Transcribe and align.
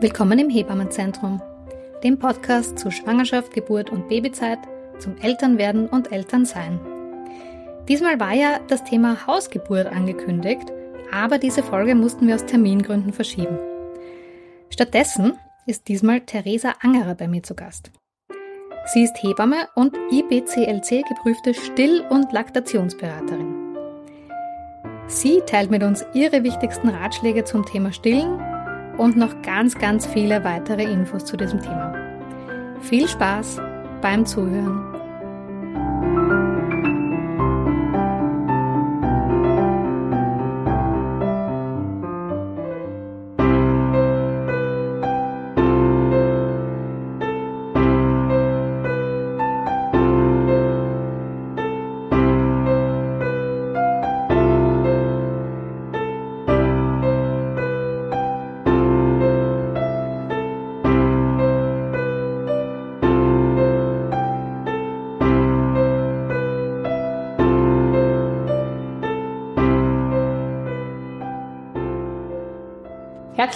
Willkommen 0.00 0.38
im 0.38 0.48
Hebammenzentrum, 0.48 1.42
dem 2.04 2.20
Podcast 2.20 2.78
zu 2.78 2.92
Schwangerschaft, 2.92 3.52
Geburt 3.52 3.90
und 3.90 4.08
Babyzeit, 4.08 4.60
zum 5.00 5.16
Elternwerden 5.20 5.88
und 5.88 6.12
Elternsein. 6.12 6.78
Diesmal 7.88 8.20
war 8.20 8.32
ja 8.32 8.60
das 8.68 8.84
Thema 8.84 9.26
Hausgeburt 9.26 9.88
angekündigt, 9.88 10.70
aber 11.12 11.38
diese 11.38 11.64
Folge 11.64 11.96
mussten 11.96 12.28
wir 12.28 12.36
aus 12.36 12.46
Termingründen 12.46 13.12
verschieben. 13.12 13.58
Stattdessen 14.70 15.36
ist 15.66 15.88
diesmal 15.88 16.20
Theresa 16.20 16.74
Angerer 16.80 17.16
bei 17.16 17.26
mir 17.26 17.42
zu 17.42 17.56
Gast. 17.56 17.90
Sie 18.92 19.02
ist 19.02 19.20
Hebamme 19.20 19.68
und 19.74 19.96
IBCLC 20.12 21.04
geprüfte 21.08 21.54
Still- 21.54 22.06
und 22.08 22.32
Laktationsberaterin. 22.32 23.76
Sie 25.08 25.40
teilt 25.44 25.72
mit 25.72 25.82
uns 25.82 26.06
ihre 26.14 26.44
wichtigsten 26.44 26.88
Ratschläge 26.88 27.42
zum 27.42 27.66
Thema 27.66 27.92
Stillen 27.92 28.38
und 28.98 29.16
noch 29.16 29.40
ganz, 29.42 29.78
ganz 29.78 30.06
viele 30.06 30.44
weitere 30.44 30.82
Infos 30.82 31.24
zu 31.24 31.36
diesem 31.36 31.60
Thema. 31.60 31.94
Viel 32.82 33.08
Spaß 33.08 33.60
beim 34.02 34.26
Zuhören. 34.26 34.87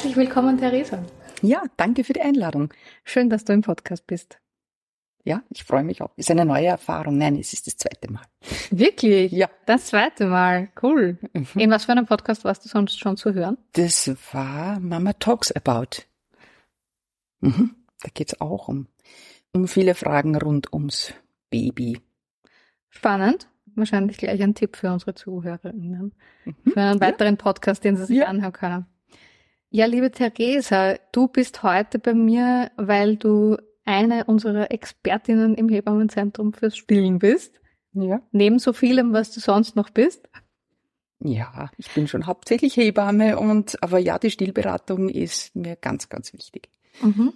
Herzlich 0.02 0.16
willkommen, 0.16 0.58
Theresa. 0.58 0.98
Ja, 1.42 1.62
danke 1.76 2.02
für 2.02 2.12
die 2.12 2.22
Einladung. 2.22 2.74
Schön, 3.04 3.30
dass 3.30 3.44
du 3.44 3.52
im 3.52 3.60
Podcast 3.60 4.04
bist. 4.08 4.40
Ja, 5.22 5.44
ich 5.48 5.62
freue 5.62 5.84
mich 5.84 6.02
auch. 6.02 6.10
Ist 6.16 6.28
eine 6.28 6.44
neue 6.44 6.66
Erfahrung. 6.66 7.18
Nein, 7.18 7.38
es 7.38 7.52
ist 7.52 7.68
das 7.68 7.76
zweite 7.76 8.10
Mal. 8.10 8.24
Wirklich? 8.72 9.30
Ja. 9.30 9.48
Das 9.64 9.86
zweite 9.86 10.26
Mal. 10.26 10.70
Cool. 10.82 11.18
Mhm. 11.32 11.46
In 11.54 11.70
was 11.70 11.84
für 11.84 11.92
einem 11.92 12.06
Podcast 12.06 12.44
warst 12.44 12.64
du 12.64 12.68
sonst 12.68 12.98
schon 12.98 13.16
zu 13.16 13.32
hören? 13.32 13.58
Das 13.74 14.10
war 14.32 14.80
Mama 14.80 15.12
Talks 15.12 15.52
About. 15.52 16.02
Mhm. 17.38 17.76
Da 18.02 18.08
geht's 18.12 18.40
auch 18.40 18.66
um, 18.66 18.88
um 19.52 19.68
viele 19.68 19.94
Fragen 19.94 20.34
rund 20.34 20.72
ums 20.72 21.14
Baby. 21.48 22.00
Spannend. 22.88 23.46
Wahrscheinlich 23.76 24.18
gleich 24.18 24.42
ein 24.42 24.56
Tipp 24.56 24.74
für 24.74 24.92
unsere 24.92 25.14
ZuhörerInnen. 25.14 26.12
Mhm. 26.44 26.72
Für 26.72 26.80
einen 26.80 27.00
weiteren 27.00 27.36
ja. 27.36 27.40
Podcast, 27.40 27.84
den 27.84 27.96
sie 27.96 28.06
sich 28.06 28.16
ja. 28.16 28.26
anhören 28.26 28.52
können. 28.52 28.86
Ja, 29.74 29.86
liebe 29.86 30.10
Theresa, 30.10 30.96
du 31.12 31.28
bist 31.28 31.62
heute 31.62 31.98
bei 31.98 32.12
mir, 32.12 32.70
weil 32.76 33.16
du 33.16 33.56
eine 33.86 34.26
unserer 34.26 34.70
Expertinnen 34.70 35.54
im 35.54 35.70
Hebammenzentrum 35.70 36.52
fürs 36.52 36.76
Stillen 36.76 37.18
bist. 37.18 37.58
Ja. 37.94 38.20
Neben 38.32 38.58
so 38.58 38.74
vielem, 38.74 39.14
was 39.14 39.30
du 39.30 39.40
sonst 39.40 39.74
noch 39.74 39.88
bist. 39.88 40.28
Ja, 41.20 41.70
ich 41.78 41.90
bin 41.92 42.06
schon 42.06 42.26
hauptsächlich 42.26 42.76
Hebamme 42.76 43.38
und 43.38 43.82
aber 43.82 43.98
ja, 43.98 44.18
die 44.18 44.30
Stillberatung 44.30 45.08
ist 45.08 45.56
mir 45.56 45.76
ganz, 45.76 46.10
ganz 46.10 46.34
wichtig. 46.34 46.68
Mhm. 47.00 47.32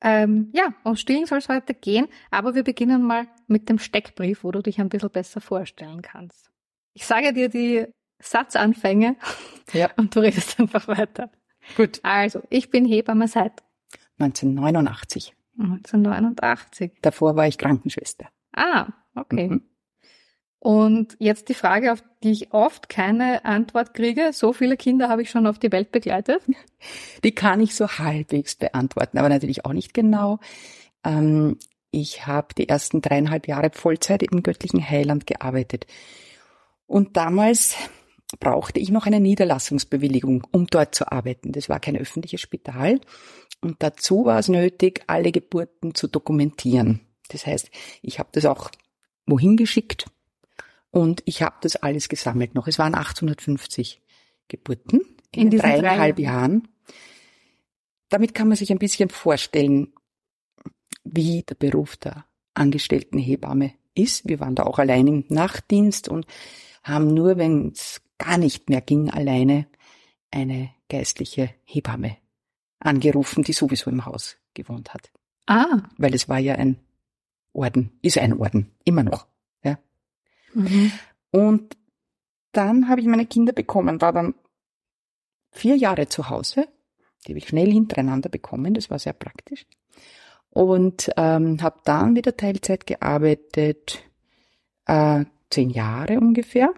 Ähm, 0.00 0.48
ja, 0.54 0.72
um 0.84 0.96
Stillen 0.96 1.26
soll 1.26 1.38
es 1.38 1.50
heute 1.50 1.74
gehen, 1.74 2.08
aber 2.30 2.54
wir 2.54 2.64
beginnen 2.64 3.02
mal 3.02 3.26
mit 3.46 3.68
dem 3.68 3.78
Steckbrief, 3.78 4.42
wo 4.42 4.52
du 4.52 4.62
dich 4.62 4.80
ein 4.80 4.88
bisschen 4.88 5.10
besser 5.10 5.42
vorstellen 5.42 6.00
kannst. 6.00 6.50
Ich 6.94 7.04
sage 7.04 7.34
dir 7.34 7.50
die 7.50 7.88
Satzanfänge 8.20 9.16
ja. 9.74 9.90
und 9.98 10.16
du 10.16 10.20
redest 10.20 10.58
einfach 10.58 10.88
weiter. 10.88 11.30
Gut. 11.76 12.00
Also, 12.02 12.42
ich 12.50 12.70
bin 12.70 12.84
Hebamme 12.84 13.28
seit 13.28 13.62
1989. 14.18 15.34
1989. 15.58 16.92
Davor 17.02 17.36
war 17.36 17.46
ich 17.46 17.58
Krankenschwester. 17.58 18.26
Ah, 18.52 18.88
okay. 19.14 19.48
Mhm. 19.48 19.62
Und 20.58 21.16
jetzt 21.18 21.48
die 21.48 21.54
Frage, 21.54 21.92
auf 21.92 22.04
die 22.22 22.30
ich 22.30 22.52
oft 22.52 22.88
keine 22.88 23.44
Antwort 23.44 23.94
kriege. 23.94 24.32
So 24.32 24.52
viele 24.52 24.76
Kinder 24.76 25.08
habe 25.08 25.22
ich 25.22 25.30
schon 25.30 25.48
auf 25.48 25.58
die 25.58 25.72
Welt 25.72 25.90
begleitet. 25.90 26.40
Die 27.24 27.32
kann 27.32 27.60
ich 27.60 27.74
so 27.74 27.88
halbwegs 27.88 28.54
beantworten, 28.54 29.18
aber 29.18 29.28
natürlich 29.28 29.64
auch 29.64 29.72
nicht 29.72 29.92
genau. 29.92 30.38
Ähm, 31.02 31.58
ich 31.90 32.28
habe 32.28 32.54
die 32.56 32.68
ersten 32.68 33.02
dreieinhalb 33.02 33.48
Jahre 33.48 33.70
Vollzeit 33.72 34.22
im 34.22 34.44
göttlichen 34.44 34.88
Heiland 34.88 35.26
gearbeitet. 35.26 35.86
Und 36.86 37.16
damals 37.16 37.76
brauchte 38.36 38.80
ich 38.80 38.90
noch 38.90 39.06
eine 39.06 39.20
Niederlassungsbewilligung, 39.20 40.46
um 40.50 40.66
dort 40.66 40.94
zu 40.94 41.10
arbeiten. 41.10 41.52
Das 41.52 41.68
war 41.68 41.80
kein 41.80 41.96
öffentliches 41.96 42.40
Spital. 42.40 43.00
Und 43.60 43.82
dazu 43.82 44.24
war 44.24 44.38
es 44.38 44.48
nötig, 44.48 45.02
alle 45.06 45.32
Geburten 45.32 45.94
zu 45.94 46.08
dokumentieren. 46.08 47.00
Das 47.28 47.46
heißt, 47.46 47.70
ich 48.02 48.18
habe 48.18 48.30
das 48.32 48.44
auch 48.44 48.70
wohin 49.26 49.56
geschickt 49.56 50.06
und 50.90 51.22
ich 51.24 51.42
habe 51.42 51.56
das 51.62 51.76
alles 51.76 52.08
gesammelt 52.08 52.54
noch. 52.54 52.66
Es 52.66 52.78
waren 52.78 52.94
850 52.94 54.02
Geburten 54.48 55.00
in, 55.34 55.50
in 55.50 55.58
dreieinhalb 55.58 56.16
drei 56.16 56.22
Jahren. 56.22 56.68
Damit 58.08 58.34
kann 58.34 58.48
man 58.48 58.56
sich 58.56 58.70
ein 58.70 58.78
bisschen 58.78 59.08
vorstellen, 59.08 59.94
wie 61.04 61.42
der 61.42 61.54
Beruf 61.54 61.96
der 61.96 62.26
angestellten 62.54 63.18
Hebamme 63.18 63.72
ist. 63.94 64.28
Wir 64.28 64.40
waren 64.40 64.54
da 64.54 64.64
auch 64.64 64.78
allein 64.78 65.06
im 65.06 65.24
Nachtdienst 65.28 66.08
und 66.08 66.26
haben 66.82 67.14
nur, 67.14 67.38
wenn 67.38 67.68
es 67.68 68.02
gar 68.22 68.38
nicht 68.38 68.68
mehr 68.68 68.80
ging, 68.80 69.10
alleine 69.10 69.66
eine 70.30 70.70
geistliche 70.88 71.50
Hebamme 71.64 72.16
angerufen, 72.78 73.42
die 73.44 73.52
sowieso 73.52 73.90
im 73.90 74.06
Haus 74.06 74.36
gewohnt 74.54 74.94
hat. 74.94 75.10
Ah. 75.46 75.82
Weil 75.98 76.14
es 76.14 76.28
war 76.28 76.38
ja 76.38 76.54
ein 76.54 76.78
Orden, 77.52 77.98
ist 78.02 78.18
ein 78.18 78.38
Orden, 78.38 78.70
immer 78.84 79.02
noch. 79.02 79.26
Ja. 79.62 79.78
Mhm. 80.54 80.92
Und 81.30 81.76
dann 82.52 82.88
habe 82.88 83.00
ich 83.00 83.06
meine 83.06 83.26
Kinder 83.26 83.52
bekommen, 83.52 84.00
war 84.00 84.12
dann 84.12 84.34
vier 85.50 85.76
Jahre 85.76 86.08
zu 86.08 86.28
Hause. 86.28 86.68
Die 87.26 87.32
habe 87.32 87.38
ich 87.38 87.48
schnell 87.48 87.70
hintereinander 87.70 88.28
bekommen, 88.28 88.74
das 88.74 88.90
war 88.90 88.98
sehr 88.98 89.12
praktisch. 89.12 89.66
Und 90.50 91.10
ähm, 91.16 91.62
habe 91.62 91.80
dann 91.84 92.14
wieder 92.14 92.36
Teilzeit 92.36 92.86
gearbeitet, 92.86 94.02
äh, 94.86 95.24
zehn 95.50 95.70
Jahre 95.70 96.18
ungefähr. 96.20 96.74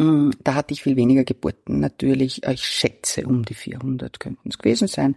Mm, 0.00 0.30
da 0.42 0.54
hatte 0.54 0.72
ich 0.72 0.82
viel 0.82 0.96
weniger 0.96 1.24
Geburten. 1.24 1.78
Natürlich, 1.78 2.42
ich 2.44 2.64
schätze, 2.64 3.26
um 3.26 3.44
die 3.44 3.52
400 3.52 4.18
könnten 4.18 4.48
es 4.48 4.56
gewesen 4.56 4.88
sein. 4.88 5.14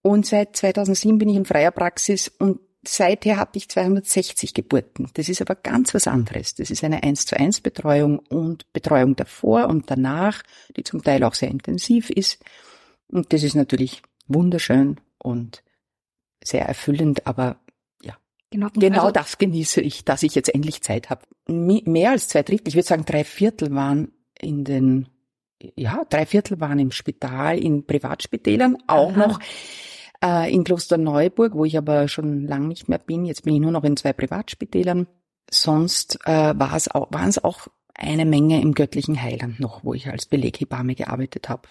Und 0.00 0.24
seit 0.24 0.56
2007 0.56 1.18
bin 1.18 1.28
ich 1.28 1.36
in 1.36 1.44
freier 1.44 1.70
Praxis 1.70 2.28
und 2.28 2.60
seither 2.86 3.36
hatte 3.36 3.58
ich 3.58 3.68
260 3.68 4.54
Geburten. 4.54 5.10
Das 5.12 5.28
ist 5.28 5.42
aber 5.42 5.56
ganz 5.56 5.92
was 5.92 6.06
anderes. 6.06 6.54
Das 6.54 6.70
ist 6.70 6.84
eine 6.84 7.02
1 7.02 7.26
zu 7.26 7.38
1 7.38 7.60
Betreuung 7.60 8.18
und 8.18 8.72
Betreuung 8.72 9.14
davor 9.14 9.68
und 9.68 9.90
danach, 9.90 10.42
die 10.78 10.84
zum 10.84 11.02
Teil 11.02 11.22
auch 11.22 11.34
sehr 11.34 11.50
intensiv 11.50 12.08
ist. 12.08 12.42
Und 13.08 13.34
das 13.34 13.42
ist 13.42 13.56
natürlich 13.56 14.00
wunderschön 14.26 15.00
und 15.18 15.62
sehr 16.42 16.64
erfüllend, 16.64 17.26
aber 17.26 17.58
Genau, 18.54 18.68
genau 18.72 19.00
also, 19.00 19.10
das 19.10 19.38
genieße 19.38 19.80
ich, 19.80 20.04
dass 20.04 20.22
ich 20.22 20.36
jetzt 20.36 20.54
endlich 20.54 20.80
Zeit 20.80 21.10
habe. 21.10 21.22
Mehr 21.48 22.12
als 22.12 22.28
zwei 22.28 22.44
Drittel, 22.44 22.68
ich 22.68 22.76
würde 22.76 22.86
sagen 22.86 23.04
drei 23.04 23.24
Viertel 23.24 23.74
waren 23.74 24.12
in 24.38 24.62
den, 24.62 25.08
ja, 25.74 26.04
drei 26.08 26.24
Viertel 26.24 26.60
waren 26.60 26.78
im 26.78 26.92
Spital, 26.92 27.58
in 27.58 27.84
Privatspitälern, 27.84 28.76
auch 28.86 29.10
Aha. 29.10 29.26
noch 29.26 29.40
äh, 30.22 30.54
in 30.54 30.62
Klosterneuburg, 30.62 31.54
wo 31.54 31.64
ich 31.64 31.76
aber 31.76 32.06
schon 32.06 32.46
lang 32.46 32.68
nicht 32.68 32.88
mehr 32.88 32.98
bin. 32.98 33.24
Jetzt 33.24 33.42
bin 33.42 33.54
ich 33.54 33.60
nur 33.60 33.72
noch 33.72 33.82
in 33.82 33.96
zwei 33.96 34.12
Privatspitälern. 34.12 35.08
Sonst 35.50 36.20
äh, 36.24 36.54
war 36.56 36.76
es 36.76 36.86
auch, 36.86 37.10
waren 37.10 37.30
es 37.30 37.42
auch 37.42 37.66
eine 37.92 38.24
Menge 38.24 38.60
im 38.60 38.74
göttlichen 38.74 39.20
Heiland 39.20 39.58
noch, 39.58 39.82
wo 39.82 39.94
ich 39.94 40.06
als 40.06 40.26
Beleghebamme 40.26 40.94
gearbeitet 40.94 41.48
habe. 41.48 41.68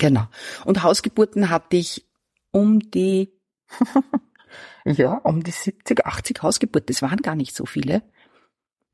Genau. 0.00 0.26
Und 0.64 0.82
Hausgeburten 0.82 1.50
hatte 1.50 1.76
ich 1.76 2.04
um 2.50 2.80
die 2.90 3.32
Ja, 4.84 5.14
um 5.14 5.42
die 5.42 5.50
70, 5.50 6.06
80 6.06 6.42
Hausgeburten. 6.42 6.86
Das 6.86 7.02
waren 7.02 7.18
gar 7.18 7.34
nicht 7.34 7.54
so 7.54 7.66
viele. 7.66 8.02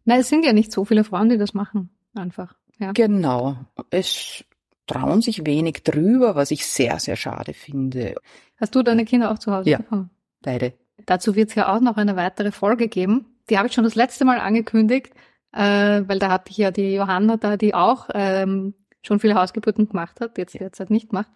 Nein, 0.05 0.21
es 0.21 0.29
sind 0.29 0.45
ja 0.45 0.53
nicht 0.53 0.73
so 0.73 0.85
viele 0.85 1.05
Frauen, 1.05 1.29
die 1.29 1.39
das 1.39 1.55
machen. 1.55 1.91
Einfach. 2.15 2.55
Ja. 2.79 2.93
Genau. 2.93 3.57
Es 3.91 4.45
trauen 4.87 5.23
sich 5.23 5.47
wenig 5.47 5.83
drüber, 5.83 6.35
was 6.35 6.51
ich 6.51 6.67
sehr, 6.67 6.99
sehr 6.99 7.17
schade 7.17 7.55
finde. 7.55 8.15
Hast 8.57 8.75
du 8.75 8.83
deine 8.83 9.05
Kinder 9.05 9.31
auch 9.31 9.39
zu 9.39 9.53
Hause 9.53 9.71
ja, 9.71 9.79
bekommen? 9.79 10.11
Beide. 10.43 10.75
Dazu 11.07 11.35
wird 11.35 11.51
es 11.51 11.55
ja 11.55 11.75
auch 11.75 11.81
noch 11.81 11.97
eine 11.97 12.17
weitere 12.17 12.53
Folge 12.53 12.89
geben. 12.89 13.27
Die 13.51 13.59
habe 13.59 13.69
ich 13.69 13.75
schon 13.75 13.85
das 13.85 13.95
letzte 13.95 14.25
Mal 14.25 14.39
angekündigt, 14.39 15.13
äh, 15.53 16.03
weil 16.07 16.19
da 16.19 16.31
hatte 16.31 16.51
ich 16.51 16.59
ja 16.59 16.71
die 16.71 16.95
Johanna 16.95 17.37
da, 17.37 17.57
die 17.57 17.75
auch 17.75 18.09
ähm, 18.15 18.75
schon 19.03 19.21
viele 19.21 19.35
Hausgeburten 19.35 19.89
gemacht 19.89 20.21
hat, 20.21 20.39
jetzt 20.39 20.55
derzeit 20.59 20.91
nicht 20.91 21.13
macht. 21.13 21.31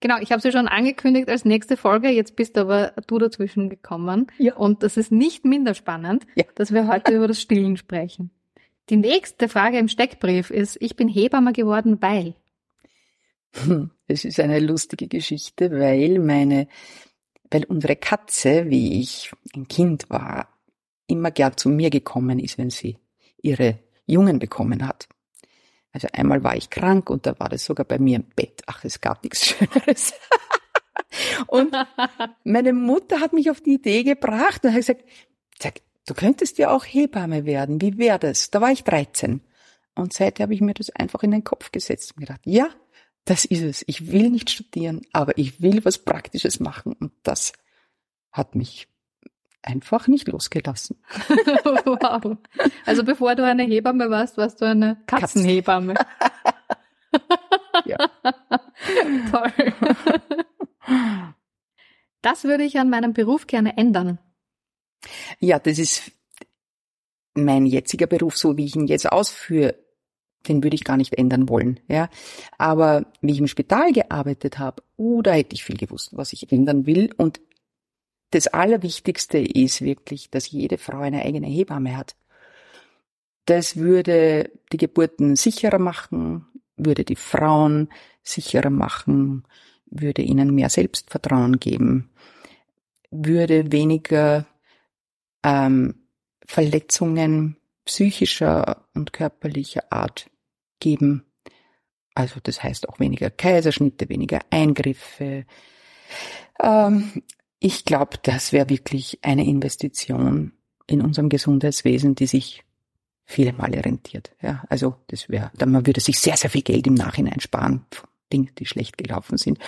Genau, 0.00 0.18
ich 0.20 0.30
habe 0.30 0.42
sie 0.42 0.52
schon 0.52 0.68
angekündigt 0.68 1.28
als 1.28 1.44
nächste 1.44 1.76
Folge, 1.76 2.10
jetzt 2.10 2.36
bist 2.36 2.58
aber 2.58 2.92
du 3.06 3.18
dazwischen 3.18 3.70
gekommen. 3.70 4.26
Ja. 4.38 4.54
Und 4.56 4.82
das 4.82 4.96
ist 4.96 5.10
nicht 5.10 5.44
minder 5.44 5.74
spannend, 5.74 6.26
ja. 6.34 6.44
dass 6.54 6.72
wir 6.72 6.86
heute 6.86 7.14
über 7.14 7.28
das 7.28 7.40
Stillen 7.40 7.76
sprechen. 7.76 8.30
Die 8.90 8.96
nächste 8.96 9.48
Frage 9.48 9.78
im 9.78 9.88
Steckbrief 9.88 10.50
ist, 10.50 10.76
ich 10.80 10.96
bin 10.96 11.08
Hebamme 11.08 11.52
geworden, 11.52 11.98
weil. 12.00 12.34
Es 14.06 14.24
ist 14.24 14.38
eine 14.38 14.60
lustige 14.60 15.08
Geschichte, 15.08 15.70
weil 15.72 16.20
meine, 16.20 16.68
weil 17.50 17.64
unsere 17.64 17.96
Katze, 17.96 18.68
wie 18.68 19.00
ich 19.00 19.32
ein 19.54 19.66
Kind 19.66 20.08
war, 20.10 20.48
immer 21.08 21.32
gern 21.32 21.56
zu 21.56 21.68
mir 21.68 21.90
gekommen 21.90 22.38
ist, 22.38 22.58
wenn 22.58 22.70
sie 22.70 22.98
ihre 23.42 23.80
Jungen 24.06 24.38
bekommen 24.38 24.86
hat. 24.86 25.08
Also 25.96 26.08
einmal 26.12 26.44
war 26.44 26.54
ich 26.54 26.68
krank 26.68 27.08
und 27.08 27.24
da 27.24 27.40
war 27.40 27.48
das 27.48 27.64
sogar 27.64 27.86
bei 27.86 27.98
mir 27.98 28.16
im 28.16 28.24
Bett. 28.24 28.60
Ach, 28.66 28.84
es 28.84 29.00
gab 29.00 29.24
nichts 29.24 29.46
Schöneres. 29.46 30.12
und 31.46 31.74
meine 32.44 32.74
Mutter 32.74 33.20
hat 33.20 33.32
mich 33.32 33.50
auf 33.50 33.62
die 33.62 33.76
Idee 33.76 34.02
gebracht 34.02 34.62
und 34.62 34.72
hat 34.72 34.76
gesagt, 34.76 35.04
sag, 35.58 35.80
du 36.06 36.12
könntest 36.12 36.58
ja 36.58 36.70
auch 36.70 36.84
Hebamme 36.84 37.46
werden. 37.46 37.80
Wie 37.80 37.96
wäre 37.96 38.18
das? 38.18 38.50
Da 38.50 38.60
war 38.60 38.70
ich 38.72 38.84
13. 38.84 39.40
Und 39.94 40.12
seitdem 40.12 40.42
habe 40.42 40.52
ich 40.52 40.60
mir 40.60 40.74
das 40.74 40.90
einfach 40.90 41.22
in 41.22 41.30
den 41.30 41.44
Kopf 41.44 41.72
gesetzt 41.72 42.12
und 42.12 42.20
gedacht, 42.20 42.42
ja, 42.44 42.68
das 43.24 43.46
ist 43.46 43.62
es. 43.62 43.82
Ich 43.86 44.12
will 44.12 44.28
nicht 44.28 44.50
studieren, 44.50 45.00
aber 45.14 45.38
ich 45.38 45.62
will 45.62 45.82
was 45.82 45.96
Praktisches 45.96 46.60
machen. 46.60 46.92
Und 46.92 47.12
das 47.22 47.54
hat 48.32 48.54
mich 48.54 48.86
einfach 49.66 50.08
nicht 50.08 50.28
losgelassen. 50.28 50.96
wow. 51.84 52.36
Also 52.86 53.04
bevor 53.04 53.34
du 53.34 53.44
eine 53.44 53.64
Hebamme 53.64 54.08
warst, 54.10 54.38
warst 54.38 54.60
du 54.60 54.64
eine 54.64 55.02
Katzenhebamme. 55.06 55.94
ja. 57.84 57.98
Toll. 59.30 59.74
Das 62.22 62.44
würde 62.44 62.64
ich 62.64 62.78
an 62.78 62.90
meinem 62.90 63.12
Beruf 63.12 63.46
gerne 63.46 63.76
ändern. 63.76 64.18
Ja, 65.38 65.58
das 65.58 65.78
ist 65.78 66.12
mein 67.34 67.66
jetziger 67.66 68.06
Beruf, 68.06 68.36
so 68.36 68.56
wie 68.56 68.64
ich 68.64 68.76
ihn 68.76 68.86
jetzt 68.86 69.10
ausführe, 69.10 69.76
den 70.48 70.62
würde 70.62 70.76
ich 70.76 70.84
gar 70.84 70.96
nicht 70.96 71.14
ändern 71.14 71.48
wollen, 71.48 71.80
ja. 71.88 72.08
Aber 72.56 73.06
wie 73.20 73.32
ich 73.32 73.38
im 73.38 73.46
Spital 73.48 73.92
gearbeitet 73.92 74.58
habe, 74.58 74.82
oh, 74.96 75.22
da 75.22 75.32
hätte 75.32 75.54
ich 75.54 75.64
viel 75.64 75.76
gewusst, 75.76 76.10
was 76.12 76.32
ich 76.32 76.50
ändern 76.52 76.86
will. 76.86 77.10
Und 77.16 77.40
das 78.36 78.48
Allerwichtigste 78.48 79.38
ist 79.38 79.80
wirklich, 79.80 80.30
dass 80.30 80.50
jede 80.50 80.76
Frau 80.76 80.98
eine 80.98 81.22
eigene 81.22 81.46
Hebamme 81.46 81.96
hat. 81.96 82.16
Das 83.46 83.76
würde 83.76 84.50
die 84.72 84.76
Geburten 84.76 85.36
sicherer 85.36 85.78
machen, 85.78 86.44
würde 86.76 87.04
die 87.04 87.16
Frauen 87.16 87.88
sicherer 88.22 88.68
machen, 88.68 89.44
würde 89.86 90.20
ihnen 90.20 90.54
mehr 90.54 90.68
Selbstvertrauen 90.68 91.60
geben, 91.60 92.10
würde 93.10 93.72
weniger 93.72 94.44
ähm, 95.42 95.94
Verletzungen 96.44 97.56
psychischer 97.86 98.86
und 98.92 99.14
körperlicher 99.14 99.90
Art 99.90 100.28
geben. 100.78 101.24
Also 102.14 102.38
das 102.42 102.62
heißt 102.62 102.86
auch 102.90 103.00
weniger 103.00 103.30
Kaiserschnitte, 103.30 104.10
weniger 104.10 104.40
Eingriffe. 104.50 105.46
Ähm, 106.60 107.22
ich 107.58 107.84
glaube, 107.84 108.18
das 108.22 108.52
wäre 108.52 108.68
wirklich 108.68 109.18
eine 109.22 109.46
Investition 109.46 110.52
in 110.86 111.00
unserem 111.00 111.28
Gesundheitswesen, 111.28 112.14
die 112.14 112.26
sich 112.26 112.64
viele 113.24 113.52
Male 113.52 113.84
rentiert. 113.84 114.32
Ja, 114.40 114.64
also 114.68 114.96
das 115.08 115.28
wäre, 115.28 115.50
man 115.64 115.86
würde 115.86 116.00
sich 116.00 116.18
sehr, 116.18 116.36
sehr 116.36 116.50
viel 116.50 116.62
Geld 116.62 116.86
im 116.86 116.94
Nachhinein 116.94 117.40
sparen 117.40 117.84
von 117.90 118.08
Dingen, 118.32 118.50
die 118.58 118.66
schlecht 118.66 118.98
gelaufen 118.98 119.36
sind. 119.36 119.58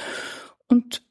Und 0.68 1.02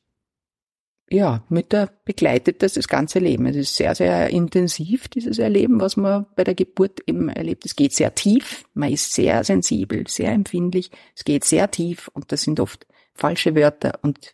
ja, 1.10 1.44
Mütter 1.48 1.90
begleitet 2.04 2.62
das 2.62 2.74
das 2.74 2.88
ganze 2.88 3.20
Leben. 3.20 3.46
Es 3.46 3.56
ist 3.56 3.76
sehr, 3.76 3.96
sehr 3.96 4.30
intensiv, 4.30 5.08
dieses 5.08 5.40
Erleben, 5.40 5.80
was 5.80 5.96
man 5.96 6.26
bei 6.36 6.44
der 6.44 6.56
Geburt 6.56 7.00
eben 7.08 7.30
erlebt. 7.30 7.66
Es 7.66 7.76
geht 7.78 7.94
sehr 7.94 8.14
tief, 8.14 8.66
man 8.74 8.92
ist 8.92 9.14
sehr 9.14 9.44
sensibel, 9.44 10.06
sehr 10.08 10.32
empfindlich. 10.32 10.92
Es 11.16 11.24
geht 11.24 11.46
sehr 11.46 11.72
tief 11.72 12.10
und 12.14 12.32
das 12.32 12.42
sind 12.42 12.60
oft 12.60 12.86
falsche 13.14 13.56
Wörter 13.56 14.00
und 14.02 14.34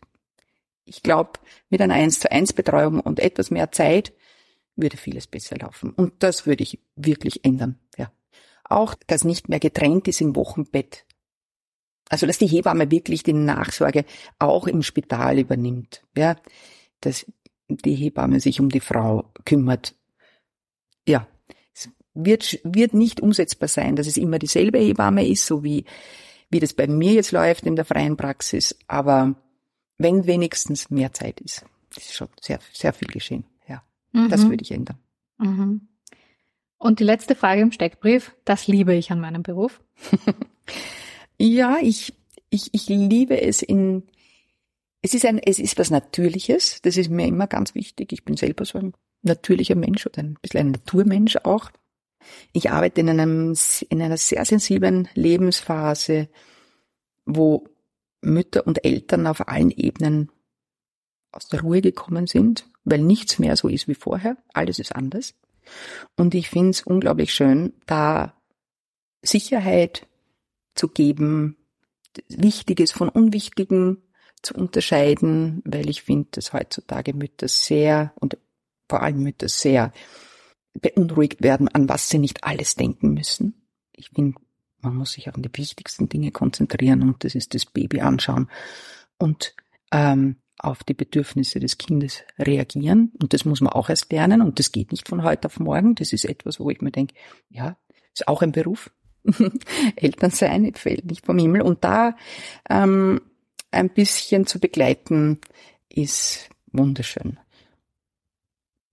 ich 0.85 1.03
glaube, 1.03 1.39
mit 1.69 1.81
einer 1.81 1.93
1 1.93 2.19
zu 2.19 2.31
1 2.31 2.53
Betreuung 2.53 2.99
und 2.99 3.19
etwas 3.19 3.51
mehr 3.51 3.71
Zeit 3.71 4.13
würde 4.75 4.97
vieles 4.97 5.27
besser 5.27 5.57
laufen. 5.57 5.91
Und 5.91 6.23
das 6.23 6.45
würde 6.45 6.63
ich 6.63 6.79
wirklich 6.95 7.45
ändern, 7.45 7.79
ja. 7.97 8.11
Auch, 8.63 8.95
dass 9.07 9.23
nicht 9.23 9.49
mehr 9.49 9.59
getrennt 9.59 10.07
ist 10.07 10.21
im 10.21 10.35
Wochenbett. 10.35 11.05
Also, 12.09 12.25
dass 12.25 12.37
die 12.37 12.47
Hebamme 12.47 12.89
wirklich 12.91 13.23
die 13.23 13.33
Nachsorge 13.33 14.05
auch 14.39 14.67
im 14.67 14.83
Spital 14.83 15.39
übernimmt, 15.39 16.03
ja. 16.17 16.37
Dass 17.01 17.25
die 17.67 17.95
Hebamme 17.95 18.39
sich 18.39 18.59
um 18.59 18.69
die 18.69 18.79
Frau 18.79 19.31
kümmert. 19.45 19.95
Ja. 21.07 21.27
Es 21.73 21.89
wird, 22.13 22.59
wird 22.63 22.93
nicht 22.93 23.21
umsetzbar 23.21 23.67
sein, 23.67 23.95
dass 23.95 24.07
es 24.07 24.17
immer 24.17 24.39
dieselbe 24.39 24.79
Hebamme 24.79 25.27
ist, 25.27 25.45
so 25.45 25.63
wie, 25.63 25.85
wie 26.49 26.59
das 26.59 26.73
bei 26.73 26.87
mir 26.87 27.13
jetzt 27.13 27.31
läuft 27.31 27.65
in 27.65 27.75
der 27.75 27.85
freien 27.85 28.17
Praxis. 28.17 28.77
Aber 28.87 29.35
wenn 29.97 30.25
wenigstens 30.25 30.89
mehr 30.89 31.13
Zeit 31.13 31.39
ist. 31.41 31.65
Das 31.93 32.05
ist 32.05 32.13
schon 32.13 32.29
sehr, 32.41 32.59
sehr 32.71 32.93
viel 32.93 33.07
geschehen. 33.07 33.45
Ja, 33.67 33.83
mhm. 34.11 34.29
das 34.29 34.47
würde 34.47 34.63
ich 34.63 34.71
ändern. 34.71 34.97
Mhm. 35.37 35.87
Und 36.77 36.99
die 36.99 37.05
letzte 37.05 37.35
Frage 37.35 37.61
im 37.61 37.71
Steckbrief, 37.71 38.35
das 38.43 38.67
liebe 38.67 38.93
ich 38.93 39.11
an 39.11 39.21
meinem 39.21 39.43
Beruf. 39.43 39.81
ja, 41.37 41.77
ich, 41.81 42.13
ich, 42.49 42.73
ich 42.73 42.89
liebe 42.89 43.41
es 43.41 43.61
in, 43.61 44.03
es 45.01 45.13
ist 45.13 45.25
ein, 45.25 45.39
es 45.39 45.59
ist 45.59 45.77
was 45.77 45.91
Natürliches. 45.91 46.81
Das 46.81 46.97
ist 46.97 47.09
mir 47.09 47.27
immer 47.27 47.47
ganz 47.47 47.73
wichtig. 47.75 48.11
Ich 48.11 48.25
bin 48.25 48.35
selber 48.35 48.65
so 48.65 48.79
ein 48.79 48.93
natürlicher 49.21 49.75
Mensch 49.75 50.05
oder 50.05 50.19
ein 50.19 50.37
bisschen 50.41 50.59
ein 50.59 50.71
Naturmensch 50.71 51.37
auch. 51.43 51.71
Ich 52.51 52.71
arbeite 52.71 53.01
in 53.01 53.09
einem, 53.09 53.55
in 53.89 54.01
einer 54.01 54.17
sehr 54.17 54.43
sensiblen 54.45 55.07
Lebensphase, 55.13 56.29
wo 57.25 57.67
Mütter 58.23 58.65
und 58.65 58.83
Eltern 58.85 59.27
auf 59.27 59.47
allen 59.47 59.71
Ebenen 59.71 60.31
aus 61.31 61.47
der 61.47 61.61
Ruhe 61.61 61.81
gekommen 61.81 62.27
sind, 62.27 62.67
weil 62.83 62.99
nichts 62.99 63.39
mehr 63.39 63.55
so 63.55 63.67
ist 63.67 63.87
wie 63.87 63.95
vorher, 63.95 64.37
alles 64.53 64.79
ist 64.79 64.95
anders. 64.95 65.33
Und 66.17 66.35
ich 66.35 66.49
finde 66.49 66.71
es 66.71 66.81
unglaublich 66.81 67.33
schön, 67.33 67.73
da 67.85 68.33
Sicherheit 69.21 70.07
zu 70.75 70.87
geben, 70.89 71.57
Wichtiges 72.27 72.91
von 72.91 73.09
Unwichtigem 73.09 74.03
zu 74.41 74.53
unterscheiden, 74.53 75.61
weil 75.65 75.89
ich 75.89 76.03
finde, 76.03 76.27
dass 76.31 76.53
heutzutage 76.53 77.13
Mütter 77.13 77.47
sehr 77.47 78.13
und 78.19 78.37
vor 78.89 79.01
allem 79.01 79.23
Mütter 79.23 79.47
sehr 79.47 79.91
beunruhigt 80.73 81.41
werden, 81.41 81.67
an 81.69 81.87
was 81.89 82.09
sie 82.09 82.19
nicht 82.19 82.43
alles 82.43 82.75
denken 82.75 83.13
müssen. 83.13 83.67
Ich 83.93 84.09
finde, 84.09 84.39
man 84.83 84.95
muss 84.95 85.13
sich 85.13 85.29
auf 85.29 85.35
die 85.37 85.49
wichtigsten 85.53 86.09
Dinge 86.09 86.31
konzentrieren 86.31 87.01
und 87.01 87.23
das 87.23 87.35
ist 87.35 87.53
das 87.53 87.65
Baby 87.65 88.01
anschauen 88.01 88.49
und 89.17 89.55
ähm, 89.91 90.37
auf 90.59 90.83
die 90.83 90.93
Bedürfnisse 90.93 91.59
des 91.59 91.77
Kindes 91.77 92.23
reagieren. 92.39 93.11
Und 93.21 93.33
das 93.33 93.43
muss 93.45 93.61
man 93.61 93.73
auch 93.73 93.89
erst 93.89 94.11
lernen 94.11 94.41
und 94.41 94.59
das 94.59 94.71
geht 94.71 94.91
nicht 94.91 95.09
von 95.09 95.23
heute 95.23 95.47
auf 95.47 95.59
morgen. 95.59 95.95
Das 95.95 96.13
ist 96.13 96.25
etwas, 96.25 96.59
wo 96.59 96.69
ich 96.69 96.81
mir 96.81 96.91
denke, 96.91 97.15
ja, 97.49 97.77
ist 98.13 98.27
auch 98.27 98.41
ein 98.41 98.53
Beruf. 98.53 98.91
Eltern 99.95 100.31
sein 100.31 100.73
fällt 100.75 101.05
nicht 101.05 101.25
vom 101.25 101.37
Himmel. 101.37 101.61
Und 101.61 101.83
da 101.83 102.15
ähm, 102.69 103.21
ein 103.71 103.89
bisschen 103.89 104.45
zu 104.45 104.59
begleiten, 104.59 105.39
ist 105.89 106.49
wunderschön. 106.71 107.39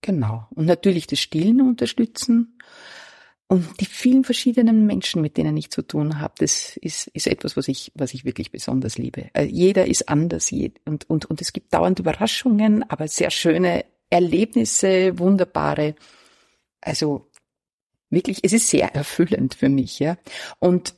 Genau. 0.01 0.47
Und 0.51 0.65
natürlich 0.65 1.07
das 1.07 1.19
Stillen 1.19 1.61
unterstützen. 1.61 2.57
Und 3.51 3.81
die 3.81 3.85
vielen 3.85 4.23
verschiedenen 4.23 4.85
Menschen, 4.85 5.21
mit 5.21 5.35
denen 5.35 5.57
ich 5.57 5.71
zu 5.71 5.81
tun 5.81 6.21
habe, 6.21 6.35
das 6.37 6.77
ist, 6.77 7.07
ist 7.07 7.27
etwas, 7.27 7.57
was 7.57 7.67
ich, 7.67 7.91
was 7.95 8.13
ich 8.13 8.23
wirklich 8.23 8.49
besonders 8.49 8.97
liebe. 8.97 9.29
Äh, 9.33 9.43
jeder 9.43 9.87
ist 9.87 10.07
anders 10.07 10.53
und, 10.85 11.09
und, 11.09 11.25
und 11.25 11.41
es 11.41 11.51
gibt 11.51 11.73
dauernd 11.73 11.99
Überraschungen, 11.99 12.89
aber 12.89 13.09
sehr 13.09 13.29
schöne 13.29 13.83
Erlebnisse, 14.09 15.19
wunderbare. 15.19 15.95
Also 16.79 17.29
wirklich, 18.09 18.39
es 18.41 18.53
ist 18.53 18.69
sehr 18.69 18.95
erfüllend 18.95 19.53
für 19.53 19.67
mich, 19.67 19.99
ja. 19.99 20.17
Und 20.59 20.95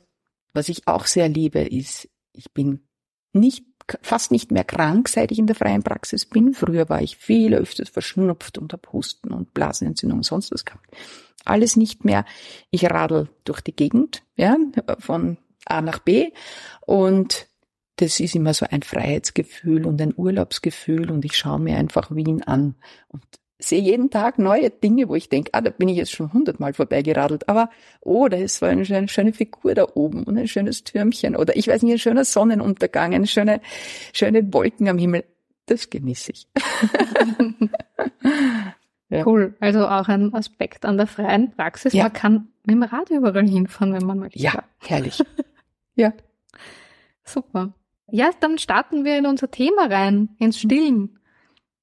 was 0.52 0.68
ich 0.68 0.86
auch 0.86 1.06
sehr 1.06 1.28
liebe, 1.28 1.58
ist, 1.58 2.08
ich 2.32 2.52
bin 2.52 2.86
nicht 3.32 3.64
fast 4.00 4.30
nicht 4.30 4.52
mehr 4.52 4.62
krank, 4.62 5.08
seit 5.08 5.32
ich 5.32 5.40
in 5.40 5.48
der 5.48 5.56
freien 5.56 5.82
Praxis 5.82 6.24
bin. 6.24 6.54
Früher 6.54 6.88
war 6.88 7.02
ich 7.02 7.16
viel 7.16 7.52
öfters 7.52 7.88
verschnupft 7.88 8.58
und 8.58 8.72
hab 8.72 8.92
Husten 8.92 9.32
und 9.32 9.54
Blasenentzündung 9.54 10.18
und 10.20 10.24
sonst 10.24 10.52
was 10.52 10.64
gehabt 10.64 10.88
alles 11.44 11.76
nicht 11.76 12.04
mehr. 12.04 12.24
Ich 12.70 12.84
radel 12.84 13.28
durch 13.44 13.60
die 13.60 13.74
Gegend, 13.74 14.22
ja, 14.36 14.56
von 14.98 15.38
A 15.66 15.80
nach 15.80 15.98
B 15.98 16.30
und 16.86 17.48
das 17.96 18.18
ist 18.20 18.34
immer 18.34 18.54
so 18.54 18.66
ein 18.68 18.82
Freiheitsgefühl 18.82 19.86
und 19.86 20.00
ein 20.02 20.14
Urlaubsgefühl 20.16 21.10
und 21.10 21.24
ich 21.24 21.36
schaue 21.36 21.60
mir 21.60 21.76
einfach 21.76 22.14
Wien 22.14 22.42
an 22.42 22.74
und 23.08 23.22
sehe 23.58 23.80
jeden 23.80 24.10
Tag 24.10 24.38
neue 24.38 24.70
Dinge, 24.70 25.08
wo 25.08 25.14
ich 25.14 25.28
denke, 25.28 25.50
ah, 25.54 25.60
da 25.60 25.70
bin 25.70 25.88
ich 25.88 25.96
jetzt 25.96 26.10
schon 26.10 26.32
hundertmal 26.32 26.74
vorbeigeradelt, 26.74 27.48
aber 27.48 27.70
oh, 28.00 28.28
da 28.28 28.36
ist 28.36 28.56
so 28.56 28.66
eine, 28.66 28.82
eine 28.82 29.08
schöne 29.08 29.32
Figur 29.32 29.74
da 29.74 29.86
oben 29.94 30.24
und 30.24 30.36
ein 30.36 30.48
schönes 30.48 30.82
Türmchen 30.84 31.36
oder 31.36 31.56
ich 31.56 31.68
weiß 31.68 31.82
nicht, 31.82 31.92
ein 31.92 31.98
schöner 31.98 32.24
Sonnenuntergang, 32.24 33.14
eine 33.14 33.26
schöne, 33.26 33.60
schöne 34.12 34.52
Wolken 34.52 34.88
am 34.88 34.98
Himmel. 34.98 35.24
Das 35.66 35.88
genieße 35.88 36.32
ich. 36.32 36.46
ja. 39.14 39.26
Cool. 39.26 39.54
Also 39.60 39.86
auch 39.86 40.08
ein 40.08 40.34
Aspekt 40.34 40.84
an 40.84 40.96
der 40.96 41.06
freien 41.06 41.52
Praxis. 41.52 41.92
Ja. 41.92 42.04
Man 42.04 42.12
kann 42.12 42.48
mit 42.64 42.74
dem 42.74 42.82
Rad 42.82 43.10
überall 43.10 43.46
hinfahren, 43.46 43.92
wenn 43.92 44.06
man 44.06 44.18
möchte. 44.18 44.38
Ja, 44.38 44.64
herrlich. 44.80 45.22
ja. 45.94 46.12
Super. 47.24 47.72
Ja, 48.10 48.30
dann 48.40 48.58
starten 48.58 49.04
wir 49.04 49.16
in 49.18 49.26
unser 49.26 49.50
Thema 49.50 49.86
rein, 49.86 50.30
ins 50.38 50.58
Stillen. 50.58 51.18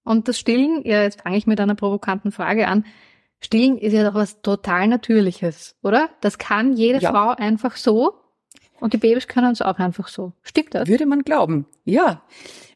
Und 0.04 0.28
das 0.28 0.40
Stillen, 0.40 0.82
ja, 0.84 1.04
jetzt 1.04 1.22
fange 1.22 1.38
ich 1.38 1.48
mit 1.48 1.60
einer 1.60 1.76
provokanten 1.76 2.32
Frage 2.32 2.68
an. 2.68 2.86
Stillen 3.40 3.78
ist 3.78 3.94
ja 3.94 4.04
doch 4.04 4.14
was 4.14 4.42
total 4.42 4.88
Natürliches, 4.88 5.76
oder? 5.82 6.10
Das 6.22 6.38
kann 6.38 6.74
jede 6.74 7.00
ja. 7.00 7.12
Frau 7.12 7.30
einfach 7.30 7.76
so. 7.76 8.14
Und 8.80 8.94
die 8.94 8.98
Babys 8.98 9.28
können 9.28 9.52
es 9.52 9.62
auch 9.62 9.78
einfach 9.78 10.08
so. 10.08 10.34
Stimmt 10.42 10.74
das? 10.74 10.88
Würde 10.88 11.06
man 11.06 11.22
glauben. 11.24 11.68
Ja. 11.86 12.24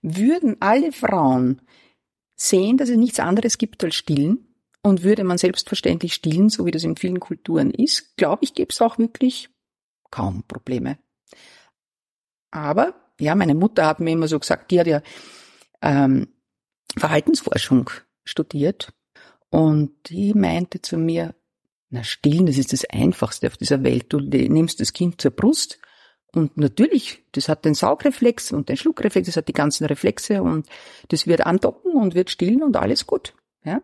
Würden 0.01 0.57
alle 0.59 0.91
Frauen 0.91 1.61
sehen, 2.35 2.77
dass 2.77 2.89
es 2.89 2.97
nichts 2.97 3.19
anderes 3.19 3.57
gibt 3.57 3.83
als 3.83 3.95
Stillen 3.95 4.55
und 4.81 5.03
würde 5.03 5.23
man 5.23 5.37
selbstverständlich 5.37 6.13
stillen, 6.13 6.49
so 6.49 6.65
wie 6.65 6.71
das 6.71 6.83
in 6.83 6.97
vielen 6.97 7.19
Kulturen 7.19 7.71
ist, 7.71 8.17
glaube 8.17 8.43
ich, 8.43 8.53
gäbe 8.53 8.69
es 8.71 8.81
auch 8.81 8.97
wirklich 8.97 9.49
kaum 10.11 10.43
Probleme. 10.47 10.97
Aber, 12.51 12.93
ja, 13.19 13.35
meine 13.35 13.55
Mutter 13.55 13.85
hat 13.85 13.99
mir 13.99 14.11
immer 14.11 14.27
so 14.27 14.39
gesagt, 14.39 14.71
die 14.71 14.79
hat 14.79 14.87
ja 14.87 15.01
ähm, 15.81 16.27
Verhaltensforschung 16.97 17.89
studiert 18.23 18.93
und 19.49 19.91
die 20.09 20.33
meinte 20.33 20.81
zu 20.81 20.97
mir, 20.97 21.35
na 21.89 22.03
stillen, 22.03 22.45
das 22.45 22.57
ist 22.57 22.73
das 22.73 22.85
Einfachste 22.89 23.47
auf 23.47 23.57
dieser 23.57 23.83
Welt. 23.83 24.11
Du 24.13 24.19
nimmst 24.19 24.79
das 24.79 24.93
Kind 24.93 25.21
zur 25.21 25.31
Brust 25.31 25.79
und 26.35 26.57
natürlich, 26.57 27.23
das 27.31 27.49
hat 27.49 27.65
den 27.65 27.73
Saugreflex 27.73 28.51
und 28.51 28.69
den 28.69 28.77
Schluckreflex, 28.77 29.27
das 29.27 29.37
hat 29.37 29.47
die 29.47 29.53
ganzen 29.53 29.85
Reflexe 29.85 30.41
und 30.43 30.67
das 31.09 31.27
wird 31.27 31.45
andocken 31.45 31.93
und 31.93 32.15
wird 32.15 32.29
stillen 32.29 32.63
und 32.63 32.75
alles 32.77 33.07
gut. 33.07 33.33
Ja? 33.63 33.81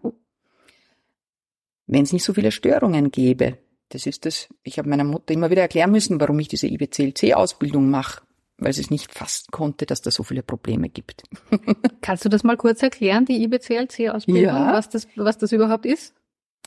Wenn 1.87 2.03
es 2.03 2.13
nicht 2.13 2.23
so 2.23 2.33
viele 2.33 2.51
Störungen 2.51 3.11
gäbe, 3.11 3.57
das 3.89 4.05
ist 4.05 4.25
das, 4.25 4.47
ich 4.63 4.77
habe 4.77 4.89
meiner 4.89 5.03
Mutter 5.03 5.33
immer 5.33 5.49
wieder 5.49 5.63
erklären 5.63 5.91
müssen, 5.91 6.19
warum 6.19 6.39
ich 6.39 6.47
diese 6.47 6.67
IBCLC-Ausbildung 6.67 7.89
mache 7.89 8.21
weil 8.61 8.73
sie 8.73 8.81
es 8.81 8.91
nicht 8.91 9.11
fassen 9.11 9.47
konnte, 9.51 9.85
dass 9.85 10.01
da 10.01 10.11
so 10.11 10.23
viele 10.23 10.43
Probleme 10.43 10.87
gibt. 10.87 11.23
Kannst 12.01 12.23
du 12.23 12.29
das 12.29 12.43
mal 12.43 12.57
kurz 12.57 12.81
erklären, 12.83 13.25
die 13.25 13.43
IBCLC-Ausbildung, 13.43 14.43
ja. 14.43 14.73
was, 14.73 14.87
das, 14.89 15.07
was 15.15 15.39
das 15.39 15.51
überhaupt 15.51 15.85
ist? 15.85 16.13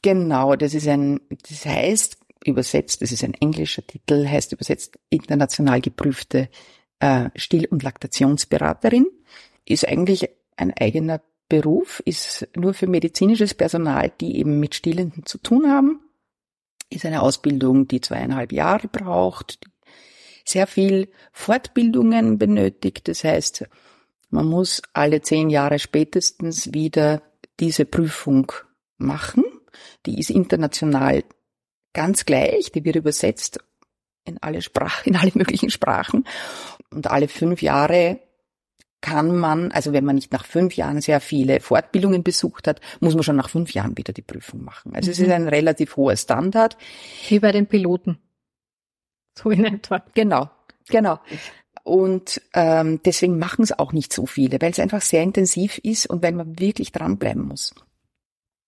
Genau, 0.02 0.56
das 0.56 0.74
ist 0.74 0.88
ein, 0.88 1.20
das 1.48 1.64
heißt 1.64 2.18
übersetzt, 2.44 3.02
das 3.02 3.12
ist 3.12 3.24
ein 3.24 3.34
englischer 3.34 3.86
Titel, 3.86 4.26
heißt 4.26 4.52
übersetzt 4.52 4.98
international 5.10 5.80
geprüfte 5.80 6.48
äh, 7.00 7.30
Still- 7.36 7.66
und 7.66 7.82
Laktationsberaterin, 7.82 9.06
ist 9.64 9.86
eigentlich 9.86 10.28
ein 10.56 10.72
eigener 10.78 11.20
Beruf, 11.48 12.00
ist 12.04 12.48
nur 12.56 12.74
für 12.74 12.86
medizinisches 12.86 13.54
Personal, 13.54 14.12
die 14.20 14.38
eben 14.38 14.60
mit 14.60 14.74
Stillenden 14.74 15.26
zu 15.26 15.38
tun 15.38 15.70
haben, 15.70 16.00
ist 16.90 17.04
eine 17.04 17.22
Ausbildung, 17.22 17.88
die 17.88 18.00
zweieinhalb 18.00 18.52
Jahre 18.52 18.88
braucht, 18.88 19.58
sehr 20.44 20.66
viel 20.66 21.08
Fortbildungen 21.32 22.38
benötigt. 22.38 23.08
Das 23.08 23.24
heißt, 23.24 23.66
man 24.30 24.46
muss 24.46 24.82
alle 24.92 25.22
zehn 25.22 25.50
Jahre 25.50 25.78
spätestens 25.78 26.72
wieder 26.72 27.22
diese 27.60 27.84
Prüfung 27.84 28.52
machen. 28.96 29.44
Die 30.06 30.18
ist 30.18 30.30
international 30.30 31.24
ganz 31.94 32.26
gleich, 32.26 32.70
die 32.72 32.84
wird 32.84 32.96
übersetzt 32.96 33.58
in 34.24 34.42
alle 34.42 34.60
Sprachen, 34.62 35.08
in 35.08 35.16
alle 35.16 35.32
möglichen 35.34 35.70
Sprachen. 35.70 36.26
Und 36.90 37.10
alle 37.10 37.28
fünf 37.28 37.62
Jahre 37.62 38.20
kann 39.00 39.36
man, 39.36 39.70
also 39.70 39.92
wenn 39.92 40.04
man 40.04 40.14
nicht 40.14 40.32
nach 40.32 40.46
fünf 40.46 40.76
Jahren 40.76 41.00
sehr 41.00 41.20
viele 41.20 41.60
Fortbildungen 41.60 42.22
besucht 42.22 42.66
hat, 42.66 42.80
muss 43.00 43.14
man 43.14 43.22
schon 43.22 43.36
nach 43.36 43.50
fünf 43.50 43.74
Jahren 43.74 43.98
wieder 43.98 44.14
die 44.14 44.22
Prüfung 44.22 44.64
machen. 44.64 44.94
Also 44.94 45.08
mhm. 45.08 45.12
es 45.12 45.18
ist 45.18 45.30
ein 45.30 45.48
relativ 45.48 45.96
hoher 45.96 46.16
Standard. 46.16 46.78
Wie 47.28 47.38
bei 47.38 47.52
den 47.52 47.66
Piloten. 47.66 48.18
So 49.38 49.50
in 49.50 49.64
etwa. 49.64 50.02
Genau, 50.14 50.50
genau. 50.88 51.20
Und 51.82 52.40
ähm, 52.54 53.00
deswegen 53.04 53.38
machen 53.38 53.62
es 53.62 53.78
auch 53.78 53.92
nicht 53.92 54.12
so 54.12 54.24
viele, 54.24 54.58
weil 54.62 54.70
es 54.70 54.78
einfach 54.78 55.02
sehr 55.02 55.22
intensiv 55.22 55.78
ist 55.78 56.06
und 56.06 56.22
weil 56.22 56.32
man 56.32 56.58
wirklich 56.58 56.90
dranbleiben 56.92 57.46
muss. 57.46 57.74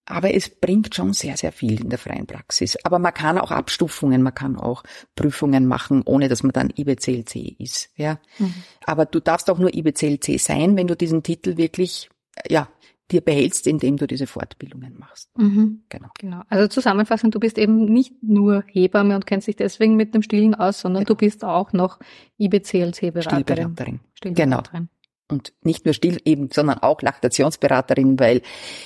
Aber 0.06 0.32
es 0.32 0.48
bringt 0.48 0.94
schon 0.94 1.12
sehr, 1.12 1.36
sehr 1.36 1.52
viel 1.52 1.80
in 1.80 1.90
der 1.90 1.98
freien 1.98 2.26
Praxis. 2.26 2.76
Aber 2.84 2.98
man 2.98 3.12
kann 3.12 3.38
auch 3.38 3.50
Abstufungen, 3.50 4.22
man 4.22 4.34
kann 4.34 4.56
auch 4.56 4.84
Prüfungen 5.16 5.66
machen, 5.66 6.02
ohne 6.04 6.28
dass 6.28 6.42
man 6.42 6.52
dann 6.52 6.72
IBCLC 6.74 7.56
ist. 7.58 7.90
Ja. 7.96 8.18
Mhm. 8.38 8.54
Aber 8.84 9.04
du 9.04 9.20
darfst 9.20 9.50
auch 9.50 9.58
nur 9.58 9.74
IBCLC 9.74 10.38
sein, 10.38 10.76
wenn 10.76 10.86
du 10.86 10.96
diesen 10.96 11.22
Titel 11.22 11.56
wirklich, 11.56 12.08
ja, 12.48 12.68
dir 13.10 13.20
behältst, 13.20 13.66
indem 13.66 13.96
du 13.96 14.06
diese 14.06 14.26
Fortbildungen 14.26 14.98
machst. 14.98 15.36
Mhm. 15.38 15.82
Genau. 15.88 16.08
genau. 16.18 16.42
Also 16.48 16.66
zusammenfassend, 16.68 17.34
du 17.34 17.40
bist 17.40 17.56
eben 17.58 17.84
nicht 17.84 18.14
nur 18.22 18.64
Hebamme 18.66 19.14
und 19.14 19.26
kennst 19.26 19.46
dich 19.46 19.56
deswegen 19.56 19.96
mit 19.96 20.14
dem 20.14 20.22
Stillen 20.22 20.54
aus, 20.54 20.80
sondern 20.80 21.04
genau. 21.04 21.14
du 21.14 21.26
bist 21.26 21.44
auch 21.44 21.72
noch 21.72 21.98
IBCLC-Beraterin. 22.38 23.44
Stillberaterin. 23.44 24.00
Stillberaterin. 24.14 24.80
Genau. 24.80 24.88
Und 25.28 25.52
nicht 25.62 25.84
nur 25.84 25.94
still 25.94 26.20
eben, 26.24 26.50
sondern 26.52 26.78
auch 26.78 27.02
Laktationsberaterin, 27.02 28.18
weil 28.20 28.42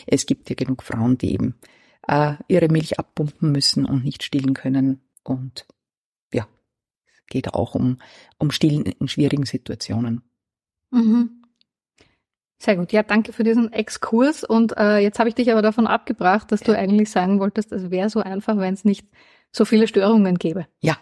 es 0.06 0.24
gibt 0.24 0.48
ja 0.48 0.56
genug 0.56 0.82
Frauen, 0.82 1.18
die 1.18 1.34
eben 1.34 1.58
äh, 2.08 2.34
ihre 2.48 2.68
Milch 2.68 2.98
abpumpen 2.98 3.52
müssen 3.52 3.84
und 3.84 4.04
nicht 4.04 4.22
stillen 4.22 4.54
können. 4.54 5.00
Und 5.22 5.66
ja, 6.32 6.46
es 7.12 7.26
geht 7.26 7.52
auch 7.52 7.74
um, 7.74 7.98
um 8.38 8.50
Stillen 8.50 8.86
in 8.86 9.08
schwierigen 9.08 9.44
Situationen. 9.44 10.22
Mhm. 10.90 11.40
Sehr 12.58 12.76
gut. 12.76 12.92
Ja, 12.92 13.02
danke 13.02 13.32
für 13.32 13.42
diesen 13.42 13.72
Exkurs. 13.72 14.44
Und 14.44 14.76
äh, 14.76 14.98
jetzt 14.98 15.18
habe 15.18 15.30
ich 15.30 15.34
dich 15.34 15.50
aber 15.50 15.62
davon 15.62 15.86
abgebracht, 15.86 16.52
dass 16.52 16.60
du 16.60 16.76
eigentlich 16.76 17.10
sagen 17.10 17.40
wolltest, 17.40 17.72
es 17.72 17.90
wäre 17.90 18.10
so 18.10 18.20
einfach, 18.20 18.58
wenn 18.58 18.74
es 18.74 18.84
nicht 18.84 19.06
so 19.50 19.64
viele 19.64 19.88
Störungen 19.88 20.36
gäbe. 20.36 20.66
Ja, 20.80 20.98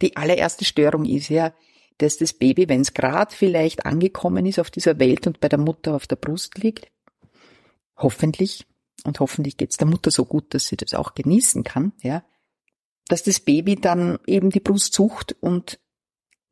die 0.00 0.16
allererste 0.16 0.64
Störung 0.64 1.04
ist 1.04 1.28
ja, 1.28 1.52
dass 1.98 2.18
das 2.18 2.32
Baby, 2.32 2.68
wenn 2.68 2.82
es 2.82 2.94
gerade 2.94 3.34
vielleicht 3.34 3.86
angekommen 3.86 4.46
ist 4.46 4.58
auf 4.58 4.70
dieser 4.70 4.98
Welt 4.98 5.26
und 5.26 5.40
bei 5.40 5.48
der 5.48 5.58
Mutter 5.58 5.94
auf 5.94 6.06
der 6.06 6.16
Brust 6.16 6.58
liegt, 6.58 6.90
hoffentlich, 7.96 8.66
und 9.04 9.20
hoffentlich 9.20 9.56
geht 9.56 9.70
es 9.70 9.76
der 9.76 9.86
Mutter 9.86 10.10
so 10.10 10.24
gut, 10.24 10.54
dass 10.54 10.66
sie 10.66 10.76
das 10.76 10.94
auch 10.94 11.14
genießen 11.14 11.64
kann, 11.64 11.92
ja, 12.02 12.24
dass 13.08 13.22
das 13.22 13.40
Baby 13.40 13.76
dann 13.76 14.18
eben 14.26 14.50
die 14.50 14.60
Brust 14.60 14.94
sucht 14.94 15.36
und 15.40 15.78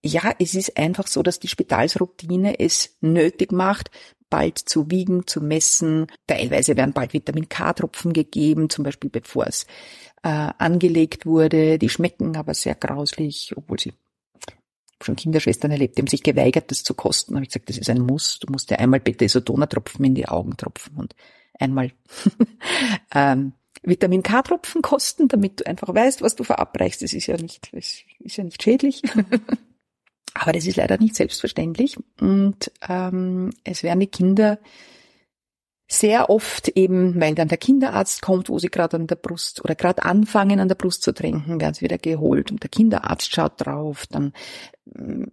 ja, 0.05 0.35
es 0.39 0.55
ist 0.55 0.77
einfach 0.77 1.07
so, 1.07 1.23
dass 1.23 1.41
die 1.41 1.49
Spitalsroutine 1.49 2.61
es 2.61 2.99
nötig 3.01 3.53
macht, 3.53 3.91
bald 4.29 4.59
zu 4.59 4.91
wiegen, 4.91 5.27
zu 5.27 5.41
messen. 5.41 6.09
Teilweise 6.27 6.77
werden 6.77 6.93
bald 6.93 7.15
Vitamin 7.15 7.49
K-Tropfen 7.49 8.13
gegeben, 8.13 8.69
zum 8.69 8.85
Beispiel 8.85 9.09
bevor 9.09 9.47
es 9.47 9.65
äh, 10.23 10.29
angelegt 10.29 11.25
wurde. 11.25 11.79
Die 11.79 11.89
schmecken 11.89 12.37
aber 12.37 12.53
sehr 12.53 12.75
grauslich, 12.75 13.55
obwohl 13.57 13.81
sie 13.81 13.95
schon 15.03 15.17
Kinderschwestern 15.17 15.71
erlebt, 15.71 15.97
die 15.97 16.03
haben 16.03 16.09
sich 16.09 16.23
geweigert, 16.23 16.71
das 16.71 16.83
zu 16.83 16.95
kosten. 16.95 17.33
Da 17.33 17.37
habe 17.37 17.45
ich 17.45 17.51
gesagt, 17.51 17.69
das 17.69 17.79
ist 17.79 17.91
ein 17.91 18.01
Muss. 18.01 18.39
Du 18.39 18.51
musst 18.51 18.71
dir 18.71 18.79
einmal 18.79 19.01
bitte 19.01 19.25
Isodona-Tropfen 19.25 20.05
in 20.05 20.15
die 20.15 20.29
Augen 20.29 20.57
tropfen 20.57 20.97
und 20.97 21.15
einmal 21.59 21.93
ähm, 23.15 23.53
Vitamin 23.83 24.23
K-Tropfen 24.23 24.83
kosten, 24.83 25.29
damit 25.29 25.61
du 25.61 25.67
einfach 25.67 25.95
weißt, 25.95 26.23
was 26.23 26.37
du 26.37 26.45
verabreichst. 26.45 27.03
Das 27.03 27.13
ist 27.13 27.27
ja 27.27 27.37
nicht, 27.37 27.69
das 27.73 28.03
ist 28.21 28.37
ja 28.37 28.45
nicht 28.45 28.63
schädlich. 28.63 29.03
Aber 30.35 30.53
das 30.53 30.67
ist 30.67 30.77
leider 30.77 30.99
nicht 30.99 31.15
selbstverständlich. 31.15 31.97
Und 32.21 32.73
ähm, 32.89 33.51
es 33.63 33.83
werden 33.83 34.01
die 34.01 34.09
Kinder 34.09 34.59
sehr 35.87 36.31
oft 36.31 36.69
eben, 36.69 37.21
weil 37.21 37.35
dann 37.35 37.49
der 37.49 37.59
Kinderarzt 37.59 38.23
kommt, 38.23 38.49
wo 38.49 38.59
sie 38.59 38.71
gerade 38.71 38.97
an 38.97 39.07
der 39.07 39.17
Brust 39.17 39.63
oder 39.65 39.75
gerade 39.75 40.05
anfangen 40.05 40.61
an 40.61 40.69
der 40.69 40.75
Brust 40.75 41.03
zu 41.03 41.13
trinken, 41.13 41.61
werden 41.61 41.75
sie 41.75 41.83
wieder 41.83 41.99
geholt 41.99 42.51
und 42.51 42.63
der 42.63 42.71
Kinderarzt 42.71 43.33
schaut 43.33 43.53
drauf, 43.65 44.07
dann 44.11 44.33
ähm, 44.97 45.33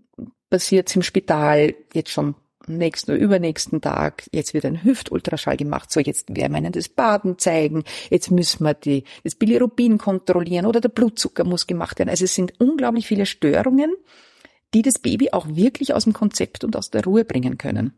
passiert 0.50 0.90
es 0.90 0.96
im 0.96 1.04
Spital 1.04 1.74
jetzt 1.94 2.12
schon 2.12 2.36
nächsten 2.68 3.12
oder 3.12 3.20
übernächsten 3.20 3.82
Tag, 3.82 4.24
jetzt 4.32 4.54
wird 4.54 4.66
ein 4.66 4.84
Hüftultraschall 4.84 5.58
gemacht, 5.58 5.92
so 5.92 6.00
jetzt 6.00 6.36
werden 6.36 6.54
wir 6.54 6.60
ihnen 6.60 6.72
das 6.72 6.90
Baden 6.90 7.38
zeigen, 7.40 7.84
jetzt 8.10 8.30
müssen 8.30 8.64
wir 8.64 8.74
die, 8.74 9.04
das 9.24 9.36
Bilirubin 9.36 9.98
kontrollieren 9.98 10.66
oder 10.66 10.82
der 10.82 10.90
Blutzucker 10.90 11.44
muss 11.44 11.66
gemacht 11.66 12.00
werden. 12.00 12.10
Also 12.10 12.26
es 12.26 12.36
sind 12.36 12.60
unglaublich 12.60 13.08
viele 13.08 13.26
Störungen, 13.26 13.96
die 14.74 14.82
das 14.82 15.00
Baby 15.00 15.32
auch 15.32 15.48
wirklich 15.50 15.94
aus 15.94 16.04
dem 16.04 16.14
Konzept 16.14 16.64
und 16.64 16.76
aus 16.76 16.92
der 16.92 17.04
Ruhe 17.04 17.26
bringen 17.26 17.58
können. 17.58 17.98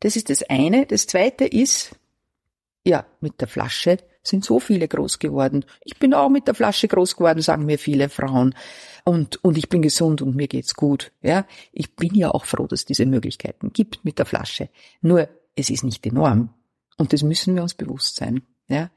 Das 0.00 0.16
ist 0.16 0.30
das 0.30 0.42
eine. 0.44 0.86
Das 0.86 1.06
zweite 1.06 1.44
ist, 1.44 1.96
ja, 2.84 3.06
mit 3.20 3.40
der 3.40 3.48
Flasche 3.48 3.98
sind 4.22 4.44
so 4.44 4.60
viele 4.60 4.88
groß 4.88 5.18
geworden. 5.18 5.64
Ich 5.84 5.98
bin 5.98 6.14
auch 6.14 6.28
mit 6.28 6.46
der 6.46 6.54
Flasche 6.54 6.88
groß 6.88 7.16
geworden, 7.16 7.40
sagen 7.40 7.64
mir 7.64 7.78
viele 7.78 8.08
Frauen. 8.08 8.54
Und, 9.04 9.42
und 9.44 9.56
ich 9.56 9.68
bin 9.68 9.82
gesund 9.82 10.20
und 10.20 10.34
mir 10.34 10.48
geht's 10.48 10.74
gut. 10.74 11.12
Ja, 11.22 11.46
ich 11.72 11.94
bin 11.94 12.14
ja 12.14 12.30
auch 12.30 12.44
froh, 12.44 12.66
dass 12.66 12.80
es 12.80 12.84
diese 12.84 13.06
Möglichkeiten 13.06 13.72
gibt 13.72 14.04
mit 14.04 14.18
der 14.18 14.26
Flasche. 14.26 14.68
Nur, 15.00 15.28
es 15.54 15.70
ist 15.70 15.84
nicht 15.84 16.04
die 16.04 16.12
Norm. 16.12 16.50
Und 16.96 17.12
das 17.12 17.22
müssen 17.22 17.54
wir 17.54 17.62
uns 17.62 17.74
bewusst 17.74 18.16
sein. 18.16 18.42
Ja. 18.68 18.90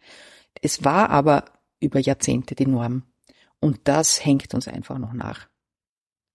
Es 0.62 0.84
war 0.84 1.10
aber 1.10 1.46
über 1.80 2.00
Jahrzehnte 2.00 2.56
die 2.56 2.66
Norm. 2.66 3.04
Und 3.60 3.82
das 3.84 4.26
hängt 4.26 4.54
uns 4.54 4.68
einfach 4.68 4.98
noch 4.98 5.14
nach. 5.14 5.48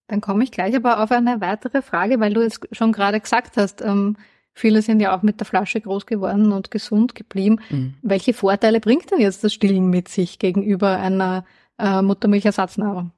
Dann 0.07 0.21
komme 0.21 0.43
ich 0.43 0.51
gleich 0.51 0.75
aber 0.75 1.03
auf 1.03 1.11
eine 1.11 1.41
weitere 1.41 1.81
Frage, 1.81 2.19
weil 2.19 2.33
du 2.33 2.41
es 2.41 2.59
schon 2.71 2.91
gerade 2.91 3.19
gesagt 3.19 3.57
hast, 3.57 3.81
ähm, 3.81 4.17
viele 4.55 4.81
sind 4.81 5.01
ja 5.01 5.15
auch 5.15 5.21
mit 5.21 5.39
der 5.39 5.45
Flasche 5.45 5.79
groß 5.79 6.07
geworden 6.07 6.51
und 6.51 6.71
gesund 6.71 7.13
geblieben. 7.13 7.59
Mhm. 7.69 7.95
Welche 8.01 8.33
Vorteile 8.33 8.79
bringt 8.79 9.11
denn 9.11 9.19
jetzt 9.19 9.43
das 9.43 9.53
Stillen 9.53 9.89
mit 9.89 10.07
sich 10.07 10.39
gegenüber 10.39 10.97
einer 10.97 11.45
äh, 11.77 12.01
Muttermilchersatznahrung? 12.01 13.11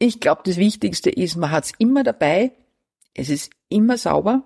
Ich 0.00 0.18
glaube, 0.18 0.42
das 0.44 0.56
Wichtigste 0.56 1.10
ist, 1.10 1.36
man 1.36 1.50
hat 1.50 1.66
es 1.66 1.72
immer 1.78 2.02
dabei, 2.02 2.52
es 3.14 3.28
ist 3.28 3.50
immer 3.68 3.98
sauber, 3.98 4.42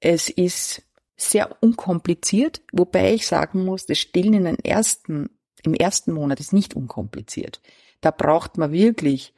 es 0.00 0.30
ist 0.30 0.82
sehr 1.16 1.56
unkompliziert, 1.60 2.62
wobei 2.72 3.14
ich 3.14 3.26
sagen 3.26 3.64
muss, 3.64 3.86
das 3.86 3.98
Stillen 3.98 4.34
in 4.34 4.44
den 4.44 4.58
ersten, 4.58 5.30
im 5.62 5.74
ersten 5.74 6.12
Monat 6.12 6.40
ist 6.40 6.52
nicht 6.52 6.74
unkompliziert. 6.74 7.60
Da 8.00 8.10
braucht 8.10 8.56
man 8.56 8.72
wirklich, 8.72 9.34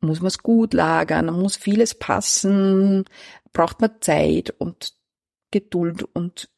muss 0.00 0.20
man 0.20 0.28
es 0.28 0.38
gut 0.38 0.72
lagern, 0.72 1.26
muss 1.26 1.56
vieles 1.56 1.94
passen, 1.94 3.04
braucht 3.54 3.80
man 3.80 4.02
Zeit 4.02 4.50
und 4.58 4.92
Geduld 5.50 6.02
und 6.02 6.50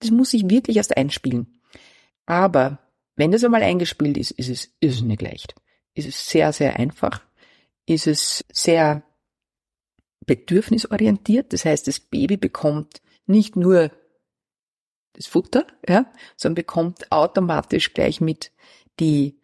das 0.00 0.10
muss 0.10 0.30
sich 0.30 0.48
wirklich 0.50 0.78
erst 0.78 0.96
einspielen. 0.96 1.60
Aber 2.26 2.78
wenn 3.14 3.30
das 3.30 3.44
einmal 3.44 3.62
eingespielt 3.62 4.16
ist, 4.16 4.32
ist 4.32 4.48
es 4.48 4.74
irrsinnig 4.80 5.20
leicht. 5.20 5.54
Ist 5.94 6.08
es 6.08 6.28
sehr, 6.28 6.52
sehr 6.52 6.76
einfach. 6.76 7.22
Ist 7.86 8.06
es 8.06 8.44
sehr 8.50 9.04
bedürfnisorientiert. 10.26 11.52
Das 11.52 11.64
heißt, 11.64 11.86
das 11.86 12.00
Baby 12.00 12.36
bekommt 12.36 13.02
nicht 13.26 13.56
nur 13.56 13.90
das 15.12 15.26
Futter, 15.26 15.66
ja, 15.88 16.10
sondern 16.36 16.54
bekommt 16.54 17.12
automatisch 17.12 17.92
gleich 17.92 18.20
mit 18.20 18.52
die 19.00 19.40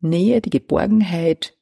Nähe, 0.00 0.40
die 0.40 0.50
Geborgenheit, 0.50 1.56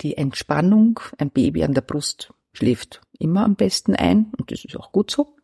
die 0.00 0.16
Entspannung. 0.16 1.00
Ein 1.18 1.30
Baby 1.30 1.64
an 1.64 1.74
der 1.74 1.82
Brust 1.82 2.32
schläft 2.52 3.00
immer 3.18 3.44
am 3.44 3.56
besten 3.56 3.94
ein 3.94 4.32
und 4.38 4.50
das 4.50 4.64
ist 4.64 4.76
auch 4.76 4.92
gut 4.92 5.10
so. 5.10 5.36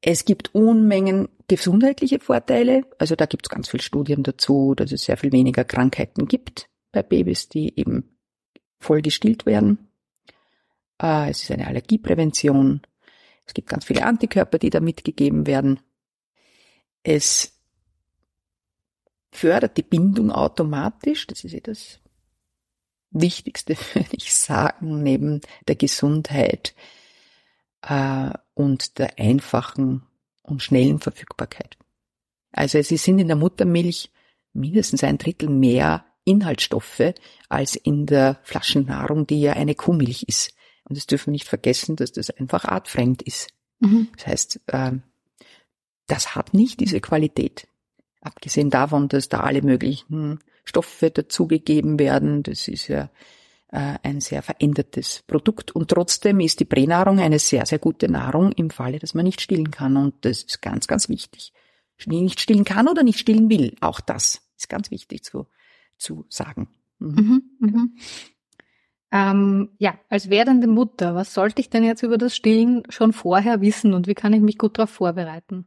Es 0.00 0.24
gibt 0.24 0.54
Unmengen 0.54 1.28
gesundheitliche 1.48 2.20
Vorteile, 2.20 2.84
also 2.98 3.16
da 3.16 3.26
gibt 3.26 3.46
es 3.46 3.50
ganz 3.50 3.68
viele 3.68 3.82
Studien 3.82 4.22
dazu, 4.22 4.74
dass 4.74 4.92
es 4.92 5.04
sehr 5.04 5.16
viel 5.16 5.32
weniger 5.32 5.64
Krankheiten 5.64 6.26
gibt 6.26 6.68
bei 6.92 7.02
Babys, 7.02 7.48
die 7.48 7.78
eben 7.78 8.16
voll 8.78 9.02
gestillt 9.02 9.46
werden. 9.46 9.90
Äh, 11.00 11.30
es 11.30 11.42
ist 11.42 11.50
eine 11.50 11.66
Allergieprävention. 11.66 12.82
Es 13.46 13.54
gibt 13.54 13.68
ganz 13.68 13.84
viele 13.84 14.04
Antikörper, 14.04 14.58
die 14.58 14.70
da 14.70 14.80
mitgegeben 14.80 15.46
werden. 15.46 15.80
Es 17.02 17.58
fördert 19.32 19.76
die 19.76 19.82
Bindung 19.82 20.30
automatisch. 20.30 21.26
Das 21.26 21.44
ist 21.44 21.52
ja 21.52 21.60
das 21.60 22.00
Wichtigste, 23.10 23.76
würde 23.94 24.10
ich 24.12 24.34
sagen, 24.34 25.02
neben 25.02 25.40
der 25.68 25.76
Gesundheit 25.76 26.74
äh, 27.82 28.30
und 28.54 28.98
der 28.98 29.18
einfachen 29.18 30.02
und 30.42 30.62
schnellen 30.62 30.98
Verfügbarkeit. 30.98 31.76
Also 32.52 32.78
es 32.78 32.88
sind 32.88 33.18
in 33.18 33.28
der 33.28 33.36
Muttermilch 33.36 34.10
mindestens 34.52 35.04
ein 35.04 35.18
Drittel 35.18 35.48
mehr 35.48 36.04
Inhaltsstoffe 36.24 37.14
als 37.48 37.76
in 37.76 38.06
der 38.06 38.40
Flaschennahrung, 38.42 39.26
die 39.26 39.40
ja 39.40 39.52
eine 39.52 39.74
Kuhmilch 39.74 40.24
ist. 40.24 40.54
Und 40.84 40.96
das 40.96 41.06
dürfen 41.06 41.28
wir 41.28 41.32
nicht 41.32 41.48
vergessen, 41.48 41.96
dass 41.96 42.12
das 42.12 42.30
einfach 42.30 42.64
artfremd 42.64 43.22
ist. 43.22 43.48
Mhm. 43.78 44.08
Das 44.16 44.26
heißt, 44.26 44.60
äh, 44.66 44.92
das 46.06 46.34
hat 46.34 46.52
nicht 46.54 46.80
diese 46.80 47.00
Qualität. 47.00 47.68
Abgesehen 48.20 48.70
davon, 48.70 49.08
dass 49.08 49.28
da 49.28 49.40
alle 49.40 49.62
möglichen 49.62 50.40
Stoffe 50.70 51.10
dazugegeben 51.10 51.98
werden, 51.98 52.44
das 52.44 52.68
ist 52.68 52.86
ja 52.86 53.10
äh, 53.72 53.98
ein 54.02 54.20
sehr 54.20 54.42
verändertes 54.42 55.24
Produkt. 55.26 55.72
Und 55.72 55.88
trotzdem 55.88 56.38
ist 56.38 56.60
die 56.60 56.64
Pränahrung 56.64 57.18
eine 57.18 57.40
sehr, 57.40 57.66
sehr 57.66 57.80
gute 57.80 58.08
Nahrung 58.08 58.52
im 58.52 58.70
Falle, 58.70 59.00
dass 59.00 59.14
man 59.14 59.24
nicht 59.24 59.40
stillen 59.40 59.72
kann. 59.72 59.96
Und 59.96 60.24
das 60.24 60.42
ist 60.44 60.62
ganz, 60.62 60.86
ganz 60.86 61.08
wichtig. 61.08 61.52
Nicht 62.06 62.40
stillen 62.40 62.64
kann 62.64 62.88
oder 62.88 63.02
nicht 63.02 63.18
stillen 63.18 63.50
will. 63.50 63.74
Auch 63.80 64.00
das 64.00 64.42
ist 64.56 64.68
ganz 64.68 64.90
wichtig 64.92 65.24
zu, 65.24 65.48
zu 65.98 66.24
sagen. 66.28 66.68
Mhm. 66.98 67.42
Mhm, 67.58 67.68
mh. 67.68 67.88
Ähm, 69.12 69.70
ja, 69.78 69.98
als 70.08 70.30
werdende 70.30 70.68
Mutter, 70.68 71.16
was 71.16 71.34
sollte 71.34 71.60
ich 71.60 71.68
denn 71.68 71.82
jetzt 71.82 72.04
über 72.04 72.16
das 72.16 72.36
Stillen 72.36 72.84
schon 72.90 73.12
vorher 73.12 73.60
wissen 73.60 73.92
und 73.92 74.06
wie 74.06 74.14
kann 74.14 74.32
ich 74.32 74.40
mich 74.40 74.56
gut 74.56 74.78
darauf 74.78 74.90
vorbereiten? 74.90 75.66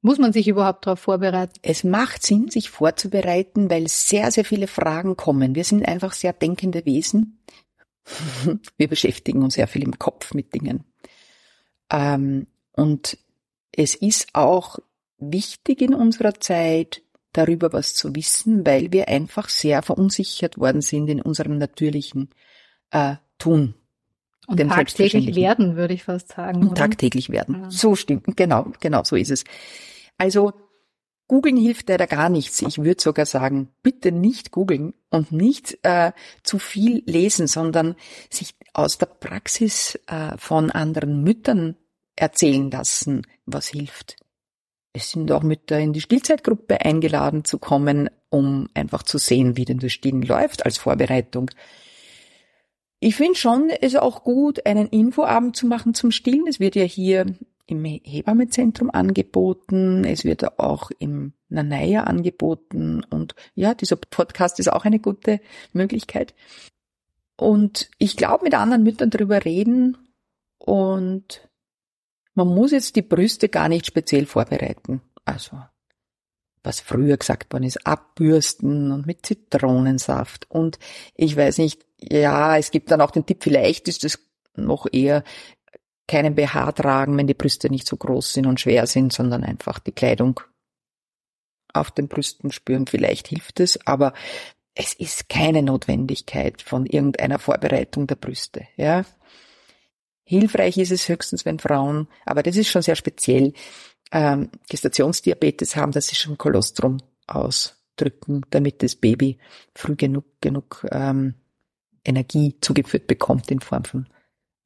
Muss 0.00 0.18
man 0.18 0.32
sich 0.32 0.46
überhaupt 0.46 0.86
darauf 0.86 1.00
vorbereiten? 1.00 1.54
Es 1.62 1.82
macht 1.82 2.24
Sinn, 2.24 2.48
sich 2.48 2.70
vorzubereiten, 2.70 3.68
weil 3.68 3.88
sehr, 3.88 4.30
sehr 4.30 4.44
viele 4.44 4.68
Fragen 4.68 5.16
kommen. 5.16 5.54
Wir 5.54 5.64
sind 5.64 5.86
einfach 5.86 6.12
sehr 6.12 6.32
denkende 6.32 6.86
Wesen. 6.86 7.40
Wir 8.76 8.88
beschäftigen 8.88 9.42
uns 9.42 9.54
sehr 9.54 9.66
viel 9.66 9.82
im 9.82 9.98
Kopf 9.98 10.34
mit 10.34 10.54
Dingen. 10.54 10.84
Ähm, 11.90 12.46
und 12.72 13.18
es 13.72 13.94
ist 13.94 14.34
auch 14.34 14.78
wichtig 15.18 15.82
in 15.82 15.94
unserer 15.94 16.34
Zeit, 16.40 17.02
darüber 17.32 17.72
was 17.72 17.94
zu 17.94 18.14
wissen, 18.14 18.66
weil 18.66 18.92
wir 18.92 19.08
einfach 19.08 19.48
sehr 19.48 19.82
verunsichert 19.82 20.58
worden 20.58 20.80
sind 20.80 21.08
in 21.08 21.20
unserem 21.20 21.58
natürlichen 21.58 22.30
äh, 22.90 23.16
tun. 23.38 23.74
Und 24.48 24.58
tagtäglich 24.68 25.36
werden, 25.36 25.76
würde 25.76 25.92
ich 25.92 26.04
fast 26.04 26.28
sagen. 26.32 26.66
Und 26.66 26.78
tagtäglich 26.78 27.28
werden. 27.28 27.62
Ja. 27.62 27.70
So 27.70 27.94
stimmt, 27.94 28.34
genau, 28.36 28.72
genau, 28.80 29.04
so 29.04 29.14
ist 29.14 29.30
es. 29.30 29.44
Also, 30.16 30.54
googeln 31.28 31.58
hilft 31.58 31.90
leider 31.90 32.06
gar 32.06 32.30
nichts. 32.30 32.62
Ich 32.62 32.78
würde 32.78 33.00
sogar 33.00 33.26
sagen, 33.26 33.68
bitte 33.82 34.10
nicht 34.10 34.50
googeln 34.50 34.94
und 35.10 35.32
nicht 35.32 35.78
äh, 35.82 36.12
zu 36.42 36.58
viel 36.58 37.02
lesen, 37.04 37.46
sondern 37.46 37.94
sich 38.30 38.54
aus 38.72 38.96
der 38.96 39.06
Praxis 39.06 39.98
äh, 40.06 40.36
von 40.38 40.70
anderen 40.70 41.22
Müttern 41.22 41.76
erzählen 42.16 42.70
lassen, 42.70 43.26
was 43.44 43.68
hilft. 43.68 44.16
Es 44.94 45.10
sind 45.10 45.30
auch 45.30 45.42
Mütter 45.42 45.78
in 45.78 45.92
die 45.92 46.00
Stillzeitgruppe 46.00 46.80
eingeladen 46.80 47.44
zu 47.44 47.58
kommen, 47.58 48.08
um 48.30 48.68
einfach 48.72 49.02
zu 49.02 49.18
sehen, 49.18 49.58
wie 49.58 49.66
denn 49.66 49.78
das 49.78 49.92
Stillen 49.92 50.22
läuft 50.22 50.64
als 50.64 50.78
Vorbereitung. 50.78 51.50
Ich 53.00 53.14
finde 53.14 53.36
schon, 53.36 53.70
es 53.70 53.94
ist 53.94 54.00
auch 54.00 54.24
gut, 54.24 54.66
einen 54.66 54.88
Infoabend 54.88 55.56
zu 55.56 55.66
machen 55.66 55.94
zum 55.94 56.10
Stillen. 56.10 56.46
Es 56.48 56.58
wird 56.58 56.74
ja 56.74 56.84
hier 56.84 57.26
im 57.66 57.84
Hebammezentrum 57.84 58.90
angeboten. 58.90 60.04
Es 60.04 60.24
wird 60.24 60.58
auch 60.58 60.90
im 60.98 61.32
Nanaya 61.48 62.04
angeboten. 62.04 63.04
Und 63.08 63.34
ja, 63.54 63.74
dieser 63.74 63.96
Podcast 63.96 64.58
ist 64.58 64.72
auch 64.72 64.84
eine 64.84 64.98
gute 64.98 65.40
Möglichkeit. 65.72 66.34
Und 67.36 67.88
ich 67.98 68.16
glaube, 68.16 68.44
mit 68.44 68.54
anderen 68.54 68.82
Müttern 68.82 69.10
darüber 69.10 69.44
reden 69.44 69.96
und 70.58 71.48
man 72.34 72.48
muss 72.48 72.72
jetzt 72.72 72.96
die 72.96 73.02
Brüste 73.02 73.48
gar 73.48 73.68
nicht 73.68 73.86
speziell 73.86 74.26
vorbereiten. 74.26 75.02
Also 75.24 75.58
was 76.68 76.80
früher 76.80 77.16
gesagt 77.16 77.52
worden 77.52 77.64
ist, 77.64 77.86
abbürsten 77.86 78.92
und 78.92 79.06
mit 79.06 79.24
Zitronensaft. 79.24 80.46
Und 80.50 80.78
ich 81.14 81.36
weiß 81.36 81.58
nicht, 81.58 81.84
ja, 81.98 82.56
es 82.58 82.70
gibt 82.70 82.90
dann 82.90 83.00
auch 83.00 83.10
den 83.10 83.26
Tipp, 83.26 83.42
vielleicht 83.42 83.88
ist 83.88 84.04
es 84.04 84.20
noch 84.54 84.86
eher 84.92 85.24
keinen 86.06 86.34
BH 86.34 86.72
tragen, 86.72 87.16
wenn 87.16 87.26
die 87.26 87.34
Brüste 87.34 87.70
nicht 87.70 87.86
so 87.86 87.96
groß 87.96 88.34
sind 88.34 88.46
und 88.46 88.60
schwer 88.60 88.86
sind, 88.86 89.12
sondern 89.12 89.44
einfach 89.44 89.78
die 89.78 89.92
Kleidung 89.92 90.40
auf 91.72 91.90
den 91.90 92.08
Brüsten 92.08 92.52
spüren. 92.52 92.86
Vielleicht 92.86 93.28
hilft 93.28 93.60
es, 93.60 93.84
aber 93.86 94.12
es 94.74 94.94
ist 94.94 95.28
keine 95.28 95.62
Notwendigkeit 95.62 96.62
von 96.62 96.86
irgendeiner 96.86 97.38
Vorbereitung 97.38 98.06
der 98.06 98.16
Brüste, 98.16 98.68
ja. 98.76 99.04
Hilfreich 100.24 100.76
ist 100.76 100.92
es 100.92 101.08
höchstens, 101.08 101.46
wenn 101.46 101.58
Frauen, 101.58 102.06
aber 102.26 102.42
das 102.42 102.56
ist 102.56 102.68
schon 102.68 102.82
sehr 102.82 102.96
speziell, 102.96 103.54
ähm, 104.12 104.50
Gestationsdiabetes 104.68 105.76
haben, 105.76 105.92
dass 105.92 106.08
sie 106.08 106.16
schon 106.16 106.38
Kolostrum 106.38 106.98
ausdrücken, 107.26 108.42
damit 108.50 108.82
das 108.82 108.96
Baby 108.96 109.38
früh 109.74 109.96
genug, 109.96 110.24
genug 110.40 110.86
ähm, 110.90 111.34
Energie 112.04 112.56
zugeführt 112.60 113.06
bekommt 113.06 113.50
in 113.50 113.60
Form 113.60 113.84
von 113.84 114.06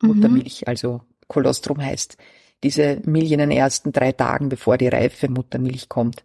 mhm. 0.00 0.08
Muttermilch. 0.08 0.68
Also 0.68 1.02
Kolostrum 1.28 1.82
heißt 1.82 2.16
diese 2.62 3.00
Milch 3.04 3.32
in 3.32 3.38
den 3.38 3.50
ersten 3.50 3.92
drei 3.92 4.12
Tagen, 4.12 4.48
bevor 4.48 4.78
die 4.78 4.88
reife 4.88 5.28
Muttermilch 5.28 5.88
kommt, 5.88 6.24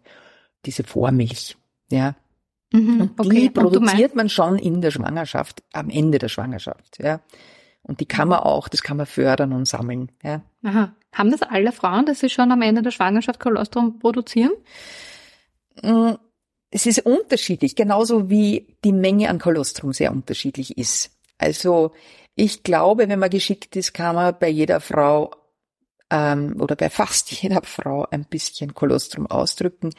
diese 0.64 0.84
Vormilch. 0.84 1.56
Ja. 1.90 2.14
Mhm, 2.72 3.10
und 3.16 3.32
die 3.32 3.48
okay. 3.48 3.50
produziert 3.50 4.10
und 4.10 4.16
man 4.16 4.28
schon 4.28 4.58
in 4.58 4.80
der 4.80 4.90
Schwangerschaft, 4.90 5.62
am 5.72 5.88
Ende 5.88 6.18
der 6.18 6.28
Schwangerschaft. 6.28 6.98
Ja. 7.02 7.20
Und 7.88 8.00
die 8.00 8.06
kann 8.06 8.28
man 8.28 8.40
auch, 8.40 8.68
das 8.68 8.82
kann 8.82 8.98
man 8.98 9.06
fördern 9.06 9.52
und 9.52 9.66
sammeln. 9.66 10.12
Ja. 10.22 10.42
Aha. 10.62 10.94
Haben 11.12 11.30
das 11.30 11.42
alle 11.42 11.72
Frauen, 11.72 12.04
dass 12.04 12.20
sie 12.20 12.28
schon 12.28 12.52
am 12.52 12.62
Ende 12.62 12.82
der 12.82 12.90
Schwangerschaft 12.90 13.40
Kolostrum 13.40 13.98
produzieren? 13.98 14.52
Mm, 15.82 16.12
es 16.70 16.84
ist 16.84 17.00
unterschiedlich, 17.00 17.74
genauso 17.76 18.28
wie 18.28 18.76
die 18.84 18.92
Menge 18.92 19.30
an 19.30 19.38
Kolostrum 19.38 19.94
sehr 19.94 20.12
unterschiedlich 20.12 20.76
ist. 20.76 21.10
Also 21.38 21.92
ich 22.34 22.62
glaube, 22.62 23.08
wenn 23.08 23.18
man 23.18 23.30
geschickt 23.30 23.74
ist, 23.74 23.94
kann 23.94 24.14
man 24.14 24.36
bei 24.38 24.50
jeder 24.50 24.80
Frau 24.80 25.30
ähm, 26.10 26.60
oder 26.60 26.76
bei 26.76 26.90
fast 26.90 27.32
jeder 27.42 27.62
Frau 27.62 28.06
ein 28.10 28.26
bisschen 28.26 28.74
Kolostrum 28.74 29.26
ausdrücken. 29.26 29.94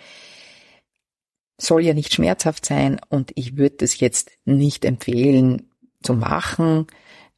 Soll 1.58 1.82
ja 1.82 1.96
nicht 1.96 2.14
schmerzhaft 2.14 2.66
sein 2.66 3.02
und 3.10 3.32
ich 3.36 3.58
würde 3.58 3.84
es 3.84 4.00
jetzt 4.00 4.32
nicht 4.46 4.86
empfehlen 4.86 5.72
zu 6.02 6.14
machen, 6.14 6.88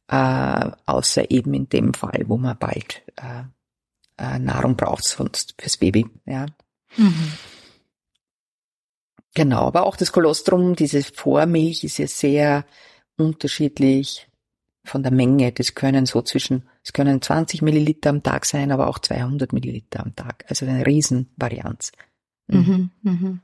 äh, 0.08 0.70
außer 0.86 1.30
eben 1.30 1.54
in 1.54 1.68
dem 1.68 1.94
Fall, 1.94 2.24
wo 2.26 2.36
man 2.36 2.58
bald 2.58 3.02
äh, 3.16 3.44
äh, 4.18 4.38
Nahrung 4.38 4.76
braucht, 4.76 5.04
sonst 5.04 5.54
fürs 5.58 5.76
Baby. 5.76 6.06
Ja. 6.26 6.46
Mhm. 6.96 7.32
Genau, 9.34 9.66
aber 9.66 9.86
auch 9.86 9.96
das 9.96 10.12
Kolostrum, 10.12 10.76
diese 10.76 11.02
Vormilch 11.02 11.84
ist 11.84 11.98
ja 11.98 12.06
sehr 12.06 12.66
unterschiedlich 13.16 14.28
von 14.84 15.02
der 15.02 15.12
Menge. 15.12 15.52
Das 15.52 15.74
können 15.74 16.06
so 16.06 16.20
zwischen, 16.22 16.68
es 16.84 16.92
können 16.92 17.22
20 17.22 17.62
Milliliter 17.62 18.10
am 18.10 18.22
Tag 18.22 18.44
sein, 18.44 18.72
aber 18.72 18.88
auch 18.88 18.98
200 18.98 19.52
Milliliter 19.52 20.00
am 20.00 20.14
Tag. 20.14 20.44
Also 20.48 20.66
eine 20.66 20.84
Riesenvarianz. 20.84 21.92
Mhm. 22.48 22.90
Mhm, 23.02 23.12
mhm. 23.12 23.40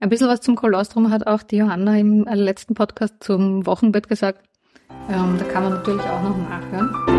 Ein 0.00 0.08
bisschen 0.08 0.28
was 0.28 0.40
zum 0.40 0.56
Kolostrum 0.56 1.10
hat 1.10 1.26
auch 1.26 1.42
die 1.42 1.56
Johanna 1.56 1.98
im 1.98 2.24
letzten 2.24 2.74
Podcast 2.74 3.14
zum 3.20 3.64
Wochenbett 3.64 4.08
gesagt. 4.08 4.46
Ähm, 5.08 5.36
da 5.38 5.44
kann 5.44 5.64
man 5.64 5.72
natürlich 5.74 6.02
auch 6.02 6.22
noch 6.22 6.36
nachhören. 6.36 7.15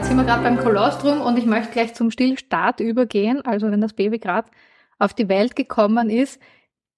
Jetzt 0.00 0.08
sind 0.08 0.16
wir 0.16 0.24
gerade 0.24 0.42
beim 0.42 0.58
Kolostrum 0.58 1.20
und 1.20 1.38
ich 1.38 1.44
möchte 1.44 1.72
gleich 1.72 1.92
zum 1.92 2.10
Stillstart 2.10 2.80
übergehen. 2.80 3.42
Also 3.42 3.70
wenn 3.70 3.82
das 3.82 3.92
Baby 3.92 4.18
gerade 4.18 4.50
auf 4.98 5.12
die 5.12 5.28
Welt 5.28 5.56
gekommen 5.56 6.08
ist. 6.08 6.40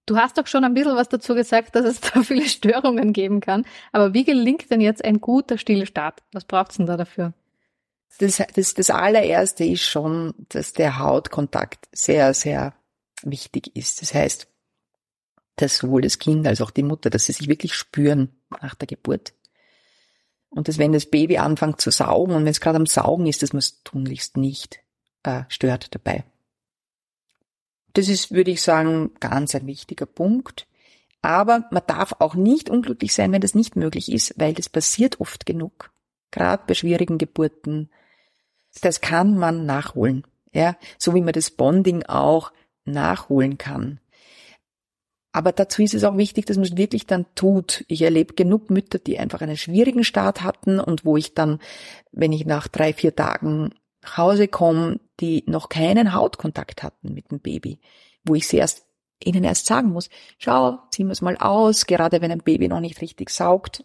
Du 0.06 0.16
hast 0.16 0.38
doch 0.38 0.46
schon 0.46 0.62
ein 0.62 0.72
bisschen 0.72 0.94
was 0.94 1.08
dazu 1.08 1.34
gesagt, 1.34 1.74
dass 1.74 1.84
es 1.84 2.00
da 2.14 2.22
viele 2.22 2.48
Störungen 2.48 3.12
geben 3.12 3.40
kann. 3.40 3.64
Aber 3.90 4.14
wie 4.14 4.22
gelingt 4.22 4.70
denn 4.70 4.80
jetzt 4.80 5.04
ein 5.04 5.20
guter 5.20 5.58
Stillstart? 5.58 6.22
Was 6.30 6.44
braucht's 6.44 6.76
denn 6.76 6.86
da 6.86 6.96
dafür? 6.96 7.32
Das, 8.18 8.40
das, 8.54 8.74
das 8.74 8.90
allererste 8.90 9.64
ist 9.64 9.82
schon, 9.82 10.34
dass 10.50 10.72
der 10.72 11.00
Hautkontakt 11.00 11.88
sehr, 11.90 12.34
sehr 12.34 12.72
wichtig 13.24 13.74
ist. 13.74 14.00
Das 14.00 14.14
heißt, 14.14 14.46
dass 15.56 15.78
sowohl 15.78 16.02
das 16.02 16.20
Kind 16.20 16.46
als 16.46 16.60
auch 16.60 16.70
die 16.70 16.84
Mutter, 16.84 17.10
dass 17.10 17.24
sie 17.24 17.32
sich 17.32 17.48
wirklich 17.48 17.74
spüren 17.74 18.28
nach 18.60 18.76
der 18.76 18.86
Geburt. 18.86 19.32
Und 20.54 20.68
dass 20.68 20.78
wenn 20.78 20.92
das 20.92 21.06
Baby 21.06 21.38
anfängt 21.38 21.80
zu 21.80 21.90
saugen 21.90 22.34
und 22.34 22.44
wenn 22.44 22.50
es 22.50 22.60
gerade 22.60 22.76
am 22.76 22.86
Saugen 22.86 23.26
ist, 23.26 23.42
dass 23.42 23.52
man 23.52 23.60
es 23.60 23.82
tunlichst 23.84 24.36
nicht 24.36 24.80
äh, 25.22 25.42
stört 25.48 25.94
dabei. 25.94 26.24
Das 27.94 28.08
ist, 28.08 28.32
würde 28.32 28.50
ich 28.50 28.62
sagen, 28.62 29.12
ganz 29.18 29.54
ein 29.54 29.66
wichtiger 29.66 30.06
Punkt. 30.06 30.66
Aber 31.22 31.66
man 31.70 31.82
darf 31.86 32.16
auch 32.18 32.34
nicht 32.34 32.68
unglücklich 32.68 33.14
sein, 33.14 33.32
wenn 33.32 33.40
das 33.40 33.54
nicht 33.54 33.76
möglich 33.76 34.10
ist, 34.12 34.34
weil 34.38 34.54
das 34.54 34.68
passiert 34.68 35.20
oft 35.20 35.46
genug. 35.46 35.90
Gerade 36.30 36.64
bei 36.66 36.74
schwierigen 36.74 37.18
Geburten. 37.18 37.90
Das 38.80 39.00
kann 39.00 39.36
man 39.38 39.64
nachholen. 39.64 40.26
Ja, 40.52 40.76
so 40.98 41.14
wie 41.14 41.22
man 41.22 41.32
das 41.32 41.50
Bonding 41.50 42.02
auch 42.04 42.52
nachholen 42.84 43.56
kann. 43.56 44.00
Aber 45.32 45.52
dazu 45.52 45.82
ist 45.82 45.94
es 45.94 46.04
auch 46.04 46.16
wichtig, 46.18 46.46
dass 46.46 46.58
man 46.58 46.66
es 46.66 46.76
wirklich 46.76 47.06
dann 47.06 47.26
tut. 47.34 47.84
Ich 47.88 48.02
erlebe 48.02 48.34
genug 48.34 48.70
Mütter, 48.70 48.98
die 48.98 49.18
einfach 49.18 49.40
einen 49.40 49.56
schwierigen 49.56 50.04
Start 50.04 50.42
hatten 50.42 50.78
und 50.78 51.06
wo 51.06 51.16
ich 51.16 51.34
dann, 51.34 51.58
wenn 52.12 52.32
ich 52.32 52.44
nach 52.44 52.68
drei, 52.68 52.92
vier 52.92 53.16
Tagen 53.16 53.70
nach 54.02 54.18
Hause 54.18 54.48
komme, 54.48 55.00
die 55.20 55.44
noch 55.46 55.70
keinen 55.70 56.12
Hautkontakt 56.12 56.82
hatten 56.82 57.14
mit 57.14 57.30
dem 57.30 57.40
Baby, 57.40 57.80
wo 58.24 58.34
ich 58.34 58.46
sie 58.46 58.58
erst, 58.58 58.84
ihnen 59.24 59.44
erst 59.44 59.66
sagen 59.66 59.90
muss, 59.90 60.10
schau, 60.38 60.80
ziehen 60.90 61.06
wir 61.06 61.12
es 61.12 61.22
mal 61.22 61.36
aus, 61.38 61.86
gerade 61.86 62.20
wenn 62.20 62.32
ein 62.32 62.42
Baby 62.42 62.68
noch 62.68 62.80
nicht 62.80 63.00
richtig 63.00 63.30
saugt. 63.30 63.84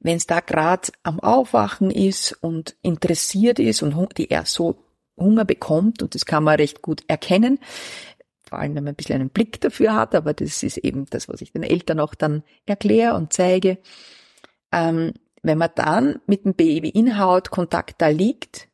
Wenn 0.00 0.16
es 0.16 0.26
da 0.26 0.40
gerade 0.40 0.88
am 1.04 1.20
Aufwachen 1.20 1.90
ist 1.90 2.32
und 2.42 2.74
interessiert 2.82 3.58
ist 3.58 3.82
und 3.82 4.18
die 4.18 4.28
erst 4.28 4.54
so 4.54 4.84
Hunger 5.16 5.44
bekommt, 5.44 6.02
und 6.02 6.14
das 6.14 6.26
kann 6.26 6.44
man 6.44 6.56
recht 6.56 6.82
gut 6.82 7.04
erkennen, 7.06 7.60
vor 8.52 8.58
allem 8.58 8.74
wenn 8.74 8.84
man 8.84 8.92
ein 8.92 8.96
bisschen 8.96 9.14
einen 9.14 9.30
Blick 9.30 9.62
dafür 9.62 9.94
hat, 9.94 10.14
aber 10.14 10.34
das 10.34 10.62
ist 10.62 10.76
eben 10.76 11.06
das, 11.06 11.26
was 11.26 11.40
ich 11.40 11.52
den 11.52 11.62
Eltern 11.62 12.00
auch 12.00 12.14
dann 12.14 12.42
erkläre 12.66 13.14
und 13.14 13.32
zeige. 13.32 13.78
Ähm, 14.70 15.14
wenn 15.42 15.56
man 15.56 15.70
dann 15.74 16.20
mit 16.26 16.44
dem 16.44 16.52
Baby 16.52 16.90
in 16.90 17.18
Hautkontakt 17.18 18.02
da 18.02 18.08
liegt, 18.08 18.68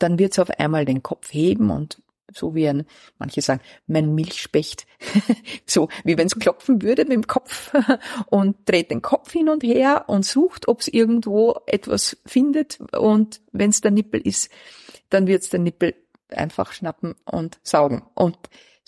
dann 0.00 0.18
wird 0.18 0.32
es 0.32 0.40
auf 0.40 0.50
einmal 0.50 0.84
den 0.84 1.04
Kopf 1.04 1.32
heben 1.32 1.70
und 1.70 2.02
so 2.34 2.56
wie 2.56 2.68
ein, 2.68 2.86
manche 3.18 3.40
sagen, 3.40 3.60
mein 3.86 4.16
Milchspecht, 4.16 4.84
so 5.64 5.88
wie 6.02 6.18
wenn 6.18 6.26
es 6.26 6.34
klopfen 6.34 6.82
würde 6.82 7.04
mit 7.04 7.12
dem 7.12 7.28
Kopf 7.28 7.72
und 8.30 8.68
dreht 8.68 8.90
den 8.90 9.00
Kopf 9.00 9.30
hin 9.30 9.48
und 9.48 9.62
her 9.62 10.06
und 10.08 10.26
sucht, 10.26 10.66
ob 10.66 10.80
es 10.80 10.88
irgendwo 10.88 11.60
etwas 11.66 12.16
findet 12.26 12.80
und 12.80 13.42
wenn 13.52 13.70
es 13.70 13.80
der 13.80 13.92
Nippel 13.92 14.20
ist, 14.22 14.50
dann 15.08 15.28
wird 15.28 15.44
es 15.44 15.50
der 15.50 15.60
Nippel 15.60 15.94
einfach 16.30 16.72
schnappen 16.72 17.14
und 17.24 17.60
saugen. 17.62 18.02
Und 18.14 18.36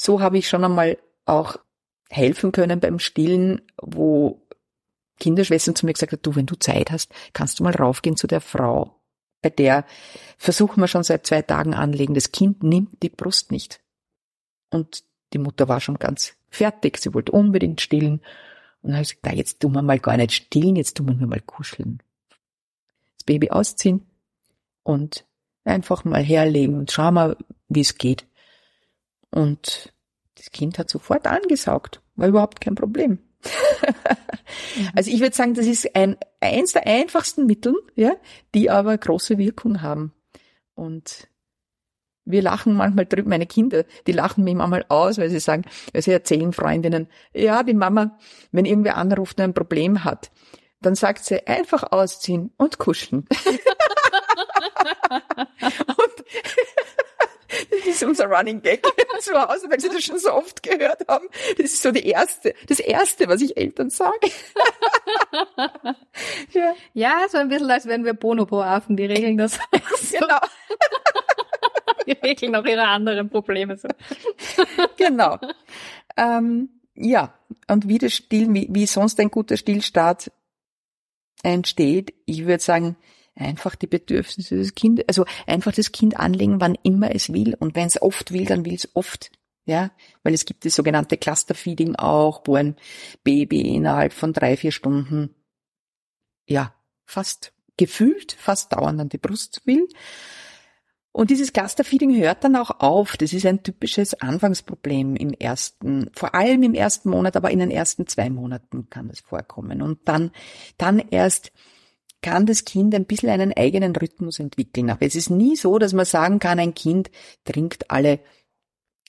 so 0.03 0.21
habe 0.21 0.37
ich 0.37 0.49
schon 0.49 0.65
einmal 0.65 0.99
auch 1.27 1.59
helfen 2.11 2.51
können 2.51 2.81
beim 2.81 2.99
Stillen, 2.99 3.63
wo 3.81 4.43
Kinderschwestern 5.21 5.77
zu 5.77 5.87
mir 5.87 5.93
gesagt 5.93 6.13
hat, 6.13 6.27
du, 6.27 6.35
wenn 6.35 6.47
du 6.47 6.57
Zeit 6.57 6.91
hast, 6.91 7.13
kannst 7.33 7.61
du 7.61 7.63
mal 7.63 7.75
raufgehen 7.75 8.17
zu 8.17 8.27
der 8.27 8.41
Frau. 8.41 9.01
Bei 9.43 9.51
der 9.51 9.85
versuchen 10.39 10.81
wir 10.81 10.89
schon 10.89 11.05
seit 11.05 11.25
zwei 11.25 11.43
Tagen 11.43 11.75
anlegen. 11.75 12.15
Das 12.15 12.33
Kind 12.33 12.65
nimmt 12.65 13.01
die 13.03 13.11
Brust 13.11 13.53
nicht. 13.53 13.81
Und 14.71 15.05
die 15.33 15.39
Mutter 15.39 15.69
war 15.69 15.81
schon 15.81 16.01
ganz 16.01 16.35
fertig. 16.51 16.99
Sie 16.99 17.15
wollte 17.15 17.31
unbedingt 17.31 17.81
stillen. 17.81 18.21
Und 18.83 18.91
dann 18.91 18.95
habe 18.95 19.03
ich 19.05 19.23
gesagt, 19.23 19.37
jetzt 19.37 19.61
tun 19.61 19.73
wir 19.73 19.83
mal 19.83 20.01
gar 20.01 20.17
nicht 20.17 20.33
stillen, 20.33 20.75
jetzt 20.75 20.97
tun 20.97 21.17
wir 21.19 21.27
mal 21.29 21.41
kuscheln. 21.41 22.03
Das 23.19 23.25
Baby 23.25 23.51
ausziehen 23.51 24.05
und 24.83 25.25
einfach 25.65 26.05
mal 26.05 26.25
herlegen 26.25 26.77
und 26.77 26.91
schauen 26.91 27.15
wir, 27.15 27.37
wie 27.69 27.83
es 27.83 27.97
geht. 27.99 28.27
Und 29.31 29.92
das 30.43 30.51
Kind 30.51 30.77
hat 30.81 30.91
sofort 30.91 31.29
angesaugt, 31.29 32.03
war 32.17 32.27
überhaupt 32.27 32.61
kein 32.61 32.75
Problem. 32.75 33.21
also 34.97 35.09
ich 35.09 35.21
würde 35.21 35.37
sagen, 35.37 35.55
das 35.55 35.67
ist 35.67 35.95
ein, 35.95 36.17
eins 36.41 36.73
der 36.73 36.85
einfachsten 36.85 37.47
Mittel, 37.47 37.77
ja, 37.95 38.15
die 38.53 38.69
aber 38.69 38.99
große 38.99 39.39
Wirkung 39.39 39.83
haben. 39.83 40.13
Und 40.75 41.29
wir 42.25 42.43
lachen 42.43 42.75
manchmal 42.75 43.07
drüber, 43.07 43.29
meine 43.29 43.47
Kinder, 43.47 43.85
die 44.09 44.13
lachen 44.13 44.43
mich 44.43 44.57
manchmal 44.57 44.85
aus, 44.89 45.19
weil 45.19 45.31
sie 45.31 45.39
sagen, 45.39 45.65
weil 45.93 46.03
sie 46.03 46.11
erzählen 46.11 46.53
Freundinnen, 46.53 47.07
ja, 47.33 47.63
die 47.63 47.75
Mama, 47.75 48.19
wenn 48.51 48.65
irgendwer 48.65 48.97
anruft 48.97 49.39
und 49.39 49.45
ein 49.45 49.55
Problem 49.55 50.03
hat, 50.03 50.33
dann 50.81 50.97
sagt 50.97 51.25
sie 51.25 51.47
einfach 51.47 51.85
ausziehen 51.93 52.51
und 52.57 52.79
kuscheln. 52.79 53.29
und 55.87 56.25
ist 57.87 58.03
unser 58.03 58.27
Running 58.27 58.63
Gag 58.63 58.85
zu 59.21 59.33
Hause, 59.35 59.69
weil 59.71 59.81
sie 59.81 59.89
das 59.89 60.05
schon 60.05 60.19
so 60.19 60.33
oft 60.33 60.63
gehört 60.63 61.07
haben. 61.09 61.27
Das 61.57 61.67
ist 61.67 61.83
so 61.83 61.91
die 61.91 62.07
erste, 62.07 62.55
das 62.67 62.81
erste, 62.81 63.29
was 63.29 63.41
ich 63.41 63.57
Eltern 63.57 63.91
sage. 63.91 64.19
ja. 66.53 66.75
ja, 66.95 67.27
so 67.29 67.39
ein 67.39 67.49
bisschen, 67.49 67.71
als 67.71 67.87
wären 67.87 68.05
wir 68.05 68.15
Bonobo-Affen, 68.15 68.97
die 68.97 69.07
regeln 69.07 69.39
das. 69.39 69.59
so. 70.01 70.19
Genau. 70.19 70.39
die 72.07 72.13
regeln 72.13 72.55
auch 72.57 72.65
ihre 72.65 72.87
anderen 72.87 73.29
Probleme 73.29 73.77
so. 73.77 73.89
genau. 74.97 75.39
Ähm, 76.17 76.81
ja, 76.95 77.35
und 77.69 77.89
wie 77.89 77.99
das 77.99 78.13
Still, 78.13 78.53
wie, 78.53 78.69
wie 78.71 78.87
sonst 78.87 79.19
ein 79.21 79.31
guter 79.31 79.57
Stillstart 79.57 80.31
entsteht, 81.43 82.15
ich 82.27 82.47
würde 82.47 82.63
sagen, 82.63 82.97
einfach 83.35 83.75
die 83.75 83.87
Bedürfnisse 83.87 84.57
des 84.57 84.75
Kindes, 84.75 85.05
also 85.09 85.25
einfach 85.47 85.73
das 85.73 85.93
Kind 85.93 86.19
anlegen, 86.19 86.61
wann 86.61 86.77
immer 86.83 87.15
es 87.15 87.33
will. 87.33 87.55
Und 87.59 87.75
wenn 87.75 87.87
es 87.87 88.01
oft 88.01 88.33
will, 88.33 88.45
dann 88.45 88.65
will 88.65 88.75
es 88.75 88.89
oft. 88.95 89.31
Ja, 89.65 89.93
weil 90.25 90.35
es 90.35 90.45
gibt 90.45 90.65
das 90.65 90.75
sogenannte 90.75 91.17
Clusterfeeding 91.17 91.95
auch, 91.95 92.43
wo 92.47 92.57
ein 92.57 92.77
Baby 93.23 93.61
innerhalb 93.61 94.13
von 94.13 94.33
drei, 94.33 94.57
vier 94.57 94.73
Stunden, 94.73 95.37
ja, 96.47 96.75
fast 97.07 97.53
gefühlt, 97.77 98.33
fast 98.33 98.73
dauernd 98.73 99.01
an 99.01 99.09
die 99.09 99.19
Brust 99.19 99.63
will. 99.65 99.87
Und 101.13 101.31
dieses 101.31 101.53
Clusterfeeding 101.53 102.17
hört 102.17 102.43
dann 102.43 102.57
auch 102.57 102.81
auf. 102.81 103.17
Das 103.19 103.35
ist 103.35 103.45
ein 103.45 103.63
typisches 103.63 104.15
Anfangsproblem 104.15 105.15
im 105.15 105.33
ersten, 105.33 106.11
vor 106.15 106.35
allem 106.35 106.63
im 106.63 106.75
ersten 106.75 107.11
Monat, 107.11 107.37
aber 107.37 107.51
in 107.51 107.59
den 107.59 107.71
ersten 107.71 108.07
zwei 108.07 108.31
Monaten 108.31 108.89
kann 108.89 109.09
das 109.09 109.21
vorkommen. 109.21 109.83
Und 109.83 110.09
dann, 110.09 110.33
dann 110.79 110.99
erst 110.99 111.53
kann 112.23 112.47
das 112.47 112.65
Kind 112.65 112.95
ein 112.95 113.05
bisschen 113.05 113.29
einen 113.31 113.53
eigenen 113.53 113.95
Rhythmus 113.95 114.39
entwickeln. 114.39 114.91
Aber 114.91 115.05
es 115.05 115.15
ist 115.15 115.31
nie 115.31 115.57
so, 115.57 115.79
dass 115.79 115.93
man 115.93 116.07
sagen 116.07 116.39
kann, 116.39 116.59
ein 116.59 116.75
Kind 116.75 117.11
trinkt 117.45 117.91
alle 117.91 118.21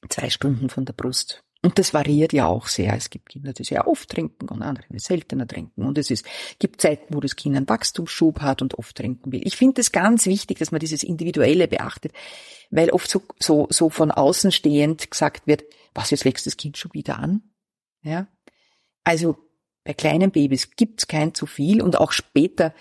zwei 0.09 0.29
Stunden 0.29 0.69
von 0.69 0.85
der 0.85 0.93
Brust. 0.93 1.43
Und 1.61 1.79
das 1.79 1.93
variiert 1.93 2.33
ja 2.33 2.45
auch 2.45 2.67
sehr. 2.67 2.93
Es 2.93 3.09
gibt 3.09 3.29
Kinder, 3.29 3.53
die 3.53 3.63
sehr 3.63 3.87
oft 3.87 4.09
trinken 4.09 4.49
und 4.49 4.61
andere, 4.61 4.85
die 4.89 4.99
seltener 4.99 5.47
trinken. 5.47 5.83
Und 5.85 5.97
es 5.97 6.11
ist, 6.11 6.25
gibt 6.59 6.81
Zeiten, 6.81 7.15
wo 7.15 7.21
das 7.21 7.37
Kind 7.37 7.55
einen 7.55 7.69
Wachstumsschub 7.69 8.41
hat 8.41 8.61
und 8.61 8.77
oft 8.77 8.97
trinken 8.97 9.31
will. 9.31 9.41
Ich 9.45 9.55
finde 9.55 9.79
es 9.79 9.93
ganz 9.93 10.25
wichtig, 10.25 10.59
dass 10.59 10.71
man 10.71 10.79
dieses 10.79 11.03
Individuelle 11.03 11.69
beachtet, 11.69 12.11
weil 12.69 12.89
oft 12.89 13.09
so, 13.09 13.21
so, 13.39 13.67
so 13.69 13.89
von 13.89 14.11
außen 14.11 14.51
stehend 14.51 15.09
gesagt 15.09 15.47
wird, 15.47 15.63
was, 15.93 16.11
jetzt 16.11 16.25
wächst 16.25 16.45
das 16.45 16.57
Kind 16.57 16.77
schon 16.77 16.93
wieder 16.93 17.17
an? 17.17 17.43
Ja. 18.01 18.27
Also, 19.05 19.37
bei 19.83 19.93
kleinen 19.93 20.31
Babys 20.31 20.71
gibt's 20.75 21.07
kein 21.07 21.33
zu 21.33 21.45
viel 21.45 21.81
und 21.81 21.97
auch 21.97 22.11
später, 22.11 22.73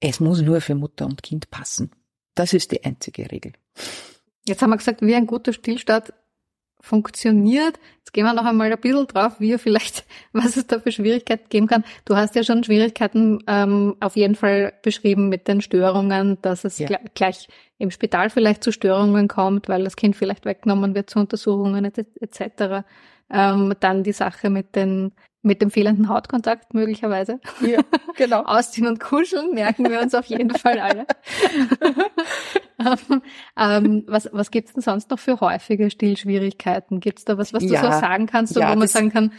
es 0.00 0.20
muss 0.20 0.42
nur 0.42 0.60
für 0.60 0.74
Mutter 0.74 1.06
und 1.06 1.22
Kind 1.22 1.50
passen. 1.50 1.90
Das 2.34 2.52
ist 2.52 2.72
die 2.72 2.84
einzige 2.84 3.30
Regel. 3.30 3.52
Jetzt 4.46 4.62
haben 4.62 4.70
wir 4.70 4.76
gesagt, 4.76 5.02
wie 5.02 5.14
ein 5.14 5.26
guter 5.26 5.52
Stillstart 5.52 6.12
funktioniert. 6.80 7.78
Jetzt 7.98 8.12
gehen 8.12 8.24
wir 8.24 8.34
noch 8.34 8.44
einmal 8.44 8.72
ein 8.72 8.80
bisschen 8.80 9.06
drauf, 9.06 9.38
wie 9.38 9.52
er 9.52 9.58
vielleicht, 9.58 10.04
was 10.32 10.56
es 10.56 10.66
da 10.66 10.80
für 10.80 10.92
Schwierigkeiten 10.92 11.48
geben 11.48 11.68
kann. 11.68 11.84
Du 12.04 12.16
hast 12.16 12.34
ja 12.34 12.42
schon 12.42 12.64
Schwierigkeiten 12.64 13.42
ähm, 13.46 13.96
auf 14.00 14.16
jeden 14.16 14.34
Fall 14.34 14.72
beschrieben 14.82 15.28
mit 15.28 15.46
den 15.46 15.60
Störungen, 15.60 16.38
dass 16.42 16.64
es 16.64 16.78
ja. 16.78 16.88
gleich 17.14 17.48
im 17.78 17.90
Spital 17.90 18.30
vielleicht 18.30 18.64
zu 18.64 18.72
Störungen 18.72 19.28
kommt, 19.28 19.68
weil 19.68 19.84
das 19.84 19.96
Kind 19.96 20.16
vielleicht 20.16 20.44
weggenommen 20.44 20.94
wird 20.94 21.08
zu 21.08 21.20
Untersuchungen 21.20 21.84
etc. 21.84 22.84
Ähm, 23.30 23.74
dann 23.78 24.02
die 24.02 24.12
Sache 24.12 24.50
mit 24.50 24.74
den 24.74 25.12
mit 25.42 25.60
dem 25.60 25.70
fehlenden 25.70 26.08
Hautkontakt 26.08 26.72
möglicherweise. 26.72 27.40
Ja, 27.60 27.80
genau. 28.16 28.42
Ausziehen 28.46 28.86
und 28.86 29.00
kuscheln 29.00 29.52
merken 29.54 29.90
wir 29.90 30.00
uns 30.00 30.14
auf 30.14 30.26
jeden 30.26 30.50
Fall 30.50 30.78
alle. 30.78 31.06
ähm, 33.56 34.04
was 34.06 34.28
was 34.32 34.50
gibt's 34.50 34.72
denn 34.72 34.82
sonst 34.82 35.10
noch 35.10 35.18
für 35.18 35.40
häufige 35.40 35.90
Stillschwierigkeiten? 35.90 37.00
Gibt's 37.00 37.24
da 37.24 37.38
was, 37.38 37.52
was 37.52 37.64
du 37.64 37.72
ja, 37.72 37.80
so 37.80 37.90
sagen 37.90 38.26
kannst, 38.26 38.56
ja, 38.56 38.70
wo 38.70 38.76
man 38.76 38.88
sagen 38.88 39.10
kann, 39.10 39.32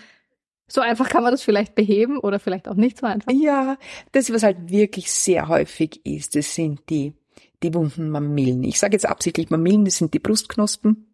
so 0.67 0.81
einfach 0.81 1.07
kann 1.07 1.23
man 1.23 1.31
das 1.31 1.43
vielleicht 1.43 1.75
beheben 1.75 2.17
oder 2.17 2.39
vielleicht 2.39 2.67
auch 2.67 2.75
nicht 2.75 2.97
so 2.97 3.05
einfach? 3.05 3.31
Ja, 3.31 3.77
das, 4.11 4.31
was 4.33 4.43
halt 4.43 4.69
wirklich 4.69 5.11
sehr 5.11 5.47
häufig 5.47 6.05
ist, 6.05 6.35
das 6.35 6.53
sind 6.53 6.81
die, 6.89 7.13
die 7.61 7.73
wunden 7.73 8.09
Mamillen. 8.09 8.63
Ich 8.63 8.79
sage 8.79 8.93
jetzt 8.93 9.05
absichtlich 9.05 9.49
Mamillen, 9.49 9.85
das 9.85 9.97
sind 9.97 10.13
die 10.13 10.19
Brustknospen 10.19 11.12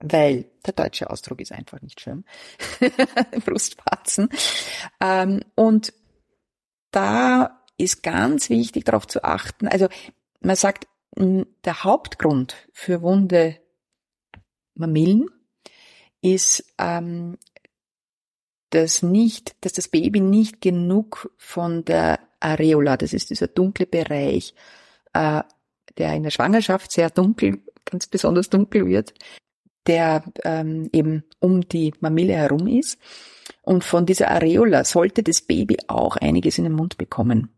weil 0.00 0.46
der 0.66 0.72
deutsche 0.72 1.10
Ausdruck 1.10 1.40
ist 1.40 1.52
einfach 1.52 1.80
nicht 1.82 2.00
schön. 2.00 2.24
Brustwarzen. 3.44 4.28
Ähm, 5.00 5.42
und 5.54 5.92
da 6.90 7.62
ist 7.76 8.02
ganz 8.02 8.50
wichtig 8.50 8.84
darauf 8.84 9.06
zu 9.06 9.24
achten. 9.24 9.68
Also 9.68 9.88
man 10.40 10.56
sagt, 10.56 10.86
der 11.16 11.84
Hauptgrund 11.84 12.56
für 12.72 13.02
wunde 13.02 13.58
Mamillen 14.74 15.26
ist, 16.22 16.64
ähm, 16.78 17.38
dass 18.70 19.02
nicht, 19.02 19.56
dass 19.64 19.72
das 19.72 19.88
Baby 19.88 20.20
nicht 20.20 20.60
genug 20.60 21.34
von 21.36 21.84
der 21.84 22.20
Areola, 22.38 22.96
das 22.96 23.12
ist 23.12 23.30
dieser 23.30 23.48
dunkle 23.48 23.86
Bereich, 23.86 24.54
äh, 25.12 25.42
der 25.98 26.14
in 26.14 26.22
der 26.22 26.30
Schwangerschaft 26.30 26.92
sehr 26.92 27.10
dunkel, 27.10 27.62
ganz 27.84 28.06
besonders 28.06 28.48
dunkel 28.48 28.86
wird, 28.86 29.12
der 29.90 30.22
ähm, 30.44 30.88
eben 30.92 31.24
um 31.40 31.68
die 31.68 31.92
Mamille 31.98 32.34
herum 32.34 32.68
ist. 32.68 32.96
Und 33.62 33.82
von 33.82 34.06
dieser 34.06 34.30
Areola 34.30 34.84
sollte 34.84 35.24
das 35.24 35.42
Baby 35.42 35.78
auch 35.88 36.16
einiges 36.16 36.58
in 36.58 36.64
den 36.64 36.74
Mund 36.74 36.96
bekommen. 36.96 37.50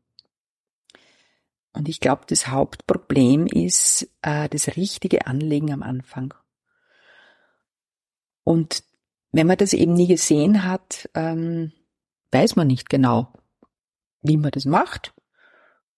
Und 1.74 1.90
ich 1.90 2.00
glaube, 2.00 2.22
das 2.26 2.48
Hauptproblem 2.48 3.46
ist 3.46 4.08
äh, 4.22 4.48
das 4.48 4.76
richtige 4.76 5.26
Anlegen 5.26 5.72
am 5.74 5.82
Anfang. 5.82 6.32
Und 8.44 8.82
wenn 9.32 9.46
man 9.46 9.58
das 9.58 9.74
eben 9.74 9.92
nie 9.92 10.06
gesehen 10.06 10.64
hat, 10.64 11.10
ähm, 11.14 11.72
weiß 12.30 12.56
man 12.56 12.66
nicht 12.66 12.88
genau, 12.88 13.30
wie 14.22 14.38
man 14.38 14.52
das 14.52 14.64
macht. 14.64 15.12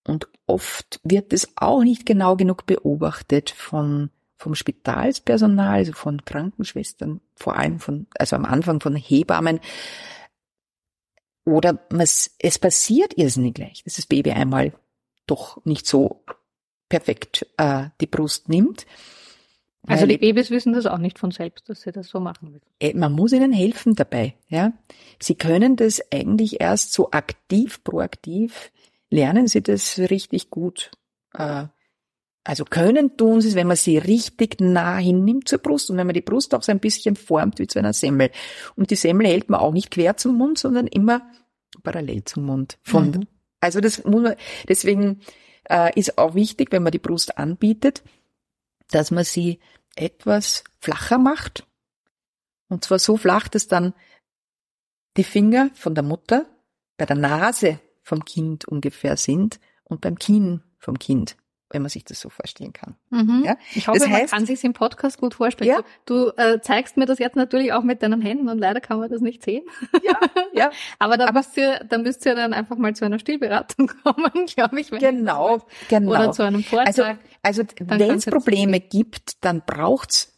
Und 0.05 0.29
oft 0.49 1.01
wird 1.05 1.33
es 1.33 1.57
auch 1.57 1.85
nicht 1.85 2.07
genau 2.07 2.35
genug 2.35 2.67
beobachtet 2.67 3.51
von 3.51 4.11
vom 4.45 4.55
Spitalspersonal, 4.55 5.79
also 5.79 5.93
von 5.93 6.25
Krankenschwestern, 6.25 7.21
vor 7.35 7.57
allem 7.57 7.81
von, 7.81 8.07
also 8.19 8.37
am 8.37 8.45
Anfang 8.45 8.81
von 8.81 8.95
Hebammen. 8.95 9.61
Oder 11.45 11.81
es, 11.99 12.35
es 12.39 12.59
passiert 12.59 13.19
irrsinnig 13.19 13.55
gleich, 13.55 13.83
dass 13.85 13.95
das 13.95 14.07
Baby 14.07 14.33
einmal 14.33 14.73
doch 15.27 15.65
nicht 15.65 15.87
so 15.87 16.25
perfekt 16.89 17.47
äh, 17.57 17.87
die 18.01 18.07
Brust 18.07 18.49
nimmt. 18.49 18.87
Also 19.87 20.07
die 20.07 20.17
Babys 20.17 20.51
wissen 20.51 20.73
das 20.73 20.87
auch 20.87 20.99
nicht 20.99 21.19
von 21.19 21.31
selbst, 21.31 21.69
dass 21.69 21.83
sie 21.83 21.93
das 21.93 22.09
so 22.09 22.21
machen 22.21 22.53
müssen. 22.53 22.67
Äh, 22.81 22.95
man 22.95 23.13
muss 23.13 23.33
ihnen 23.33 23.53
helfen 23.53 23.95
dabei, 23.95 24.35
ja. 24.49 24.73
Sie 25.19 25.35
können 25.35 25.77
das 25.77 26.01
eigentlich 26.13 26.61
erst 26.61 26.93
so 26.93 27.11
aktiv, 27.11 27.83
proaktiv 27.85 28.71
lernen 29.11 29.47
sie 29.47 29.63
das 29.63 29.99
richtig 29.99 30.51
gut 30.51 30.91
äh, 31.35 31.65
also 32.45 32.67
können 32.67 33.17
tun 33.17 33.41
sie 33.41 33.49
es, 33.49 33.55
wenn 33.55 33.67
man 33.67 33.77
sie 33.79 33.97
richtig 33.97 34.61
nah 34.61 34.99
hinnimmt 34.99 35.49
zur 35.49 35.59
Brust 35.61 35.91
und 35.91 35.97
wenn 35.97 36.07
man 36.07 36.15
die 36.15 36.21
Brust 36.21 36.55
auch 36.55 36.63
so 36.63 36.73
ein 36.73 36.79
bisschen 36.79 37.17
formt 37.17 37.59
wie 37.59 37.67
zu 37.67 37.79
einer 37.79 37.95
Semmel. 37.95 38.31
Und 38.77 38.91
die 38.91 38.97
Semmel 38.97 39.27
hält 39.27 39.49
man 39.49 39.61
auch 39.61 39.73
nicht 39.73 39.91
quer 39.91 40.19
zum 40.19 40.37
Mund, 40.37 40.59
sondern 40.59 40.87
immer 40.87 41.23
parallel 41.83 42.25
zum 42.25 42.45
Mund. 42.45 42.79
Von, 42.83 43.11
mhm. 43.11 43.27
Also 43.61 43.81
das 43.81 44.05
muss 44.05 44.23
man, 44.23 44.37
deswegen 44.69 45.23
äh, 45.71 45.99
ist 45.99 46.19
auch 46.19 46.35
wichtig, 46.35 46.71
wenn 46.71 46.83
man 46.83 46.93
die 46.93 46.99
Brust 46.99 47.39
anbietet, 47.39 48.03
dass 48.91 49.11
man 49.11 49.25
sie 49.25 49.59
etwas 49.97 50.65
flacher 50.81 51.17
macht. 51.17 51.67
Und 52.69 52.85
zwar 52.85 52.99
so 52.99 53.17
flach, 53.17 53.49
dass 53.49 53.69
dann 53.69 53.95
die 55.17 55.25
Finger 55.25 55.71
von 55.75 55.95
der 55.95 56.05
Mutter 56.05 56.45
bei 56.99 57.07
der 57.07 57.17
Nase 57.17 57.81
vom 58.03 58.27
Kind 58.27 58.67
ungefähr 58.67 59.17
sind 59.17 59.61
und 59.85 60.03
beim 60.03 60.19
Kinn 60.19 60.63
vom 60.79 60.99
Kind 60.99 61.37
wenn 61.75 61.83
man 61.83 61.91
sich 61.91 62.05
das 62.05 62.21
so 62.21 62.31
vorstellen 62.31 62.73
kann. 62.73 62.95
Mhm. 63.11 63.43
Ja? 63.45 63.57
Ich 63.75 63.89
hoffe, 63.89 63.99
das 63.99 64.09
heißt, 64.09 64.33
man 64.33 64.39
kann 64.41 64.47
sich 64.47 64.65
im 64.65 64.73
Podcast 64.73 65.19
gut 65.19 65.35
vorstellen. 65.35 65.71
Ja. 65.71 65.81
Du, 66.07 66.31
du 66.31 66.37
äh, 66.37 66.61
zeigst 66.61 66.97
mir 66.97 67.05
das 67.05 67.19
jetzt 67.19 67.37
natürlich 67.37 67.73
auch 67.73 67.83
mit 67.83 68.03
deinen 68.03 68.23
Händen 68.23 68.49
und 68.49 68.59
leider 68.59 68.81
kann 68.81 68.99
man 68.99 69.11
das 69.11 69.21
nicht 69.21 69.43
sehen. 69.43 69.65
Ja, 70.03 70.19
ja. 70.53 70.71
Aber 70.99 71.17
da 71.17 71.31
müsst 71.33 71.57
ihr, 71.57 71.81
da 71.89 71.99
müsst 71.99 72.25
ihr 72.25 72.35
dann 72.35 72.55
einfach 72.55 72.77
mal 72.77 72.95
zu 72.95 73.05
einer 73.05 73.19
Stillberatung 73.19 73.91
kommen, 74.03 74.47
glaube 74.47 74.81
ich. 74.81 74.91
Genau, 74.91 75.61
genau. 75.89 76.11
Oder 76.11 76.33
zu 76.33 76.43
einem 76.45 76.63
Vortrag. 76.63 76.87
Also, 76.87 77.03
also 77.43 77.63
wenn 77.81 78.17
es 78.17 78.27
Probleme 78.27 78.81
gibt, 78.81 79.45
dann 79.45 79.63
braucht's 79.67 80.31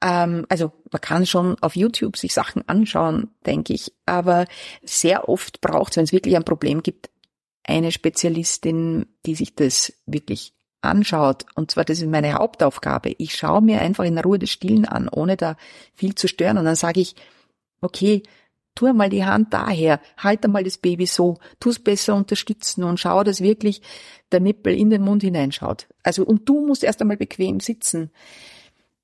ähm, 0.00 0.46
also 0.48 0.72
man 0.92 1.00
kann 1.00 1.26
schon 1.26 1.56
auf 1.60 1.74
YouTube 1.74 2.16
sich 2.16 2.32
Sachen 2.32 2.68
anschauen, 2.68 3.30
denke 3.46 3.72
ich, 3.72 3.92
aber 4.06 4.46
sehr 4.82 5.28
oft 5.28 5.60
braucht 5.60 5.92
es, 5.92 5.96
wenn 5.96 6.04
es 6.04 6.12
wirklich 6.12 6.36
ein 6.36 6.44
Problem 6.44 6.82
gibt, 6.82 7.10
eine 7.68 7.92
Spezialistin, 7.92 9.06
die 9.26 9.34
sich 9.34 9.54
das 9.54 9.92
wirklich 10.06 10.54
anschaut. 10.80 11.44
Und 11.54 11.70
zwar, 11.70 11.84
das 11.84 11.98
ist 12.00 12.08
meine 12.08 12.34
Hauptaufgabe. 12.34 13.14
Ich 13.18 13.36
schaue 13.36 13.60
mir 13.60 13.80
einfach 13.80 14.04
in 14.04 14.14
der 14.14 14.24
Ruhe 14.24 14.38
das 14.38 14.50
Stillen 14.50 14.86
an, 14.86 15.08
ohne 15.08 15.36
da 15.36 15.56
viel 15.94 16.14
zu 16.14 16.28
stören. 16.28 16.56
Und 16.56 16.64
dann 16.64 16.76
sage 16.76 17.00
ich, 17.00 17.14
okay, 17.82 18.22
tu 18.74 18.90
mal 18.94 19.10
die 19.10 19.24
Hand 19.24 19.52
daher, 19.52 20.00
halt 20.16 20.44
einmal 20.44 20.64
das 20.64 20.78
Baby 20.78 21.04
so, 21.04 21.38
tu 21.60 21.68
es 21.68 21.78
besser 21.78 22.14
unterstützen 22.14 22.84
und 22.84 22.98
schau, 22.98 23.22
dass 23.22 23.40
wirklich 23.42 23.82
der 24.32 24.40
Nippel 24.40 24.74
in 24.74 24.88
den 24.88 25.02
Mund 25.02 25.22
hineinschaut. 25.22 25.88
Also, 26.02 26.24
und 26.24 26.48
du 26.48 26.64
musst 26.64 26.84
erst 26.84 27.02
einmal 27.02 27.16
bequem 27.16 27.60
sitzen. 27.60 28.10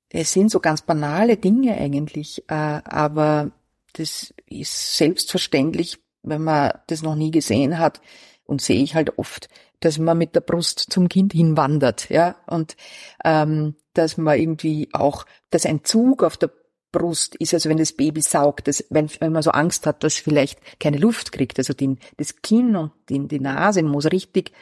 Es 0.09 0.33
sind 0.33 0.49
so 0.49 0.59
ganz 0.59 0.81
banale 0.81 1.37
Dinge 1.37 1.77
eigentlich, 1.77 2.43
äh, 2.47 2.53
aber 2.53 3.51
das 3.93 4.33
ist 4.47 4.97
selbstverständlich, 4.97 5.99
wenn 6.23 6.43
man 6.43 6.71
das 6.87 7.03
noch 7.03 7.15
nie 7.15 7.31
gesehen 7.31 7.77
hat, 7.77 8.01
und 8.45 8.61
sehe 8.61 8.81
ich 8.83 8.95
halt 8.95 9.17
oft, 9.17 9.49
dass 9.79 9.97
man 9.97 10.17
mit 10.17 10.35
der 10.35 10.41
Brust 10.41 10.79
zum 10.89 11.09
Kind 11.09 11.33
hinwandert, 11.33 12.09
ja, 12.09 12.35
und 12.47 12.75
ähm, 13.23 13.75
dass 13.93 14.17
man 14.17 14.39
irgendwie 14.39 14.89
auch, 14.93 15.25
dass 15.49 15.65
ein 15.65 15.83
Zug 15.83 16.23
auf 16.23 16.37
der 16.37 16.51
Brust 16.91 17.35
ist, 17.35 17.53
also 17.53 17.69
wenn 17.69 17.77
das 17.77 17.91
Baby 17.91 18.21
saugt, 18.21 18.67
dass, 18.67 18.85
wenn, 18.89 19.09
wenn 19.19 19.33
man 19.33 19.43
so 19.43 19.51
Angst 19.51 19.85
hat, 19.85 20.03
dass 20.03 20.15
vielleicht 20.15 20.59
keine 20.79 20.97
Luft 20.97 21.33
kriegt, 21.33 21.57
also 21.59 21.73
den, 21.73 21.99
das 22.17 22.41
Kinn 22.41 22.75
und 22.75 22.91
die, 23.09 23.27
die 23.27 23.41
Nase 23.41 23.83
muss 23.83 24.05
richtig 24.11 24.53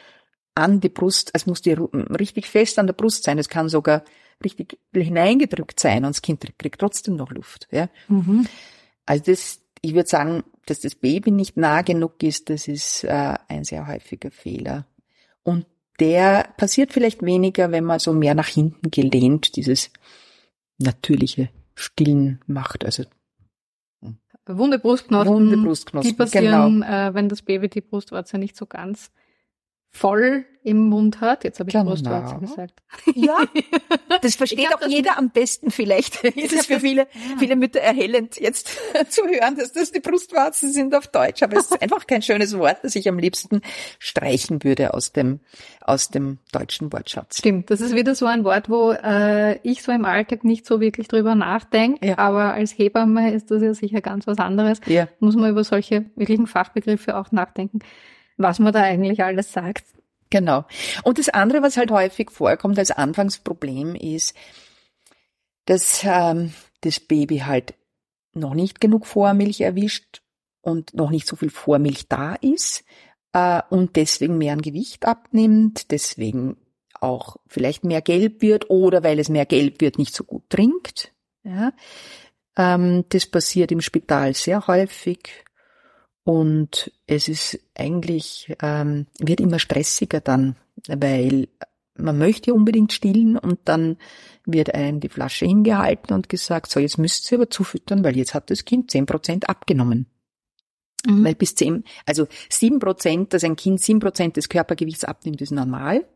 an 0.56 0.80
die 0.80 0.88
Brust, 0.88 1.30
es 1.32 1.46
muss 1.46 1.62
die 1.62 1.72
richtig 1.72 2.48
fest 2.48 2.78
an 2.78 2.86
der 2.86 2.94
Brust 2.94 3.22
sein, 3.22 3.38
es 3.38 3.48
kann 3.48 3.68
sogar 3.68 4.04
richtig 4.44 4.78
hineingedrückt 4.92 5.78
sein 5.78 6.04
und 6.04 6.14
das 6.14 6.22
Kind 6.22 6.44
kriegt 6.58 6.80
trotzdem 6.80 7.14
noch 7.16 7.30
Luft, 7.30 7.68
ja. 7.70 7.88
Mhm. 8.08 8.48
Also 9.06 9.24
das, 9.26 9.60
ich 9.84 9.94
würde 9.94 10.08
sagen, 10.08 10.44
dass 10.64 10.80
das 10.80 10.94
Baby 10.94 11.30
nicht 11.30 11.58
nah 11.58 11.82
genug 11.82 12.22
ist, 12.22 12.48
das 12.48 12.68
ist 12.68 13.04
äh, 13.04 13.34
ein 13.48 13.64
sehr 13.64 13.86
häufiger 13.86 14.30
Fehler. 14.30 14.86
Und 15.42 15.66
der 16.00 16.48
passiert 16.56 16.92
vielleicht 16.92 17.22
weniger, 17.22 17.70
wenn 17.70 17.84
man 17.84 17.98
so 17.98 18.14
mehr 18.14 18.34
nach 18.34 18.48
hinten 18.48 18.90
gelehnt 18.90 19.56
dieses 19.56 19.90
natürliche 20.78 21.50
Stillen 21.74 22.40
macht. 22.46 22.84
Also. 22.84 23.04
Wunde 24.46 24.78
Brustknospen, 24.78 25.34
Wunde 25.34 25.56
Brustknospen 25.58 26.12
die 26.12 26.16
passieren, 26.16 26.80
genau. 26.80 26.86
äh, 26.86 27.14
wenn 27.14 27.28
das 27.28 27.42
Baby 27.42 27.68
die 27.68 27.82
Brustwarze 27.82 28.38
nicht 28.38 28.56
so 28.56 28.64
ganz 28.64 29.10
voll 29.96 30.44
im 30.64 30.88
Mund 30.88 31.20
hat. 31.20 31.44
Jetzt 31.44 31.60
habe 31.60 31.68
ich 31.68 31.74
Genau. 31.74 31.90
Brustwarze 31.90 32.36
gesagt. 32.40 32.72
Ja, 33.14 33.36
das 34.22 34.34
versteht 34.34 34.60
glaub, 34.60 34.74
auch 34.76 34.80
das- 34.80 34.90
jeder 34.92 35.18
am 35.18 35.30
besten 35.30 35.70
vielleicht. 35.70 36.24
Ist 36.36 36.52
es 36.54 36.66
für 36.66 36.80
viele, 36.80 37.06
viele 37.38 37.54
Mütter 37.54 37.80
erhellend, 37.80 38.40
jetzt 38.40 38.70
zu 39.10 39.22
hören, 39.26 39.56
dass 39.56 39.72
das 39.72 39.92
die 39.92 40.00
Brustwarzen 40.00 40.72
sind 40.72 40.94
auf 40.96 41.06
Deutsch. 41.06 41.42
Aber 41.42 41.58
es 41.58 41.66
ist 41.70 41.80
einfach 41.82 42.06
kein 42.06 42.22
schönes 42.22 42.58
Wort, 42.58 42.78
das 42.82 42.96
ich 42.96 43.08
am 43.08 43.18
liebsten 43.18 43.60
streichen 43.98 44.64
würde 44.64 44.94
aus 44.94 45.12
dem, 45.12 45.40
aus 45.82 46.08
dem 46.08 46.38
deutschen 46.50 46.92
Wortschatz. 46.92 47.38
Stimmt, 47.38 47.70
das 47.70 47.80
ist 47.82 47.94
wieder 47.94 48.14
so 48.14 48.26
ein 48.26 48.42
Wort, 48.42 48.68
wo 48.70 48.90
äh, 48.92 49.58
ich 49.62 49.82
so 49.82 49.92
im 49.92 50.04
Alltag 50.06 50.44
nicht 50.44 50.66
so 50.66 50.80
wirklich 50.80 51.06
drüber 51.08 51.34
nachdenke, 51.34 52.04
Ja. 52.04 52.18
aber 52.18 52.54
als 52.54 52.76
Hebamme 52.76 53.32
ist 53.32 53.50
das 53.50 53.62
ja 53.62 53.74
sicher 53.74 54.00
ganz 54.00 54.26
was 54.26 54.38
anderes. 54.38 54.80
Ja. 54.86 55.08
Muss 55.20 55.36
man 55.36 55.50
über 55.50 55.62
solche 55.62 56.06
wirklichen 56.16 56.46
Fachbegriffe 56.46 57.16
auch 57.16 57.30
nachdenken, 57.32 57.80
was 58.36 58.58
man 58.58 58.72
da 58.72 58.82
eigentlich 58.82 59.22
alles 59.22 59.52
sagt. 59.52 59.84
Genau. 60.30 60.64
Und 61.04 61.18
das 61.18 61.28
andere, 61.28 61.62
was 61.62 61.76
halt 61.76 61.90
häufig 61.90 62.30
vorkommt 62.30 62.78
als 62.78 62.90
Anfangsproblem, 62.90 63.94
ist, 63.94 64.34
dass 65.66 66.02
ähm, 66.04 66.52
das 66.80 67.00
Baby 67.00 67.38
halt 67.38 67.74
noch 68.32 68.54
nicht 68.54 68.80
genug 68.80 69.06
Vormilch 69.06 69.60
erwischt 69.60 70.22
und 70.60 70.94
noch 70.94 71.10
nicht 71.10 71.26
so 71.26 71.36
viel 71.36 71.50
Vormilch 71.50 72.08
da 72.08 72.34
ist 72.34 72.84
äh, 73.32 73.62
und 73.70 73.96
deswegen 73.96 74.38
mehr 74.38 74.54
an 74.54 74.62
Gewicht 74.62 75.06
abnimmt, 75.06 75.90
deswegen 75.90 76.56
auch 77.00 77.36
vielleicht 77.46 77.84
mehr 77.84 78.00
gelb 78.00 78.40
wird 78.42 78.70
oder 78.70 79.02
weil 79.02 79.18
es 79.18 79.28
mehr 79.28 79.46
gelb 79.46 79.80
wird, 79.80 79.98
nicht 79.98 80.14
so 80.14 80.24
gut 80.24 80.48
trinkt. 80.48 81.12
Ja. 81.42 81.72
Ähm, 82.56 83.04
das 83.10 83.26
passiert 83.26 83.72
im 83.72 83.80
Spital 83.80 84.34
sehr 84.34 84.66
häufig. 84.66 85.43
Und 86.24 86.90
es 87.06 87.28
ist 87.28 87.58
eigentlich, 87.74 88.54
ähm, 88.62 89.06
wird 89.18 89.40
immer 89.40 89.58
stressiger 89.58 90.20
dann, 90.20 90.56
weil 90.88 91.48
man 91.96 92.18
möchte 92.18 92.50
ja 92.50 92.54
unbedingt 92.54 92.92
stillen 92.92 93.38
und 93.38 93.60
dann 93.64 93.98
wird 94.46 94.74
einem 94.74 95.00
die 95.00 95.08
Flasche 95.08 95.46
hingehalten 95.46 96.14
und 96.14 96.28
gesagt, 96.28 96.70
so 96.70 96.80
jetzt 96.80 96.98
müsst 96.98 97.30
ihr 97.30 97.38
aber 97.38 97.50
zufüttern, 97.50 98.02
weil 98.04 98.16
jetzt 98.16 98.34
hat 98.34 98.50
das 98.50 98.64
Kind 98.64 98.90
zehn 98.90 99.06
Prozent 99.06 99.48
abgenommen. 99.48 100.06
Mhm. 101.06 101.24
Weil 101.24 101.34
bis 101.34 101.54
zehn, 101.54 101.84
also 102.06 102.26
sieben 102.48 102.78
Prozent, 102.78 103.32
dass 103.32 103.44
ein 103.44 103.56
Kind 103.56 103.80
sieben 103.80 104.00
Prozent 104.00 104.36
des 104.36 104.48
Körpergewichts 104.48 105.04
abnimmt, 105.04 105.40
ist 105.40 105.52
normal. 105.52 106.06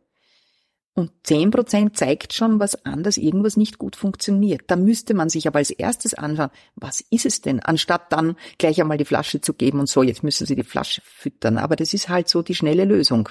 Und 0.99 1.13
zehn 1.23 1.53
Prozent 1.53 1.97
zeigt 1.97 2.33
schon 2.33 2.59
was 2.59 2.85
an, 2.85 3.05
dass 3.05 3.19
irgendwas 3.19 3.57
nicht 3.57 3.79
gut 3.79 3.95
funktioniert. 3.95 4.63
Da 4.67 4.75
müsste 4.75 5.15
man 5.15 5.29
sich 5.29 5.47
aber 5.47 5.61
als 5.61 5.71
erstes 5.71 6.13
anschauen, 6.13 6.51
was 6.75 7.01
ist 7.01 7.25
es 7.25 7.41
denn, 7.41 7.61
anstatt 7.61 8.11
dann 8.11 8.35
gleich 8.59 8.81
einmal 8.81 8.99
die 8.99 9.05
Flasche 9.05 9.41
zu 9.41 9.55
geben 9.55 9.79
und 9.79 9.89
so, 9.89 10.03
jetzt 10.03 10.25
müssen 10.25 10.45
Sie 10.45 10.57
die 10.57 10.65
Flasche 10.65 11.01
füttern. 11.05 11.57
Aber 11.57 11.77
das 11.77 11.95
ist 11.95 12.09
halt 12.09 12.29
so 12.29 12.43
die 12.43 12.57
schnelle 12.57 12.85
Lösung. 12.85 13.29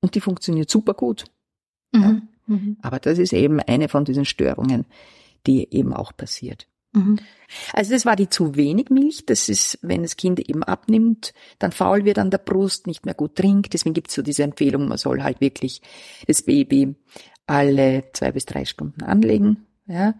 Und 0.00 0.14
die 0.14 0.22
funktioniert 0.22 0.70
super 0.70 0.94
gut. 0.94 1.26
Mhm. 1.92 2.28
Mhm. 2.46 2.78
Aber 2.80 2.98
das 3.00 3.18
ist 3.18 3.34
eben 3.34 3.60
eine 3.60 3.90
von 3.90 4.06
diesen 4.06 4.24
Störungen, 4.24 4.86
die 5.46 5.68
eben 5.74 5.92
auch 5.92 6.16
passiert. 6.16 6.68
Mhm. 6.94 7.18
Also 7.72 7.92
das 7.92 8.06
war 8.06 8.16
die 8.16 8.28
zu 8.28 8.56
wenig 8.56 8.88
Milch. 8.90 9.26
Das 9.26 9.48
ist, 9.48 9.78
wenn 9.82 10.02
das 10.02 10.16
Kind 10.16 10.40
eben 10.40 10.62
abnimmt, 10.62 11.34
dann 11.58 11.72
faul 11.72 12.04
wird 12.04 12.18
an 12.18 12.30
der 12.30 12.38
Brust, 12.38 12.86
nicht 12.86 13.04
mehr 13.04 13.14
gut 13.14 13.36
trinkt. 13.36 13.74
Deswegen 13.74 13.94
gibt 13.94 14.08
es 14.08 14.14
so 14.14 14.22
diese 14.22 14.42
Empfehlung, 14.42 14.88
man 14.88 14.98
soll 14.98 15.22
halt 15.22 15.40
wirklich 15.40 15.82
das 16.26 16.42
Baby 16.42 16.94
alle 17.46 18.04
zwei 18.12 18.32
bis 18.32 18.46
drei 18.46 18.64
Stunden 18.64 19.02
anlegen. 19.02 19.66
Ja. 19.86 20.14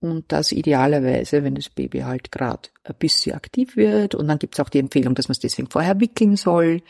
Und 0.00 0.32
das 0.32 0.52
idealerweise, 0.52 1.44
wenn 1.44 1.54
das 1.54 1.68
Baby 1.68 2.00
halt 2.00 2.32
gerade 2.32 2.70
ein 2.84 2.94
bisschen 2.98 3.34
aktiv 3.34 3.76
wird. 3.76 4.14
Und 4.14 4.28
dann 4.28 4.38
gibt 4.38 4.54
es 4.54 4.60
auch 4.60 4.70
die 4.70 4.78
Empfehlung, 4.78 5.14
dass 5.14 5.28
man 5.28 5.32
es 5.32 5.40
deswegen 5.40 5.68
vorher 5.68 6.00
wickeln 6.00 6.36
soll. 6.36 6.82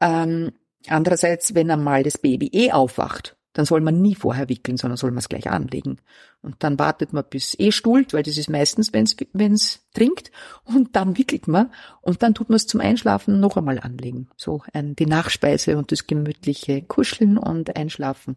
Ähm, 0.00 0.52
andererseits, 0.88 1.54
wenn 1.54 1.70
einmal 1.70 2.02
das 2.02 2.18
Baby 2.18 2.50
eh 2.52 2.72
aufwacht, 2.72 3.37
dann 3.58 3.66
soll 3.66 3.80
man 3.80 4.00
nie 4.00 4.14
vorher 4.14 4.48
wickeln, 4.48 4.76
sondern 4.76 4.96
soll 4.96 5.10
man 5.10 5.18
es 5.18 5.28
gleich 5.28 5.50
anlegen. 5.50 5.98
Und 6.42 6.54
dann 6.60 6.78
wartet 6.78 7.12
man 7.12 7.24
bis 7.28 7.58
eh 7.58 7.72
stuhlt, 7.72 8.14
weil 8.14 8.22
das 8.22 8.38
ist 8.38 8.48
meistens, 8.48 8.92
wenn 8.92 9.52
es 9.52 9.80
trinkt. 9.94 10.30
Und 10.62 10.94
dann 10.94 11.18
wickelt 11.18 11.48
man 11.48 11.72
und 12.00 12.22
dann 12.22 12.34
tut 12.34 12.50
man 12.50 12.54
es 12.54 12.68
zum 12.68 12.80
Einschlafen 12.80 13.40
noch 13.40 13.56
einmal 13.56 13.80
anlegen. 13.80 14.28
So 14.36 14.62
ein, 14.72 14.94
die 14.94 15.06
Nachspeise 15.06 15.76
und 15.76 15.90
das 15.90 16.06
gemütliche 16.06 16.82
Kuscheln 16.82 17.36
und 17.36 17.74
Einschlafen. 17.74 18.36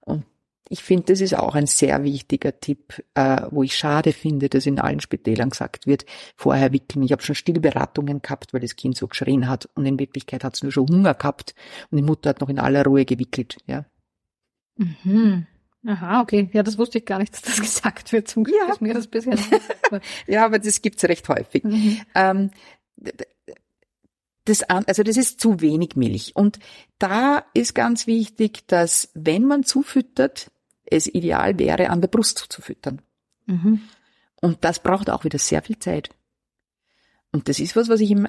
Und 0.00 0.26
ich 0.68 0.82
finde, 0.82 1.04
das 1.14 1.22
ist 1.22 1.34
auch 1.34 1.54
ein 1.54 1.66
sehr 1.66 2.04
wichtiger 2.04 2.60
Tipp, 2.60 3.02
äh, 3.14 3.46
wo 3.50 3.62
ich 3.62 3.74
schade 3.74 4.12
finde, 4.12 4.50
dass 4.50 4.66
in 4.66 4.78
allen 4.78 5.00
Spitälern 5.00 5.48
gesagt 5.48 5.86
wird, 5.86 6.04
vorher 6.36 6.74
wickeln. 6.74 7.02
Ich 7.04 7.12
habe 7.12 7.22
schon 7.22 7.34
Stillberatungen 7.34 8.20
gehabt, 8.20 8.52
weil 8.52 8.60
das 8.60 8.76
Kind 8.76 8.98
so 8.98 9.08
geschrien 9.08 9.48
hat 9.48 9.66
und 9.76 9.86
in 9.86 9.98
Wirklichkeit 9.98 10.44
hat 10.44 10.56
es 10.56 10.62
nur 10.62 10.72
schon 10.72 10.88
Hunger 10.90 11.14
gehabt 11.14 11.54
und 11.90 11.96
die 11.96 12.02
Mutter 12.02 12.28
hat 12.28 12.42
noch 12.42 12.50
in 12.50 12.58
aller 12.58 12.84
Ruhe 12.84 13.06
gewickelt. 13.06 13.56
Ja. 13.66 13.86
Mhm. 14.78 15.46
Aha, 15.86 16.20
okay. 16.22 16.48
Ja, 16.52 16.62
das 16.62 16.78
wusste 16.78 16.98
ich 16.98 17.04
gar 17.06 17.18
nicht, 17.18 17.32
dass 17.34 17.42
das 17.42 17.60
gesagt 17.60 18.12
wird. 18.12 18.28
Zum 18.28 18.44
Glück 18.44 18.56
Ja. 18.66 18.72
ist 18.72 18.80
mir 18.80 18.94
das 18.94 19.06
bisher 19.06 19.34
nicht 19.36 19.50
ja, 20.26 20.44
aber 20.44 20.58
das 20.58 20.82
gibt's 20.82 21.04
recht 21.04 21.28
häufig. 21.28 21.64
Mhm. 21.64 22.00
Ähm, 22.14 22.50
das, 24.44 24.62
also 24.62 25.02
das 25.02 25.16
ist 25.16 25.40
zu 25.40 25.60
wenig 25.60 25.94
Milch. 25.96 26.34
Und 26.34 26.58
da 26.98 27.44
ist 27.54 27.74
ganz 27.74 28.06
wichtig, 28.06 28.66
dass 28.66 29.10
wenn 29.14 29.44
man 29.44 29.64
zufüttert, 29.64 30.50
es 30.86 31.06
ideal 31.06 31.58
wäre, 31.58 31.90
an 31.90 32.00
der 32.00 32.08
Brust 32.08 32.38
zu 32.48 32.62
füttern. 32.62 33.02
Mhm. 33.46 33.82
Und 34.40 34.64
das 34.64 34.82
braucht 34.82 35.10
auch 35.10 35.24
wieder 35.24 35.38
sehr 35.38 35.62
viel 35.62 35.78
Zeit. 35.78 36.10
Und 37.30 37.48
das 37.48 37.60
ist 37.60 37.76
was, 37.76 37.88
was 37.88 38.00
ich 38.00 38.10
im 38.10 38.26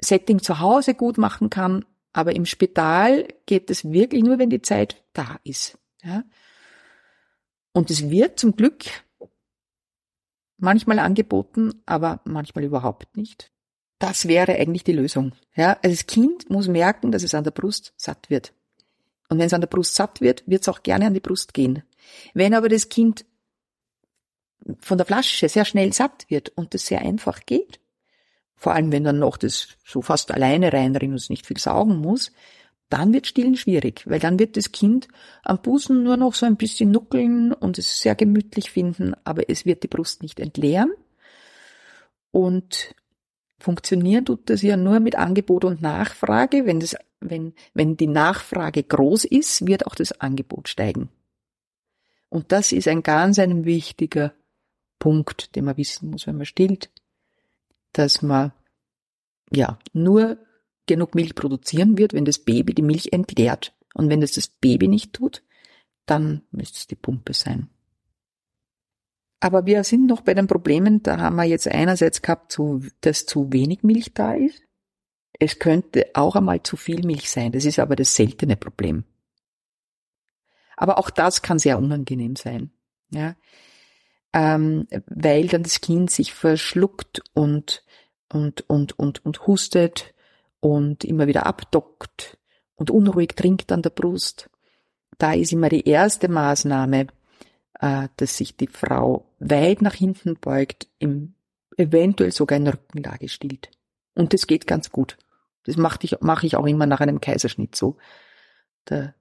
Setting 0.00 0.40
zu 0.42 0.60
Hause 0.60 0.94
gut 0.94 1.18
machen 1.18 1.50
kann, 1.50 1.84
aber 2.12 2.34
im 2.34 2.46
Spital 2.46 3.28
geht 3.46 3.70
es 3.70 3.84
wirklich 3.90 4.22
nur, 4.22 4.38
wenn 4.38 4.48
die 4.50 4.62
Zeit 4.62 5.02
da 5.14 5.38
ist. 5.44 5.78
Ja? 6.02 6.24
Und 7.72 7.90
es 7.90 8.10
wird 8.10 8.38
zum 8.38 8.54
Glück 8.56 8.84
manchmal 10.58 10.98
angeboten, 10.98 11.82
aber 11.86 12.20
manchmal 12.24 12.64
überhaupt 12.64 13.16
nicht. 13.16 13.50
Das 13.98 14.28
wäre 14.28 14.54
eigentlich 14.54 14.84
die 14.84 14.92
Lösung. 14.92 15.32
Ja? 15.54 15.78
Also 15.82 15.96
das 15.96 16.06
Kind 16.06 16.50
muss 16.50 16.68
merken, 16.68 17.10
dass 17.10 17.22
es 17.22 17.34
an 17.34 17.44
der 17.44 17.50
Brust 17.50 17.94
satt 17.96 18.28
wird. 18.30 18.52
Und 19.28 19.38
wenn 19.38 19.46
es 19.46 19.54
an 19.54 19.62
der 19.62 19.68
Brust 19.68 19.94
satt 19.94 20.20
wird, 20.20 20.46
wird 20.46 20.62
es 20.62 20.68
auch 20.68 20.82
gerne 20.82 21.06
an 21.06 21.14
die 21.14 21.20
Brust 21.20 21.54
gehen. 21.54 21.82
Wenn 22.34 22.54
aber 22.54 22.68
das 22.68 22.88
Kind 22.88 23.24
von 24.80 24.98
der 24.98 25.06
Flasche 25.06 25.48
sehr 25.48 25.64
schnell 25.64 25.92
satt 25.92 26.26
wird 26.28 26.50
und 26.50 26.74
das 26.74 26.86
sehr 26.86 27.00
einfach 27.00 27.40
geht, 27.46 27.80
vor 28.56 28.74
allem 28.74 28.92
wenn 28.92 29.04
dann 29.04 29.18
noch 29.18 29.36
das 29.36 29.68
so 29.84 30.02
fast 30.02 30.30
alleine 30.30 30.72
reinrinnt 30.72 31.12
und 31.12 31.16
es 31.18 31.30
nicht 31.30 31.46
viel 31.46 31.58
saugen 31.58 31.96
muss, 31.96 32.32
dann 32.90 33.12
wird 33.12 33.26
Stillen 33.26 33.56
schwierig, 33.56 34.04
weil 34.06 34.20
dann 34.20 34.38
wird 34.38 34.56
das 34.56 34.72
Kind 34.72 35.08
am 35.42 35.60
Busen 35.60 36.02
nur 36.02 36.16
noch 36.16 36.34
so 36.34 36.46
ein 36.46 36.56
bisschen 36.56 36.90
nuckeln 36.90 37.52
und 37.52 37.78
es 37.78 38.00
sehr 38.00 38.14
gemütlich 38.14 38.70
finden, 38.70 39.14
aber 39.24 39.48
es 39.48 39.64
wird 39.64 39.82
die 39.82 39.88
Brust 39.88 40.22
nicht 40.22 40.38
entleeren. 40.38 40.92
Und 42.30 42.94
funktionieren 43.58 44.24
tut 44.24 44.50
das 44.50 44.62
ja 44.62 44.76
nur 44.76 45.00
mit 45.00 45.16
Angebot 45.16 45.64
und 45.64 45.82
Nachfrage. 45.82 46.66
Wenn, 46.66 46.80
das, 46.80 46.96
wenn, 47.20 47.54
wenn 47.72 47.96
die 47.96 48.06
Nachfrage 48.06 48.82
groß 48.82 49.24
ist, 49.24 49.66
wird 49.66 49.86
auch 49.86 49.94
das 49.94 50.20
Angebot 50.20 50.68
steigen. 50.68 51.08
Und 52.28 52.52
das 52.52 52.72
ist 52.72 52.88
ein 52.88 53.02
ganz 53.02 53.38
ein 53.38 53.64
wichtiger 53.64 54.34
Punkt, 54.98 55.54
den 55.54 55.64
man 55.64 55.76
wissen 55.76 56.10
muss, 56.10 56.26
wenn 56.26 56.36
man 56.36 56.46
stillt, 56.46 56.90
dass 57.92 58.22
man 58.22 58.52
ja 59.50 59.78
nur 59.92 60.38
genug 60.86 61.14
Milch 61.14 61.34
produzieren 61.34 61.98
wird, 61.98 62.12
wenn 62.12 62.24
das 62.24 62.38
Baby 62.38 62.74
die 62.74 62.82
Milch 62.82 63.12
entleert. 63.12 63.74
Und 63.94 64.10
wenn 64.10 64.20
das 64.20 64.32
das 64.32 64.48
Baby 64.48 64.88
nicht 64.88 65.12
tut, 65.12 65.42
dann 66.06 66.42
müsste 66.50 66.78
es 66.78 66.86
die 66.86 66.96
Pumpe 66.96 67.32
sein. 67.32 67.68
Aber 69.40 69.66
wir 69.66 69.84
sind 69.84 70.06
noch 70.06 70.22
bei 70.22 70.34
den 70.34 70.46
Problemen, 70.46 71.02
da 71.02 71.18
haben 71.18 71.36
wir 71.36 71.44
jetzt 71.44 71.68
einerseits 71.68 72.22
gehabt, 72.22 72.58
dass 73.02 73.26
zu 73.26 73.52
wenig 73.52 73.82
Milch 73.82 74.14
da 74.14 74.34
ist. 74.34 74.62
Es 75.38 75.58
könnte 75.58 76.06
auch 76.14 76.36
einmal 76.36 76.62
zu 76.62 76.76
viel 76.76 77.04
Milch 77.04 77.30
sein. 77.30 77.52
Das 77.52 77.64
ist 77.64 77.78
aber 77.78 77.96
das 77.96 78.14
seltene 78.14 78.56
Problem. 78.56 79.04
Aber 80.76 80.98
auch 80.98 81.10
das 81.10 81.42
kann 81.42 81.58
sehr 81.58 81.78
unangenehm 81.78 82.36
sein. 82.36 82.70
Ja 83.10 83.36
ähm, 84.34 84.88
weil 85.06 85.46
dann 85.46 85.62
das 85.62 85.80
Kind 85.80 86.10
sich 86.10 86.34
verschluckt 86.34 87.22
und, 87.32 87.84
und, 88.28 88.68
und, 88.68 88.98
und, 88.98 89.24
und 89.24 89.46
hustet 89.46 90.12
und 90.64 91.04
immer 91.04 91.26
wieder 91.26 91.44
abdockt 91.44 92.38
und 92.74 92.90
unruhig 92.90 93.36
trinkt 93.36 93.70
an 93.70 93.82
der 93.82 93.90
Brust. 93.90 94.48
Da 95.18 95.34
ist 95.34 95.52
immer 95.52 95.68
die 95.68 95.86
erste 95.86 96.28
Maßnahme, 96.28 97.08
äh, 97.80 98.08
dass 98.16 98.38
sich 98.38 98.56
die 98.56 98.68
Frau 98.68 99.30
weit 99.40 99.82
nach 99.82 99.92
hinten 99.92 100.36
beugt, 100.40 100.88
im, 100.98 101.34
eventuell 101.76 102.32
sogar 102.32 102.56
in 102.56 102.66
Rückenlage 102.66 103.28
stillt. 103.28 103.72
Und 104.14 104.32
das 104.32 104.46
geht 104.46 104.66
ganz 104.66 104.90
gut. 104.90 105.18
Das 105.64 105.76
mache 105.76 105.98
ich, 106.00 106.18
mache 106.22 106.46
ich 106.46 106.56
auch 106.56 106.66
immer 106.66 106.86
nach 106.86 107.00
einem 107.00 107.20
Kaiserschnitt 107.20 107.76
so. 107.76 107.98
Da 108.86 109.12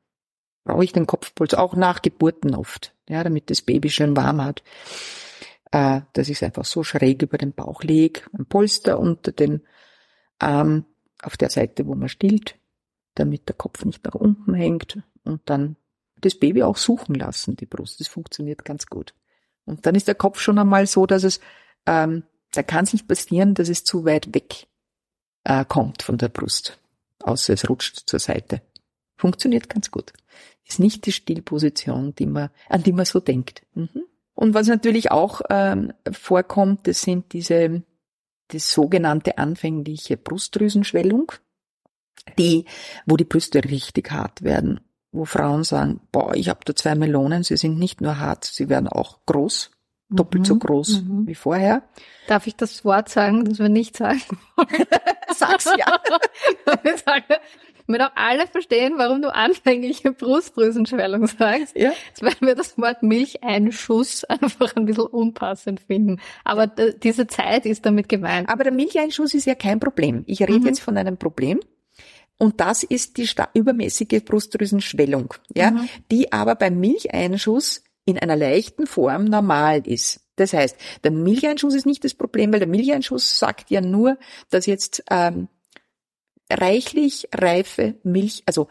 brauche 0.63 0.85
ich 0.85 0.93
den 0.93 1.07
Kopfpuls 1.07 1.55
auch 1.55 1.75
nach 1.75 2.01
Geburten 2.01 2.55
oft, 2.55 2.95
ja, 3.09 3.21
damit 3.21 3.49
das 3.49 3.61
Baby 3.61 3.89
schön 3.89 4.15
warm 4.15 4.41
hat, 4.41 4.63
äh, 5.73 5.99
dass 6.13 6.29
ich 6.29 6.37
es 6.37 6.43
einfach 6.43 6.63
so 6.63 6.85
schräg 6.85 7.21
über 7.21 7.37
den 7.37 7.51
Bauch 7.51 7.83
lege, 7.83 8.21
ein 8.31 8.45
Polster 8.45 8.97
unter 8.97 9.33
den 9.33 9.61
Arm 10.39 10.85
auf 11.23 11.37
der 11.37 11.49
Seite, 11.49 11.87
wo 11.87 11.95
man 11.95 12.09
stillt 12.09 12.55
damit 13.15 13.47
der 13.47 13.55
Kopf 13.55 13.85
nicht 13.85 14.03
nach 14.05 14.15
unten 14.15 14.53
hängt 14.53 14.99
und 15.23 15.41
dann 15.45 15.75
das 16.21 16.35
Baby 16.35 16.63
auch 16.63 16.77
suchen 16.77 17.15
lassen, 17.15 17.55
die 17.55 17.65
Brust. 17.65 17.99
Das 17.99 18.07
funktioniert 18.07 18.65
ganz 18.65 18.87
gut. 18.87 19.13
Und 19.65 19.85
dann 19.85 19.95
ist 19.95 20.07
der 20.07 20.15
Kopf 20.15 20.39
schon 20.39 20.57
einmal 20.57 20.87
so, 20.87 21.05
dass 21.05 21.23
es, 21.23 21.39
ähm, 21.85 22.23
da 22.51 22.63
kann 22.63 22.85
es 22.85 22.93
nicht 22.93 23.07
passieren, 23.07 23.53
dass 23.53 23.69
es 23.69 23.83
zu 23.83 24.05
weit 24.05 24.33
weg 24.33 24.67
äh, 25.43 25.65
kommt 25.65 26.01
von 26.01 26.17
der 26.17 26.29
Brust, 26.29 26.79
außer 27.19 27.53
es 27.53 27.69
rutscht 27.69 28.03
zur 28.05 28.19
Seite. 28.19 28.61
Funktioniert 29.15 29.69
ganz 29.69 29.91
gut. 29.91 30.13
Ist 30.65 30.79
nicht 30.79 31.05
die 31.05 31.11
Stillposition, 31.11 32.15
die 32.15 32.25
man, 32.25 32.49
an 32.69 32.83
die 32.83 32.93
man 32.93 33.05
so 33.05 33.19
denkt. 33.19 33.63
Mhm. 33.73 34.03
Und 34.33 34.53
was 34.53 34.67
natürlich 34.67 35.11
auch 35.11 35.41
ähm, 35.49 35.93
vorkommt, 36.11 36.87
das 36.87 37.01
sind 37.01 37.33
diese, 37.33 37.83
die 38.51 38.59
sogenannte 38.59 39.37
anfängliche 39.37 40.17
Brustdrüsenschwellung, 40.17 41.31
die, 42.37 42.65
wo 43.05 43.17
die 43.17 43.25
Brüste 43.25 43.63
richtig 43.63 44.11
hart 44.11 44.43
werden, 44.43 44.79
wo 45.11 45.25
Frauen 45.25 45.63
sagen, 45.63 46.01
boah, 46.11 46.35
ich 46.35 46.49
habe 46.49 46.61
da 46.65 46.75
zwei 46.75 46.95
Melonen, 46.95 47.43
sie 47.43 47.57
sind 47.57 47.77
nicht 47.77 48.01
nur 48.01 48.19
hart, 48.19 48.45
sie 48.45 48.69
werden 48.69 48.87
auch 48.87 49.19
groß, 49.25 49.71
doppelt 50.09 50.43
mhm, 50.43 50.45
so 50.45 50.55
groß 50.57 51.01
mhm. 51.01 51.27
wie 51.27 51.35
vorher. 51.35 51.83
Darf 52.27 52.47
ich 52.47 52.55
das 52.55 52.85
Wort 52.85 53.09
sagen, 53.09 53.45
das 53.45 53.59
wir 53.59 53.69
nicht 53.69 53.97
sagen 53.97 54.21
wollen? 54.55 54.85
Sag's 55.35 55.65
ja. 55.65 55.99
damit 57.87 58.01
auch 58.01 58.11
alle 58.15 58.47
verstehen, 58.47 58.93
warum 58.97 59.21
du 59.21 59.33
anfängliche 59.33 60.11
Brustdrüsenschwellung 60.11 61.27
sagst. 61.27 61.75
Ja. 61.75 61.93
Jetzt 62.07 62.21
werden 62.21 62.47
wir 62.47 62.55
das 62.55 62.77
Wort 62.77 63.03
Milcheinschuss 63.03 64.23
einfach 64.25 64.75
ein 64.75 64.85
bisschen 64.85 65.07
unpassend 65.07 65.79
finden. 65.81 66.19
Aber 66.43 66.67
diese 66.67 67.27
Zeit 67.27 67.65
ist 67.65 67.85
damit 67.85 68.09
gemeint. 68.09 68.49
Aber 68.49 68.63
der 68.63 68.73
Milcheinschuss 68.73 69.33
ist 69.33 69.45
ja 69.45 69.55
kein 69.55 69.79
Problem. 69.79 70.23
Ich 70.27 70.41
rede 70.41 70.59
mhm. 70.59 70.67
jetzt 70.67 70.81
von 70.81 70.97
einem 70.97 71.17
Problem. 71.17 71.59
Und 72.37 72.59
das 72.59 72.83
ist 72.83 73.17
die 73.17 73.29
übermäßige 73.53 74.23
Brustdrüsenschwellung, 74.25 75.33
ja, 75.55 75.71
mhm. 75.71 75.89
die 76.11 76.33
aber 76.33 76.55
beim 76.55 76.79
Milcheinschuss 76.79 77.83
in 78.05 78.17
einer 78.19 78.35
leichten 78.35 78.85
Form 78.85 79.25
normal 79.25 79.87
ist. 79.87 80.21
Das 80.35 80.53
heißt, 80.53 80.75
der 81.03 81.11
Milcheinschuss 81.11 81.75
ist 81.75 81.85
nicht 81.85 82.03
das 82.03 82.15
Problem, 82.15 82.51
weil 82.51 82.59
der 82.59 82.67
Milcheinschuss 82.67 83.37
sagt 83.37 83.69
ja 83.69 83.81
nur, 83.81 84.17
dass 84.49 84.65
jetzt 84.65 85.03
ähm, 85.09 85.47
reichlich 86.53 87.27
reife 87.33 87.95
Milch, 88.03 88.43
also 88.45 88.67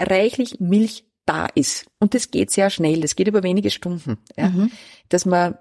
reichlich 0.00 0.60
Milch 0.60 1.04
da 1.26 1.46
ist. 1.46 1.86
Und 1.98 2.14
das 2.14 2.30
geht 2.30 2.50
sehr 2.50 2.70
schnell, 2.70 3.00
das 3.00 3.16
geht 3.16 3.28
über 3.28 3.42
wenige 3.42 3.70
Stunden. 3.70 4.18
Ja? 4.36 4.48
Mhm. 4.48 4.70
Dass 5.08 5.26
man, 5.26 5.56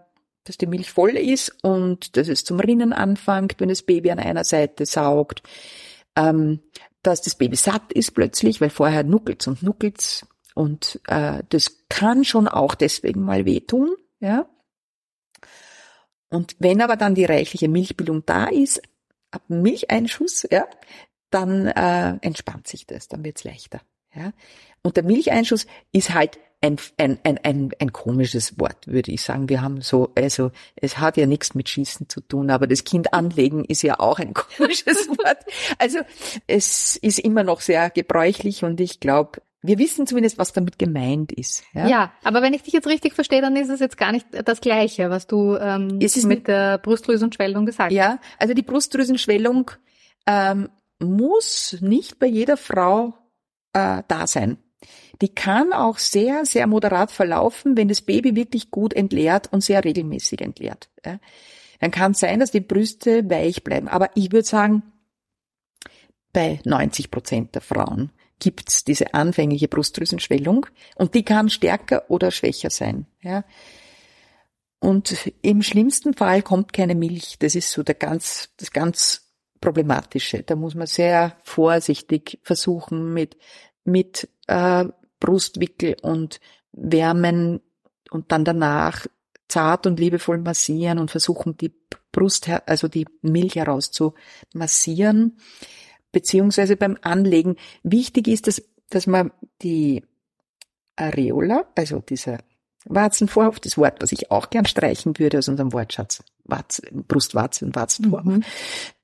dass 0.46 0.58
die 0.58 0.68
Milch 0.68 0.90
voll 0.90 1.12
ist 1.12 1.64
und 1.64 2.18
dass 2.18 2.28
es 2.28 2.44
zum 2.44 2.60
Rinnen 2.60 2.94
anfängt, 2.94 3.60
wenn 3.60 3.70
das 3.70 3.84
Baby 3.84 4.12
an 4.12 4.20
einer 4.20 4.44
Seite 4.44 4.86
saugt. 4.86 5.44
Ähm, 6.16 6.62
dass 7.04 7.22
das 7.22 7.36
Baby 7.36 7.56
satt 7.56 7.94
ist 7.94 8.12
plötzlich, 8.12 8.60
weil 8.60 8.70
vorher 8.70 9.04
nuckelt's 9.04 9.48
und 9.48 9.64
nuckelt's. 9.64 10.26
Und 10.56 11.00
äh, 11.08 11.44
das 11.50 11.88
kann 11.88 12.26
schon 12.26 12.48
auch 12.48 12.76
deswegen 12.76 13.22
mal 13.22 13.46
wehtun. 13.46 13.96
Ja? 14.20 14.50
Und 16.30 16.56
wenn 16.60 16.82
aber 16.82 16.98
dann 16.98 17.16
die 17.16 17.26
reichliche 17.26 17.70
Milchbildung 17.70 18.26
da 18.26 18.46
ist, 18.46 18.82
ab 19.32 19.44
Milcheinschuss, 19.48 20.48
ja, 20.52 20.68
dann 21.30 21.68
äh, 21.68 22.18
entspannt 22.22 22.68
sich 22.68 22.86
das, 22.86 23.08
dann 23.08 23.24
wird's 23.24 23.44
leichter. 23.44 23.82
Ja? 24.16 24.32
Und 24.82 24.98
der 24.98 25.04
Milcheinschuss 25.04 25.68
ist 25.92 26.14
halt 26.14 26.40
ein, 26.62 26.78
ein, 26.98 27.20
ein, 27.24 27.38
ein, 27.44 27.70
ein 27.80 27.94
komisches 27.94 28.60
Wort, 28.60 28.88
würde 28.88 29.12
ich 29.12 29.22
sagen. 29.22 29.48
Wir 29.48 29.62
haben 29.62 29.82
so, 29.82 30.12
also 30.16 30.52
es 30.76 30.98
hat 30.98 31.16
ja 31.16 31.26
nichts 31.26 31.56
mit 31.56 31.70
Schießen 31.70 32.10
zu 32.10 32.20
tun, 32.20 32.50
aber 32.50 32.68
das 32.68 32.84
Kind 32.84 33.14
anlegen 33.14 33.64
ist 33.64 33.82
ja 33.82 34.00
auch 34.00 34.20
ein 34.20 34.34
komisches 34.58 35.08
Wort. 35.10 35.38
Also 35.78 36.00
es 36.48 36.98
ist 36.98 37.20
immer 37.20 37.44
noch 37.44 37.62
sehr 37.62 37.90
gebräuchlich 37.90 38.64
und 38.64 38.82
ich 38.82 39.00
glaube, 39.00 39.42
wir 39.62 39.78
wissen 39.78 40.08
zumindest, 40.08 40.38
was 40.38 40.54
damit 40.54 40.80
gemeint 40.80 41.34
ist. 41.34 41.64
Ja? 41.74 41.88
ja, 41.88 42.14
aber 42.24 42.42
wenn 42.42 42.54
ich 42.54 42.64
dich 42.64 42.74
jetzt 42.74 42.88
richtig 42.88 43.14
verstehe, 43.14 43.42
dann 43.42 43.58
ist 43.58 43.70
es 43.70 43.82
jetzt 43.82 43.98
gar 43.98 44.14
nicht 44.14 44.26
das 44.46 44.62
Gleiche, 44.62 45.10
was 45.10 45.28
du 45.28 45.56
ähm, 45.58 46.00
mit 46.24 46.48
der 46.48 46.78
Brustdrüsenschwellung 46.78 47.66
gesagt 47.66 47.92
hast. 47.92 47.96
Ja, 47.96 48.20
also 48.38 48.54
die 48.54 48.62
Brustdrüsenschwellung 48.62 49.72
ähm, 50.26 50.70
muss 51.00 51.78
nicht 51.82 52.20
bei 52.20 52.28
jeder 52.28 52.58
Frau 52.58 53.14
äh, 53.74 54.04
da 54.08 54.28
sein. 54.28 54.58
Die 55.22 55.30
kann 55.30 55.74
auch 55.74 55.98
sehr, 55.98 56.46
sehr 56.46 56.68
moderat 56.68 57.12
verlaufen, 57.12 57.76
wenn 57.76 57.90
das 57.90 58.02
Baby 58.02 58.36
wirklich 58.36 58.72
gut 58.72 58.94
entleert 58.94 59.52
und 59.52 59.62
sehr 59.62 59.84
regelmäßig 59.84 60.42
entleert. 60.42 60.90
Ja. 61.06 61.20
Dann 61.80 61.92
kann 61.92 62.12
es 62.12 62.20
sein, 62.20 62.40
dass 62.40 62.52
die 62.52 62.62
Brüste 62.62 63.30
weich 63.30 63.64
bleiben. 63.64 63.88
Aber 63.88 64.10
ich 64.16 64.32
würde 64.32 64.48
sagen, 64.48 64.84
bei 66.32 66.60
90 66.64 67.12
Prozent 67.12 67.56
der 67.56 67.62
Frauen 67.62 68.12
gibt's 68.40 68.86
diese 68.86 69.14
anfängliche 69.14 69.68
Brustdrüsenschwellung 69.68 70.66
und 70.96 71.14
die 71.16 71.24
kann 71.24 71.50
stärker 71.50 72.10
oder 72.10 72.32
schwächer 72.32 72.70
sein. 72.70 73.06
Ja. 73.22 73.44
Und 74.80 75.32
im 75.42 75.62
schlimmsten 75.62 76.14
Fall 76.14 76.42
kommt 76.42 76.72
keine 76.72 76.96
Milch. 76.96 77.38
Das 77.40 77.56
ist 77.56 77.72
so 77.72 77.84
der 77.84 77.96
ganz, 77.96 78.50
das 78.58 78.72
ganz 78.72 79.29
problematische. 79.62 80.44
Da 80.44 80.56
muss 80.56 80.76
man 80.76 80.88
sehr 80.88 81.38
vorsichtig 81.44 82.40
versuchen 82.44 83.14
mit, 83.14 83.38
mit 83.84 84.30
äh, 84.48 84.86
Brustwickel 85.20 85.98
und 86.02 86.40
Wärmen 86.72 87.62
und 88.12 88.32
dann 88.32 88.46
danach 88.46 89.06
zart 89.48 89.88
und 89.88 90.00
liebevoll 90.00 90.38
massieren 90.38 91.00
und 91.00 91.12
versuchen, 91.12 91.58
die 91.58 91.74
Brust, 92.12 92.50
also 92.66 92.88
die 92.88 93.06
Milch 93.22 93.56
heraus 93.56 93.92
zu 93.92 94.14
massieren, 94.54 95.38
beziehungsweise 96.12 96.76
beim 96.76 96.98
Anlegen. 97.02 97.56
Wichtig 97.84 98.28
ist, 98.28 98.48
dass, 98.48 98.62
dass 98.90 99.08
man 99.08 99.32
die 99.62 100.04
Areola, 100.96 101.66
also 101.76 102.00
dieser 102.00 102.40
Warzenvorhof, 102.86 103.60
das 103.60 103.78
Wort, 103.78 104.02
was 104.02 104.12
ich 104.12 104.32
auch 104.32 104.50
gern 104.50 104.66
streichen 104.66 105.18
würde 105.20 105.40
aus 105.40 105.48
unserem 105.48 105.74
Wortschatz, 105.74 106.24
Warzen, 106.46 107.06
Brustwarze 107.08 107.66
und 107.66 107.76
Warzenvorhof, 107.76 108.26
mhm. 108.26 108.44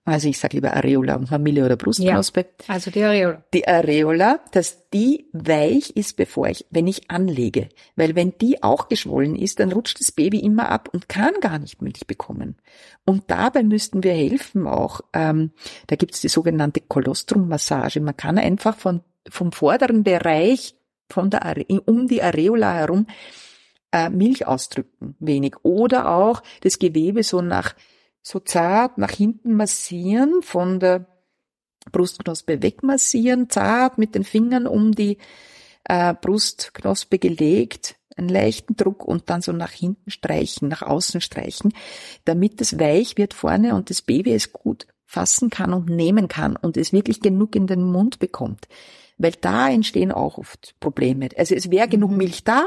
Also 0.07 0.29
ich 0.29 0.37
sage 0.37 0.57
lieber 0.57 0.73
Areola 0.73 1.15
und 1.15 1.27
Familie 1.27 1.65
oder 1.65 1.77
Brustknospe. 1.77 2.41
Ja, 2.41 2.73
also 2.75 2.91
die 2.91 3.03
Areola. 3.03 3.43
Die 3.55 3.67
Areola, 3.67 4.39
dass 4.51 4.87
die 4.91 5.25
weich 5.33 5.89
ist, 5.95 6.15
bevor 6.15 6.47
ich, 6.47 6.67
wenn 6.69 6.85
ich 6.85 7.09
anlege. 7.09 7.69
Weil 7.95 8.15
wenn 8.15 8.37
die 8.37 8.61
auch 8.61 8.87
geschwollen 8.87 9.35
ist, 9.35 9.59
dann 9.59 9.71
rutscht 9.71 9.99
das 9.99 10.11
Baby 10.11 10.39
immer 10.39 10.69
ab 10.69 10.89
und 10.93 11.09
kann 11.09 11.33
gar 11.41 11.57
nicht 11.57 11.81
Milch 11.81 12.05
bekommen. 12.05 12.55
Und 13.03 13.23
dabei 13.31 13.63
müssten 13.63 14.03
wir 14.03 14.13
helfen 14.13 14.67
auch. 14.67 15.01
Ähm, 15.11 15.51
da 15.87 15.95
gibt 15.95 16.13
es 16.13 16.21
die 16.21 16.29
sogenannte 16.29 16.81
Kolostrum-Massage. 16.81 17.99
Man 17.99 18.15
kann 18.15 18.37
einfach 18.37 18.77
von, 18.77 19.01
vom 19.27 19.51
vorderen 19.51 20.03
Bereich, 20.03 20.75
von 21.09 21.31
der 21.31 21.45
Are 21.45 21.65
um 21.85 22.07
die 22.07 22.21
Areola 22.21 22.75
herum, 22.75 23.07
äh, 23.91 24.11
Milch 24.11 24.45
ausdrücken, 24.45 25.15
wenig. 25.19 25.55
Oder 25.63 26.09
auch 26.11 26.43
das 26.61 26.77
Gewebe 26.77 27.23
so 27.23 27.41
nach 27.41 27.73
so 28.25 28.39
zart 28.39 28.97
nach 28.97 29.11
hinten 29.11 29.53
massieren, 29.53 30.41
von 30.41 30.79
der 30.79 31.05
Brustknospe 31.91 32.63
wegmassieren, 32.63 33.51
zart 33.51 33.99
mit 33.99 34.15
den 34.15 34.23
Fingern 34.23 34.65
um 34.65 34.93
die 34.93 35.19
äh, 35.83 36.15
Brustknospe 36.15 37.19
gelegt, 37.19 37.97
einen 38.17 38.29
leichten 38.29 38.75
Druck 38.75 39.05
und 39.05 39.29
dann 39.29 39.41
so 39.41 39.51
nach 39.51 39.71
hinten 39.71 40.09
streichen, 40.09 40.69
nach 40.69 40.81
außen 40.81 41.21
streichen, 41.21 41.71
damit 42.23 42.59
es 42.61 42.79
weich 42.79 43.15
wird 43.17 43.35
vorne 43.35 43.75
und 43.75 43.91
das 43.91 44.01
Baby 44.01 44.33
es 44.33 44.51
gut 44.51 44.87
fassen 45.05 45.51
kann 45.51 45.71
und 45.71 45.87
nehmen 45.87 46.27
kann 46.27 46.55
und 46.55 46.77
es 46.77 46.93
wirklich 46.93 47.21
genug 47.21 47.55
in 47.55 47.67
den 47.67 47.83
Mund 47.83 48.17
bekommt. 48.17 48.67
Weil 49.19 49.33
da 49.39 49.69
entstehen 49.69 50.11
auch 50.11 50.39
oft 50.39 50.75
Probleme. 50.79 51.29
Also 51.37 51.53
es 51.53 51.69
wäre 51.69 51.87
genug 51.87 52.09
mhm. 52.09 52.17
Milch 52.17 52.43
da, 52.43 52.65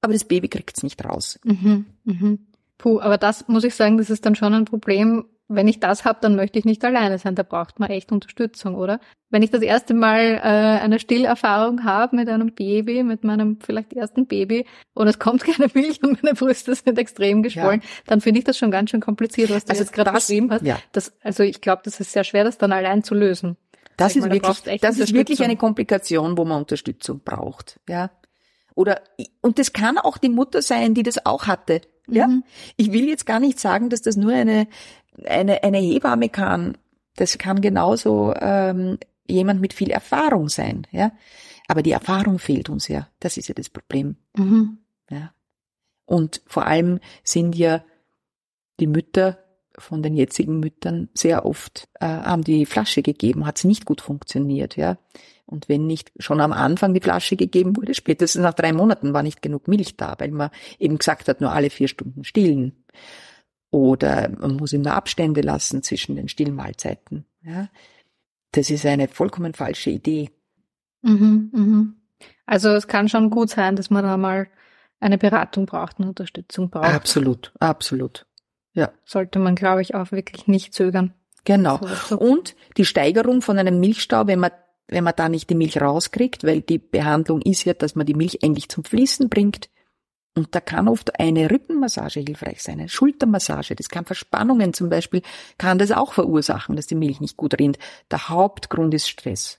aber 0.00 0.14
das 0.14 0.24
Baby 0.24 0.48
kriegt 0.48 0.76
es 0.76 0.82
nicht 0.82 1.04
raus. 1.04 1.38
Mhm, 1.44 1.86
mhm. 2.02 2.46
Puh, 2.78 3.00
aber 3.00 3.18
das 3.18 3.48
muss 3.48 3.64
ich 3.64 3.74
sagen, 3.74 3.98
das 3.98 4.10
ist 4.10 4.26
dann 4.26 4.34
schon 4.34 4.54
ein 4.54 4.64
Problem. 4.64 5.24
Wenn 5.48 5.68
ich 5.68 5.78
das 5.78 6.04
habe, 6.04 6.18
dann 6.20 6.34
möchte 6.34 6.58
ich 6.58 6.64
nicht 6.64 6.84
alleine 6.84 7.18
sein. 7.18 7.36
Da 7.36 7.44
braucht 7.44 7.78
man 7.78 7.88
echt 7.88 8.10
Unterstützung, 8.10 8.74
oder? 8.74 8.98
Wenn 9.30 9.42
ich 9.42 9.50
das 9.50 9.62
erste 9.62 9.94
Mal 9.94 10.40
äh, 10.42 10.82
eine 10.82 10.98
Stillerfahrung 10.98 11.84
habe 11.84 12.16
mit 12.16 12.28
einem 12.28 12.52
Baby, 12.52 13.04
mit 13.04 13.22
meinem 13.22 13.58
vielleicht 13.60 13.92
ersten 13.92 14.26
Baby, 14.26 14.66
und 14.94 15.06
es 15.06 15.20
kommt 15.20 15.44
keine 15.44 15.70
Milch 15.72 16.02
und 16.02 16.22
meine 16.22 16.34
Brüste 16.34 16.74
sind 16.74 16.98
extrem 16.98 17.42
geschwollen, 17.42 17.80
ja. 17.80 17.88
dann 18.06 18.20
finde 18.20 18.40
ich 18.40 18.44
das 18.44 18.58
schon 18.58 18.72
ganz 18.72 18.90
schön 18.90 19.00
kompliziert, 19.00 19.50
was 19.50 19.64
du 19.64 19.70
also 19.70 19.82
jetzt 19.82 19.92
gerade 19.92 20.10
beschrieben 20.10 20.50
hast. 20.50 20.62
Ja. 20.62 20.78
Das, 20.92 21.12
also 21.22 21.44
ich 21.44 21.60
glaube, 21.60 21.82
das 21.84 22.00
ist 22.00 22.12
sehr 22.12 22.24
schwer, 22.24 22.42
das 22.42 22.58
dann 22.58 22.72
allein 22.72 23.04
zu 23.04 23.14
lösen. 23.14 23.56
Das 23.96 24.14
ist 24.14 24.24
mal, 24.24 24.32
wirklich, 24.32 24.62
da 24.62 24.76
das 24.76 24.98
ist 24.98 25.14
wirklich 25.14 25.42
eine 25.42 25.56
Komplikation, 25.56 26.36
wo 26.36 26.44
man 26.44 26.58
Unterstützung 26.58 27.20
braucht. 27.20 27.80
Ja. 27.88 28.10
Oder, 28.76 29.00
und 29.40 29.58
das 29.58 29.72
kann 29.72 29.98
auch 29.98 30.18
die 30.18 30.28
Mutter 30.28 30.62
sein, 30.62 30.94
die 30.94 31.02
das 31.02 31.24
auch 31.24 31.46
hatte. 31.46 31.80
Ja. 32.06 32.28
Mhm. 32.28 32.44
Ich 32.76 32.92
will 32.92 33.08
jetzt 33.08 33.26
gar 33.26 33.40
nicht 33.40 33.58
sagen, 33.58 33.88
dass 33.88 34.02
das 34.02 34.16
nur 34.16 34.32
eine, 34.32 34.68
eine, 35.24 35.64
eine 35.64 35.78
Hebamme 35.78 36.28
kann. 36.28 36.76
Das 37.16 37.38
kann 37.38 37.62
genauso 37.62 38.34
ähm, 38.38 38.98
jemand 39.26 39.60
mit 39.62 39.72
viel 39.72 39.90
Erfahrung 39.90 40.50
sein. 40.50 40.86
Ja. 40.92 41.12
Aber 41.68 41.82
die 41.82 41.90
Erfahrung 41.90 42.38
fehlt 42.38 42.68
uns 42.68 42.86
ja. 42.86 43.08
Das 43.18 43.38
ist 43.38 43.48
ja 43.48 43.54
das 43.54 43.70
Problem. 43.70 44.16
Mhm. 44.36 44.78
Ja. 45.10 45.32
Und 46.04 46.42
vor 46.46 46.66
allem 46.66 47.00
sind 47.24 47.56
ja 47.56 47.82
die 48.78 48.86
Mütter 48.86 49.38
von 49.78 50.02
den 50.02 50.14
jetzigen 50.14 50.60
Müttern 50.60 51.08
sehr 51.14 51.46
oft 51.46 51.88
äh, 52.00 52.06
haben 52.06 52.44
die 52.44 52.66
Flasche 52.66 53.02
gegeben, 53.02 53.46
hat 53.46 53.58
sie 53.58 53.68
nicht 53.68 53.84
gut 53.84 54.00
funktioniert, 54.00 54.76
ja. 54.76 54.98
Und 55.46 55.68
wenn 55.68 55.86
nicht 55.86 56.10
schon 56.18 56.40
am 56.40 56.52
Anfang 56.52 56.92
die 56.92 57.00
Flasche 57.00 57.36
gegeben 57.36 57.76
wurde, 57.76 57.94
spätestens 57.94 58.42
nach 58.42 58.54
drei 58.54 58.72
Monaten 58.72 59.12
war 59.12 59.22
nicht 59.22 59.42
genug 59.42 59.68
Milch 59.68 59.96
da, 59.96 60.16
weil 60.18 60.32
man 60.32 60.50
eben 60.78 60.98
gesagt 60.98 61.28
hat, 61.28 61.40
nur 61.40 61.52
alle 61.52 61.70
vier 61.70 61.86
Stunden 61.86 62.24
stillen. 62.24 62.84
Oder 63.70 64.28
man 64.28 64.56
muss 64.56 64.72
immer 64.72 64.94
Abstände 64.94 65.42
lassen 65.42 65.84
zwischen 65.84 66.16
den 66.16 66.28
Stillmahlzeiten. 66.28 67.26
Ja. 67.42 67.68
Das 68.52 68.70
ist 68.70 68.84
eine 68.86 69.06
vollkommen 69.06 69.54
falsche 69.54 69.90
Idee. 69.90 70.30
Mhm, 71.02 71.50
mhm. 71.52 71.96
Also 72.46 72.70
es 72.70 72.88
kann 72.88 73.08
schon 73.08 73.30
gut 73.30 73.50
sein, 73.50 73.76
dass 73.76 73.90
man 73.90 74.02
da 74.04 74.16
mal 74.16 74.48
eine 74.98 75.18
Beratung 75.18 75.66
braucht, 75.66 75.98
eine 75.98 76.08
Unterstützung 76.08 76.70
braucht. 76.70 76.86
Absolut, 76.86 77.52
absolut. 77.60 78.25
Ja. 78.76 78.92
Sollte 79.04 79.38
man, 79.38 79.56
glaube 79.56 79.82
ich, 79.82 79.94
auch 79.94 80.12
wirklich 80.12 80.46
nicht 80.46 80.74
zögern. 80.74 81.14
Genau. 81.44 81.80
Und 82.18 82.54
die 82.76 82.84
Steigerung 82.84 83.40
von 83.40 83.58
einem 83.58 83.80
Milchstau, 83.80 84.26
wenn 84.26 84.38
man 84.38 84.50
wenn 84.88 85.02
man 85.02 85.14
da 85.16 85.28
nicht 85.28 85.50
die 85.50 85.56
Milch 85.56 85.80
rauskriegt, 85.80 86.44
weil 86.44 86.60
die 86.60 86.78
Behandlung 86.78 87.42
ist 87.42 87.64
ja, 87.64 87.74
dass 87.74 87.96
man 87.96 88.06
die 88.06 88.14
Milch 88.14 88.38
endlich 88.42 88.68
zum 88.68 88.84
Fließen 88.84 89.28
bringt. 89.28 89.68
Und 90.36 90.54
da 90.54 90.60
kann 90.60 90.86
oft 90.86 91.18
eine 91.18 91.50
Rückenmassage 91.50 92.20
hilfreich 92.20 92.62
sein, 92.62 92.78
eine 92.78 92.88
Schultermassage. 92.88 93.74
Das 93.74 93.88
kann 93.88 94.04
Verspannungen 94.04 94.74
zum 94.74 94.90
Beispiel, 94.90 95.22
kann 95.56 95.78
das 95.78 95.90
auch 95.90 96.12
verursachen, 96.12 96.76
dass 96.76 96.86
die 96.86 96.94
Milch 96.94 97.20
nicht 97.20 97.36
gut 97.36 97.58
rinnt. 97.58 97.78
Der 98.10 98.28
Hauptgrund 98.28 98.92
ist 98.94 99.08
Stress. 99.08 99.58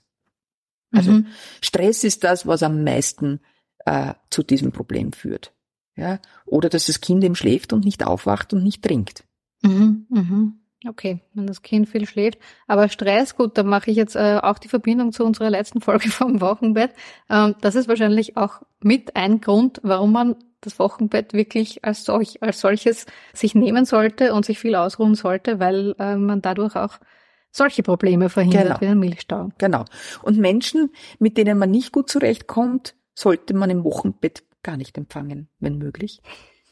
Also 0.92 1.12
mhm. 1.12 1.26
Stress 1.60 2.04
ist 2.04 2.24
das, 2.24 2.46
was 2.46 2.62
am 2.62 2.84
meisten 2.84 3.40
äh, 3.84 4.14
zu 4.30 4.42
diesem 4.42 4.72
Problem 4.72 5.12
führt. 5.12 5.52
Ja? 5.98 6.20
Oder 6.46 6.68
dass 6.68 6.86
das 6.86 7.00
Kind 7.00 7.24
eben 7.24 7.34
schläft 7.34 7.72
und 7.72 7.84
nicht 7.84 8.06
aufwacht 8.06 8.52
und 8.52 8.62
nicht 8.62 8.82
trinkt. 8.82 9.24
Mhm, 9.62 10.06
mhm. 10.08 10.60
Okay, 10.86 11.20
wenn 11.34 11.48
das 11.48 11.62
Kind 11.62 11.88
viel 11.88 12.06
schläft. 12.06 12.38
Aber 12.68 12.88
Stress, 12.88 13.36
gut, 13.36 13.58
da 13.58 13.64
mache 13.64 13.90
ich 13.90 13.96
jetzt 13.96 14.14
äh, 14.14 14.38
auch 14.40 14.58
die 14.58 14.68
Verbindung 14.68 15.10
zu 15.10 15.24
unserer 15.24 15.50
letzten 15.50 15.80
Folge 15.80 16.08
vom 16.08 16.40
Wochenbett. 16.40 16.92
Ähm, 17.28 17.56
das 17.60 17.74
ist 17.74 17.88
wahrscheinlich 17.88 18.36
auch 18.36 18.62
mit 18.80 19.16
ein 19.16 19.40
Grund, 19.40 19.80
warum 19.82 20.12
man 20.12 20.36
das 20.60 20.78
Wochenbett 20.78 21.34
wirklich 21.34 21.84
als 21.84 22.04
solch, 22.04 22.42
als 22.42 22.60
solches 22.60 23.06
sich 23.32 23.54
nehmen 23.54 23.84
sollte 23.84 24.32
und 24.34 24.44
sich 24.44 24.58
viel 24.58 24.76
ausruhen 24.76 25.14
sollte, 25.14 25.58
weil 25.58 25.94
äh, 25.98 26.16
man 26.16 26.42
dadurch 26.42 26.76
auch 26.76 26.98
solche 27.50 27.82
Probleme 27.82 28.28
verhindert 28.28 28.64
genau. 28.64 28.80
wie 28.80 28.86
den 28.86 28.98
Milchstau. 28.98 29.48
Genau. 29.58 29.84
Und 30.22 30.38
Menschen, 30.38 30.90
mit 31.18 31.36
denen 31.36 31.58
man 31.58 31.70
nicht 31.70 31.92
gut 31.92 32.08
zurechtkommt, 32.08 32.94
sollte 33.14 33.54
man 33.54 33.70
im 33.70 33.82
Wochenbett 33.82 34.44
gar 34.68 34.76
nicht 34.76 34.98
empfangen, 34.98 35.48
wenn 35.60 35.78
möglich. 35.78 36.20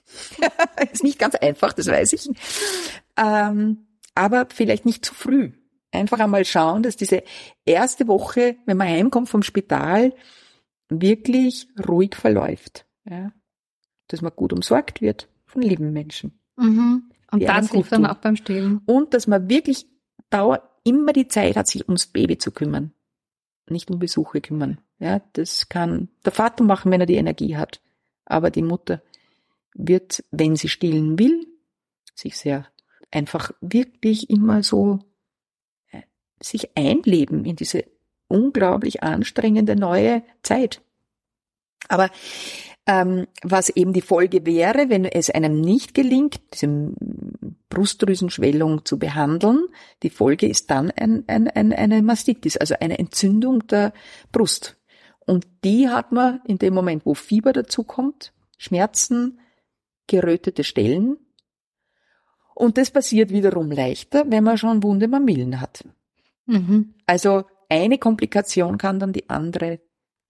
ist 0.92 1.02
nicht 1.02 1.18
ganz 1.18 1.34
einfach, 1.34 1.72
das 1.72 1.86
weiß 1.86 2.12
ich. 2.12 2.28
Ähm, 3.16 3.86
aber 4.14 4.48
vielleicht 4.52 4.84
nicht 4.84 5.02
zu 5.02 5.14
früh. 5.14 5.52
Einfach 5.92 6.20
einmal 6.20 6.44
schauen, 6.44 6.82
dass 6.82 6.96
diese 6.96 7.22
erste 7.64 8.06
Woche, 8.06 8.58
wenn 8.66 8.76
man 8.76 8.86
heimkommt 8.86 9.30
vom 9.30 9.42
Spital, 9.42 10.12
wirklich 10.90 11.68
ruhig 11.88 12.14
verläuft. 12.14 12.84
Ja? 13.08 13.32
Dass 14.08 14.20
man 14.20 14.32
gut 14.36 14.52
umsorgt 14.52 15.00
wird 15.00 15.30
von 15.46 15.62
lieben 15.62 15.94
Menschen. 15.94 16.38
Mhm. 16.56 17.10
Und 17.30 17.42
das 17.42 17.70
hilft 17.70 17.92
dann 17.92 18.04
auch 18.04 18.18
beim 18.18 18.36
Stillen. 18.36 18.82
Und 18.84 19.14
dass 19.14 19.26
man 19.26 19.48
wirklich 19.48 19.86
dauer 20.28 20.70
immer 20.84 21.14
die 21.14 21.28
Zeit 21.28 21.56
hat, 21.56 21.66
sich 21.66 21.88
ums 21.88 22.08
Baby 22.08 22.36
zu 22.36 22.50
kümmern. 22.50 22.92
Nicht 23.70 23.90
um 23.90 23.98
Besuche 23.98 24.42
kümmern. 24.42 24.82
Ja, 24.98 25.22
das 25.32 25.70
kann 25.70 26.10
der 26.26 26.32
Vater 26.32 26.62
machen, 26.62 26.92
wenn 26.92 27.00
er 27.00 27.06
die 27.06 27.16
Energie 27.16 27.56
hat. 27.56 27.80
Aber 28.26 28.50
die 28.50 28.62
Mutter 28.62 29.02
wird, 29.74 30.24
wenn 30.30 30.56
sie 30.56 30.68
stillen 30.68 31.18
will, 31.18 31.46
sich 32.14 32.36
sehr 32.36 32.66
einfach 33.10 33.52
wirklich 33.60 34.30
immer 34.30 34.62
so 34.62 34.98
äh, 35.90 36.02
sich 36.40 36.76
einleben 36.76 37.44
in 37.44 37.56
diese 37.56 37.84
unglaublich 38.28 39.02
anstrengende 39.02 39.76
neue 39.76 40.22
Zeit. 40.42 40.82
Aber 41.88 42.10
ähm, 42.86 43.26
was 43.42 43.68
eben 43.70 43.92
die 43.92 44.00
Folge 44.00 44.46
wäre, 44.46 44.88
wenn 44.88 45.04
es 45.04 45.30
einem 45.30 45.60
nicht 45.60 45.94
gelingt, 45.94 46.40
diese 46.54 46.92
Brustdrüsenschwellung 47.68 48.84
zu 48.84 48.98
behandeln, 48.98 49.66
die 50.02 50.10
Folge 50.10 50.48
ist 50.48 50.70
dann 50.70 50.90
ein, 50.92 51.24
ein, 51.26 51.48
ein, 51.48 51.72
eine 51.72 52.02
Mastitis, 52.02 52.56
also 52.56 52.74
eine 52.80 52.98
Entzündung 52.98 53.66
der 53.66 53.92
Brust. 54.32 54.75
Und 55.26 55.46
die 55.64 55.88
hat 55.88 56.12
man 56.12 56.40
in 56.46 56.58
dem 56.58 56.72
Moment, 56.72 57.04
wo 57.04 57.14
Fieber 57.14 57.52
dazukommt, 57.52 58.32
Schmerzen, 58.56 59.40
gerötete 60.06 60.64
Stellen. 60.64 61.18
Und 62.54 62.78
das 62.78 62.90
passiert 62.90 63.30
wiederum 63.30 63.70
leichter, 63.70 64.24
wenn 64.30 64.44
man 64.44 64.56
schon 64.56 64.82
wunde 64.82 65.08
Mamillen 65.08 65.60
hat. 65.60 65.84
Mhm. 66.46 66.94
Also 67.04 67.44
eine 67.68 67.98
Komplikation 67.98 68.78
kann 68.78 69.00
dann 69.00 69.12
die 69.12 69.28
andere 69.28 69.80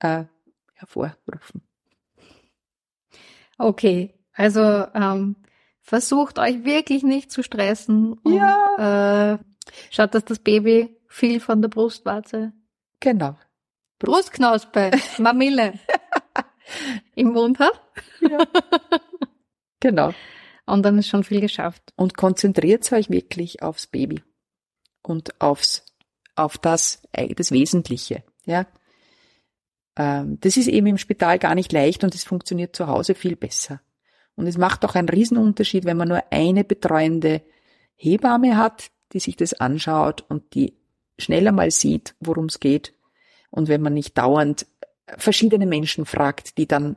äh, 0.00 0.24
hervorrufen. 0.74 1.62
Okay, 3.58 4.14
also 4.32 4.60
ähm, 4.60 5.36
versucht 5.80 6.38
euch 6.38 6.64
wirklich 6.64 7.02
nicht 7.02 7.30
zu 7.30 7.42
stressen 7.42 8.14
und 8.14 8.34
ja. 8.34 9.34
äh, 9.34 9.38
schaut, 9.90 10.14
dass 10.14 10.24
das 10.24 10.38
Baby 10.38 10.98
viel 11.08 11.40
von 11.40 11.62
der 11.62 11.68
Brustwarze. 11.68 12.52
Genau. 13.00 13.36
Brustknospe, 13.98 14.90
Mamille 15.18 15.74
im 17.14 17.32
Mund. 17.32 17.58
Ja. 18.20 18.38
Genau. 19.78 20.14
Und 20.64 20.82
dann 20.82 20.98
ist 20.98 21.08
schon 21.08 21.22
viel 21.22 21.40
geschafft. 21.40 21.92
Und 21.96 22.16
konzentriert 22.16 22.90
euch 22.92 23.10
wirklich 23.10 23.62
aufs 23.62 23.86
Baby 23.86 24.22
und 25.02 25.40
aufs, 25.40 25.84
auf 26.34 26.58
das, 26.58 27.02
äh, 27.12 27.34
das 27.34 27.52
Wesentliche, 27.52 28.24
ja. 28.46 28.66
Ähm, 29.96 30.38
das 30.40 30.56
ist 30.56 30.68
eben 30.68 30.86
im 30.86 30.98
Spital 30.98 31.38
gar 31.38 31.54
nicht 31.54 31.72
leicht 31.72 32.04
und 32.04 32.14
es 32.14 32.24
funktioniert 32.24 32.74
zu 32.74 32.86
Hause 32.86 33.14
viel 33.14 33.36
besser. 33.36 33.80
Und 34.34 34.46
es 34.46 34.58
macht 34.58 34.84
auch 34.84 34.94
einen 34.94 35.08
Riesenunterschied, 35.08 35.84
wenn 35.84 35.96
man 35.96 36.08
nur 36.08 36.22
eine 36.30 36.64
betreuende 36.64 37.42
Hebamme 37.94 38.56
hat, 38.56 38.90
die 39.12 39.20
sich 39.20 39.36
das 39.36 39.54
anschaut 39.54 40.24
und 40.28 40.54
die 40.54 40.74
schneller 41.18 41.52
mal 41.52 41.70
sieht, 41.70 42.14
worum 42.20 42.46
es 42.46 42.60
geht. 42.60 42.92
Und 43.56 43.68
wenn 43.68 43.80
man 43.80 43.94
nicht 43.94 44.16
dauernd 44.16 44.66
verschiedene 45.16 45.66
Menschen 45.66 46.04
fragt, 46.04 46.58
die 46.58 46.66
dann 46.66 46.96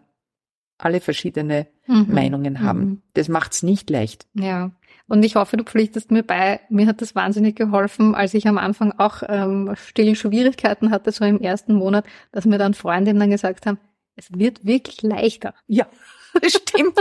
alle 0.77 0.99
verschiedene 0.99 1.67
mhm. 1.87 2.07
Meinungen 2.09 2.61
haben. 2.61 2.79
Mhm. 2.79 3.01
Das 3.13 3.29
macht's 3.29 3.63
nicht 3.63 3.89
leicht. 3.89 4.27
Ja. 4.33 4.71
Und 5.07 5.23
ich 5.23 5.35
hoffe, 5.35 5.57
du 5.57 5.63
pflichtest 5.63 6.11
mir 6.11 6.23
bei. 6.23 6.59
Mir 6.69 6.85
hat 6.85 7.01
das 7.01 7.15
wahnsinnig 7.15 7.55
geholfen, 7.55 8.13
als 8.13 8.33
ich 8.33 8.47
am 8.47 8.57
Anfang 8.57 8.93
auch 8.97 9.23
ähm, 9.27 9.73
stillen 9.75 10.15
Schwierigkeiten 10.15 10.91
hatte, 10.91 11.11
so 11.11 11.25
im 11.25 11.41
ersten 11.41 11.73
Monat, 11.73 12.05
dass 12.31 12.45
mir 12.45 12.57
dann 12.59 12.73
Freundinnen 12.73 13.19
dann 13.19 13.31
gesagt 13.31 13.65
haben, 13.65 13.79
es 14.15 14.31
wird 14.31 14.65
wirklich 14.65 15.01
leichter. 15.01 15.55
Ja, 15.65 15.87
das 16.41 16.53
stimmt. 16.53 16.99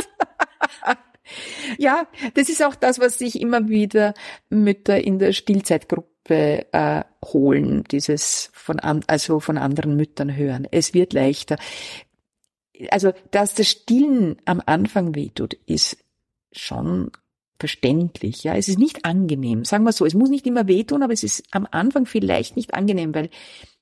ja, 1.78 2.06
das 2.34 2.48
ist 2.48 2.64
auch 2.64 2.74
das, 2.74 2.98
was 2.98 3.18
sich 3.18 3.40
immer 3.40 3.68
wieder 3.68 4.14
Mütter 4.48 5.02
in 5.02 5.18
der 5.18 5.32
Stillzeitgruppe 5.32 6.09
äh, 6.35 7.05
holen, 7.24 7.85
dieses 7.91 8.51
von 8.53 8.79
an, 8.81 9.05
also 9.07 9.41
von 9.41 9.59
anderen 9.59 9.97
Müttern 9.97 10.37
hören. 10.37 10.66
Es 10.70 10.95
wird 10.95 11.12
leichter 11.12 11.57
also, 12.91 13.12
dass 13.31 13.55
das 13.55 13.68
Stillen 13.68 14.37
am 14.45 14.62
Anfang 14.64 15.14
wehtut, 15.14 15.55
ist 15.66 15.99
schon 16.53 17.11
verständlich. 17.59 18.45
Ja, 18.45 18.55
es 18.55 18.68
ist 18.68 18.79
nicht 18.79 19.05
angenehm. 19.05 19.64
Sagen 19.64 19.85
wir 19.85 19.93
so, 19.93 20.07
es 20.07 20.14
muss 20.14 20.31
nicht 20.31 20.47
immer 20.47 20.68
wehtun, 20.68 21.03
aber 21.03 21.12
es 21.12 21.24
ist 21.24 21.45
am 21.51 21.66
Anfang 21.70 22.07
vielleicht 22.07 22.57
nicht 22.57 22.74
angenehm, 22.74 23.14
weil 23.14 23.31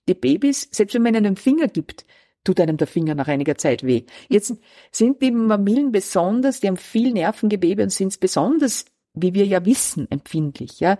die 0.09 0.15
Babys, 0.15 0.69
selbst 0.71 0.95
wenn 0.95 1.03
man 1.03 1.15
ihnen 1.15 1.27
einen 1.27 1.37
Finger 1.37 1.69
gibt, 1.69 2.07
tut 2.45 2.61
einem 2.61 2.77
der 2.77 2.87
Finger 2.87 3.15
nach 3.15 3.29
einiger 3.29 3.59
Zeit 3.59 3.83
weh. 3.83 4.05
Jetzt 4.29 4.55
sind 4.93 5.21
die 5.21 5.33
Mamillen 5.33 5.93
besonders, 5.93 6.61
die 6.61 6.69
haben 6.69 6.77
viel 6.77 7.13
Nervengewebe 7.13 7.83
und 7.83 7.91
sind 7.91 8.19
besonders, 8.21 8.87
wie 9.15 9.35
wir 9.35 9.45
ja 9.45 9.65
wissen, 9.67 10.11
empfindlich. 10.11 10.81
Ja, 10.81 10.97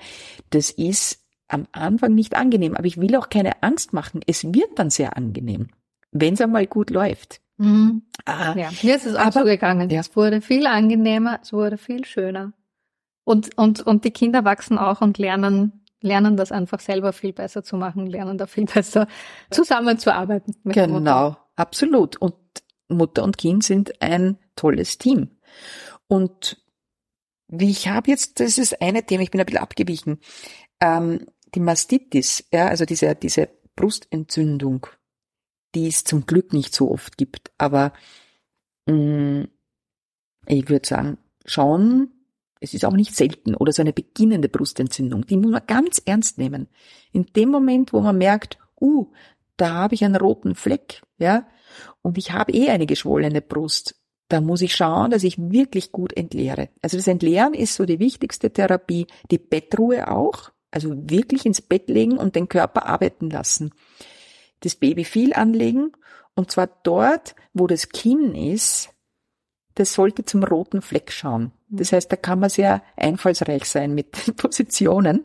das 0.51 0.71
ist 0.71 1.26
am 1.49 1.67
Anfang 1.73 2.15
nicht 2.15 2.37
angenehm, 2.37 2.75
aber 2.75 2.87
ich 2.87 3.01
will 3.01 3.15
auch 3.17 3.29
keine 3.29 3.63
Angst 3.63 3.93
machen. 3.93 4.21
Es 4.27 4.45
wird 4.45 4.79
dann 4.79 4.91
sehr 4.91 5.17
angenehm, 5.17 5.69
wenn 6.13 6.35
es 6.35 6.41
einmal 6.41 6.67
gut 6.67 6.91
läuft. 6.91 7.41
Mhm. 7.59 8.03
Ah, 8.25 8.55
ja, 8.57 8.71
mir 8.83 8.97
ist 8.97 9.07
es 9.07 9.15
auch 9.15 9.33
so 9.33 9.45
gegangen. 9.45 9.89
Ja. 9.91 10.01
Es 10.01 10.15
wurde 10.15 10.41
viel 10.41 10.67
angenehmer, 10.67 11.39
es 11.43 11.53
wurde 11.53 11.79
viel 11.79 12.05
schöner. 12.05 12.53
Und, 13.25 13.57
und, 13.57 13.81
und 13.81 14.05
die 14.05 14.11
Kinder 14.11 14.45
wachsen 14.45 14.79
auch 14.79 15.01
und 15.01 15.19
lernen, 15.19 15.85
lernen 16.01 16.37
das 16.37 16.53
einfach 16.53 16.81
selber 16.81 17.13
viel 17.13 17.33
besser 17.33 17.65
zu 17.65 17.77
machen, 17.77 18.07
lernen 18.07 18.39
da 18.39 18.47
viel 18.47 18.67
besser 18.75 19.09
zusammenzuarbeiten. 19.51 20.55
genau, 20.65 21.37
absolut. 21.57 22.17
Und 22.17 22.35
Mutter 22.89 23.25
und 23.25 23.39
Kind 23.39 23.65
sind 23.65 24.01
ein 24.03 24.39
tolles 24.55 24.99
Team. 24.99 25.31
Und 26.09 26.63
wie 27.49 27.71
ich 27.71 27.89
habe 27.89 28.11
jetzt, 28.11 28.41
das 28.41 28.59
ist 28.59 28.81
eine 28.81 29.05
Thema, 29.05 29.23
ich 29.23 29.31
bin 29.31 29.41
ein 29.41 29.47
bisschen 29.47 29.63
abgewichen, 29.63 30.19
ähm, 30.81 31.27
die 31.55 31.61
Mastitis, 31.61 32.45
ja, 32.53 32.69
also 32.69 32.85
diese, 32.85 33.15
diese 33.15 33.49
Brustentzündung, 33.77 34.87
die 35.75 35.87
es 35.87 36.05
zum 36.05 36.27
Glück 36.27 36.53
nicht 36.53 36.75
so 36.75 36.91
oft 36.91 37.17
gibt. 37.17 37.53
Aber 37.59 37.93
mh, 38.87 38.95
mm, 38.95 39.49
ich 40.49 40.69
würde 40.69 40.87
sagen, 40.87 41.19
schon 41.45 42.11
Es 42.61 42.73
ist 42.73 42.85
auch 42.85 42.95
nicht 42.95 43.15
selten 43.15 43.55
oder 43.55 43.73
so 43.73 43.83
eine 43.83 43.93
beginnende 43.93 44.49
Brustentzündung. 44.49 45.27
Die 45.27 45.37
muss 45.37 45.53
man 45.53 45.67
ganz 45.67 46.01
ernst 46.05 46.39
nehmen. 46.39 46.69
In 47.13 47.27
dem 47.37 47.51
Moment, 47.51 47.93
wo 47.93 48.01
man 48.01 48.17
merkt, 48.17 48.59
uh, 48.81 49.13
da 49.57 49.75
habe 49.75 49.95
ich 49.95 50.05
einen 50.05 50.17
roten 50.17 50.55
Fleck, 50.55 51.03
ja, 51.19 51.47
und 52.03 52.19
ich 52.19 52.33
habe 52.33 52.53
eh 52.53 52.71
eine 52.71 52.87
geschwollene 52.87 53.43
Brust, 53.43 53.95
da 54.29 54.41
muss 54.41 54.63
ich 54.63 54.75
schauen, 54.75 55.11
dass 55.11 55.23
ich 55.23 55.39
wirklich 55.39 55.93
gut 55.93 56.17
entleere. 56.17 56.69
Also 56.83 56.97
das 56.97 57.07
Entleeren 57.07 57.55
ist 57.55 57.75
so 57.75 57.85
die 57.85 58.01
wichtigste 58.01 58.53
Therapie. 58.53 59.07
Die 59.31 59.39
Bettruhe 59.39 60.11
auch. 60.11 60.51
Also 60.77 60.95
wirklich 61.09 61.47
ins 61.47 61.63
Bett 61.63 61.89
legen 61.89 62.19
und 62.19 62.37
den 62.37 62.51
Körper 62.51 62.85
arbeiten 62.85 63.31
lassen. 63.31 63.73
Das 64.61 64.75
Baby 64.75 65.05
viel 65.05 65.33
anlegen 65.33 65.93
und 66.35 66.51
zwar 66.51 66.67
dort, 66.67 67.35
wo 67.55 67.67
das 67.67 67.89
Kinn 67.89 68.35
ist, 68.35 68.91
das 69.75 69.95
sollte 69.95 70.27
zum 70.27 70.45
roten 70.45 70.83
Fleck 70.83 71.11
schauen. 71.13 71.53
Das 71.71 71.93
heißt, 71.93 72.13
da 72.13 72.17
kann 72.17 72.41
man 72.41 72.51
sehr 72.51 72.83
einfallsreich 72.95 73.65
sein 73.65 73.95
mit 73.95 74.27
den 74.27 74.37
Positionen, 74.37 75.25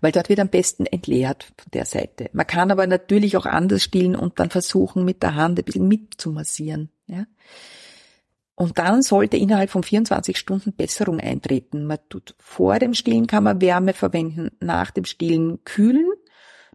weil 0.00 0.10
dort 0.10 0.28
wird 0.28 0.40
am 0.40 0.48
besten 0.48 0.86
entleert 0.86 1.44
von 1.56 1.70
der 1.72 1.84
Seite. 1.84 2.30
Man 2.32 2.48
kann 2.48 2.72
aber 2.72 2.88
natürlich 2.88 3.36
auch 3.36 3.46
anders 3.46 3.84
stillen 3.84 4.16
und 4.16 4.40
dann 4.40 4.50
versuchen, 4.50 5.04
mit 5.04 5.22
der 5.22 5.36
Hand 5.36 5.56
ein 5.56 5.64
bisschen 5.64 5.86
mitzumassieren. 5.86 6.90
Ja? 7.06 7.26
Und 8.60 8.78
dann 8.78 9.00
sollte 9.00 9.38
innerhalb 9.38 9.70
von 9.70 9.82
24 9.82 10.36
Stunden 10.36 10.74
Besserung 10.74 11.18
eintreten. 11.18 11.86
Man 11.86 11.98
tut 12.10 12.34
vor 12.38 12.78
dem 12.78 12.92
Stillen 12.92 13.26
kann 13.26 13.44
man 13.44 13.62
Wärme 13.62 13.94
verwenden, 13.94 14.50
nach 14.60 14.90
dem 14.90 15.06
Stillen 15.06 15.64
kühlen. 15.64 16.06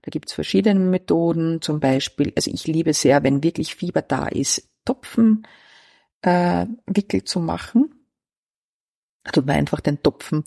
Da 0.01 0.09
gibt's 0.09 0.33
verschiedene 0.33 0.79
Methoden, 0.79 1.61
zum 1.61 1.79
Beispiel, 1.79 2.33
also 2.35 2.49
ich 2.51 2.65
liebe 2.65 2.91
sehr, 2.93 3.21
wenn 3.21 3.43
wirklich 3.43 3.75
Fieber 3.75 4.01
da 4.01 4.27
ist, 4.27 4.67
Topfen 4.83 5.45
äh, 6.23 6.65
Wickel 6.87 7.23
zu 7.23 7.39
machen. 7.39 8.07
Also 9.23 9.43
man 9.43 9.57
einfach 9.57 9.79
den 9.79 10.01
Topfen 10.01 10.43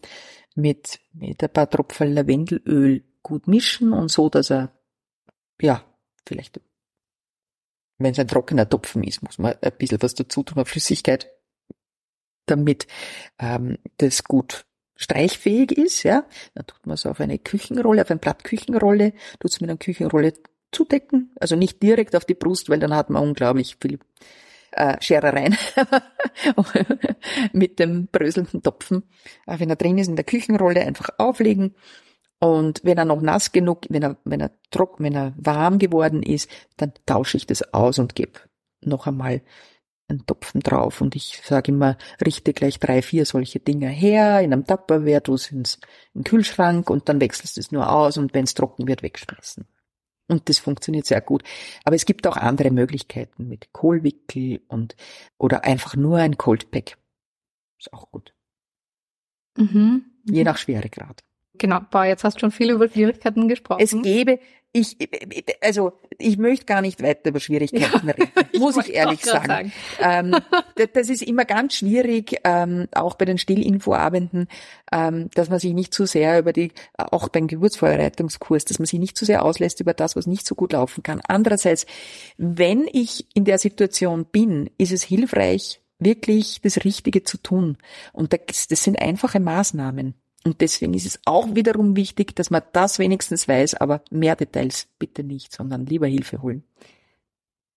mit, 0.56 0.98
mit 1.12 1.40
ein 1.40 1.52
paar 1.52 1.70
Tropfen 1.70 2.14
Lavendelöl 2.14 3.04
gut 3.22 3.46
mischen 3.46 3.92
und 3.92 4.10
so, 4.10 4.28
dass 4.28 4.50
er, 4.50 4.72
ja, 5.60 5.84
vielleicht 6.26 6.60
wenn 7.98 8.12
es 8.12 8.18
ein 8.18 8.28
trockener 8.28 8.68
Topfen 8.68 9.02
ist, 9.02 9.22
muss 9.22 9.38
man 9.38 9.54
ein 9.60 9.72
bisschen 9.76 10.02
was 10.02 10.14
dazu 10.14 10.42
tun, 10.42 10.64
Flüssigkeit, 10.64 11.30
damit 12.46 12.86
ähm, 13.38 13.78
das 13.98 14.24
gut 14.24 14.64
streichfähig 14.96 15.72
ist. 15.72 16.02
Ja, 16.02 16.24
dann 16.54 16.66
tut 16.66 16.86
man 16.86 16.94
es 16.94 17.06
auf 17.06 17.20
eine 17.20 17.38
Küchenrolle, 17.38 18.02
auf 18.02 18.10
eine 18.10 18.20
Blattküchenrolle, 18.20 19.12
tut 19.40 19.50
es 19.50 19.60
mit 19.60 19.70
einer 19.70 19.78
Küchenrolle 19.78 20.32
zudecken, 20.72 21.32
also 21.40 21.56
nicht 21.56 21.82
direkt 21.82 22.14
auf 22.14 22.24
die 22.24 22.34
Brust, 22.34 22.68
weil 22.68 22.78
dann 22.78 22.94
hat 22.94 23.10
man 23.10 23.22
unglaublich 23.22 23.76
viel 23.80 23.98
äh, 24.72 24.96
Scherereien 25.00 25.56
mit 27.52 27.78
dem 27.78 28.08
bröselnden 28.08 28.62
Topfen. 28.62 29.04
Äh, 29.46 29.58
wenn 29.60 29.70
er 29.70 29.76
drin 29.76 29.98
ist 29.98 30.08
in 30.08 30.16
der 30.16 30.24
Küchenrolle, 30.24 30.82
einfach 30.82 31.10
auflegen 31.18 31.74
und 32.40 32.80
wenn 32.84 32.98
er 32.98 33.04
noch 33.04 33.20
nass 33.20 33.52
genug, 33.52 33.86
wenn 33.88 34.02
er, 34.02 34.16
wenn 34.24 34.40
er 34.40 34.52
trocken, 34.70 35.04
wenn 35.04 35.14
er 35.14 35.34
warm 35.36 35.78
geworden 35.78 36.22
ist, 36.22 36.48
dann 36.76 36.92
tausche 37.04 37.36
ich 37.36 37.46
das 37.46 37.74
aus 37.74 37.98
und 37.98 38.14
gebe 38.14 38.40
noch 38.80 39.06
einmal 39.06 39.42
einen 40.08 40.24
Topfen 40.24 40.60
drauf. 40.60 41.00
Und 41.00 41.16
ich 41.16 41.40
sage 41.44 41.72
immer, 41.72 41.98
richte 42.24 42.52
gleich 42.52 42.78
drei, 42.78 43.02
vier 43.02 43.26
solche 43.26 43.58
Dinger 43.58 43.88
her, 43.88 44.40
in 44.40 44.52
einem 44.52 44.66
Tupperware, 44.66 45.20
du 45.20 45.32
ins 45.32 45.50
in 45.50 46.22
den 46.22 46.24
Kühlschrank 46.24 46.88
und 46.90 47.08
dann 47.08 47.20
wechselst 47.20 47.56
du 47.56 47.60
es 47.60 47.72
nur 47.72 47.92
aus 47.92 48.16
und 48.16 48.34
wenn 48.34 48.44
es 48.44 48.54
trocken 48.54 48.86
wird, 48.86 49.02
wegschmeißen. 49.02 49.66
Und 50.28 50.48
das 50.48 50.58
funktioniert 50.58 51.06
sehr 51.06 51.20
gut. 51.20 51.42
Aber 51.84 51.96
es 51.96 52.04
gibt 52.04 52.26
auch 52.26 52.36
andere 52.36 52.70
Möglichkeiten 52.70 53.48
mit 53.48 53.72
Kohlwickel 53.72 54.60
und, 54.68 54.94
oder 55.38 55.64
einfach 55.64 55.96
nur 55.96 56.18
ein 56.18 56.36
Cold 56.36 56.70
Pack. 56.70 56.98
Ist 57.78 57.92
auch 57.92 58.10
gut. 58.10 58.34
Mhm. 59.56 60.04
Je 60.24 60.44
nach 60.44 60.58
Schweregrad. 60.58 61.24
Genau, 61.58 61.80
boah, 61.90 62.04
jetzt 62.04 62.24
hast 62.24 62.36
du 62.36 62.40
schon 62.40 62.50
viel 62.50 62.70
über 62.70 62.88
Schwierigkeiten 62.88 63.48
gesprochen. 63.48 63.82
Es 63.82 63.94
gäbe, 64.02 64.38
ich, 64.72 64.96
also 65.62 65.92
ich 66.18 66.36
möchte 66.36 66.66
gar 66.66 66.82
nicht 66.82 67.02
weiter 67.02 67.30
über 67.30 67.40
Schwierigkeiten 67.40 68.06
ja, 68.06 68.12
reden, 68.12 68.30
muss 68.58 68.76
ich, 68.76 68.88
ich 68.88 68.94
ehrlich 68.94 69.24
sagen. 69.24 69.46
sagen. 69.46 69.72
Ähm, 70.00 70.36
das 70.92 71.08
ist 71.08 71.22
immer 71.22 71.44
ganz 71.44 71.76
schwierig, 71.76 72.38
ähm, 72.44 72.86
auch 72.92 73.14
bei 73.14 73.24
den 73.24 73.38
Stillinfoabenden, 73.38 74.46
ähm, 74.92 75.30
dass 75.34 75.48
man 75.48 75.58
sich 75.58 75.72
nicht 75.72 75.94
zu 75.94 76.06
sehr 76.06 76.38
über 76.38 76.52
die, 76.52 76.72
auch 76.96 77.28
beim 77.28 77.46
Geburtsvorbereitungskurs, 77.46 78.66
dass 78.66 78.78
man 78.78 78.86
sich 78.86 78.98
nicht 78.98 79.16
zu 79.16 79.24
sehr 79.24 79.44
auslässt 79.44 79.80
über 79.80 79.94
das, 79.94 80.16
was 80.16 80.26
nicht 80.26 80.46
so 80.46 80.54
gut 80.54 80.72
laufen 80.72 81.02
kann. 81.02 81.20
Andererseits, 81.26 81.86
wenn 82.36 82.86
ich 82.92 83.26
in 83.34 83.44
der 83.44 83.58
Situation 83.58 84.26
bin, 84.26 84.70
ist 84.76 84.92
es 84.92 85.02
hilfreich, 85.02 85.80
wirklich 85.98 86.60
das 86.62 86.84
Richtige 86.84 87.24
zu 87.24 87.38
tun. 87.38 87.78
Und 88.12 88.32
das, 88.32 88.68
das 88.68 88.84
sind 88.84 89.00
einfache 89.00 89.40
Maßnahmen. 89.40 90.14
Und 90.48 90.62
deswegen 90.62 90.94
ist 90.94 91.04
es 91.04 91.20
auch 91.26 91.54
wiederum 91.54 91.94
wichtig, 91.94 92.34
dass 92.34 92.48
man 92.48 92.62
das 92.72 92.98
wenigstens 92.98 93.48
weiß, 93.48 93.74
aber 93.74 94.00
mehr 94.10 94.34
Details 94.34 94.88
bitte 94.98 95.22
nicht, 95.22 95.52
sondern 95.52 95.84
lieber 95.84 96.06
Hilfe 96.06 96.40
holen. 96.40 96.64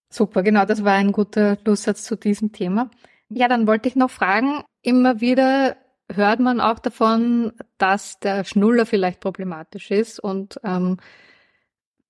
Super, 0.10 0.42
genau, 0.42 0.64
das 0.64 0.86
war 0.86 0.94
ein 0.94 1.12
guter 1.12 1.58
Schlusssatz 1.62 2.04
zu 2.04 2.16
diesem 2.16 2.54
Thema. 2.54 2.90
Ja, 3.28 3.50
dann 3.50 3.68
wollte 3.68 3.90
ich 3.90 3.98
noch 3.98 4.10
fragen, 4.10 4.64
immer 4.82 5.20
wieder 5.20 5.76
hört 6.10 6.40
man 6.40 6.62
auch 6.62 6.80
davon, 6.80 7.52
dass 7.78 8.22
der 8.22 8.46
Schnuller 8.46 8.86
vielleicht 8.86 9.20
problematisch 9.20 9.92
ist 9.92 10.22
und 10.22 10.58
ähm, 10.64 10.96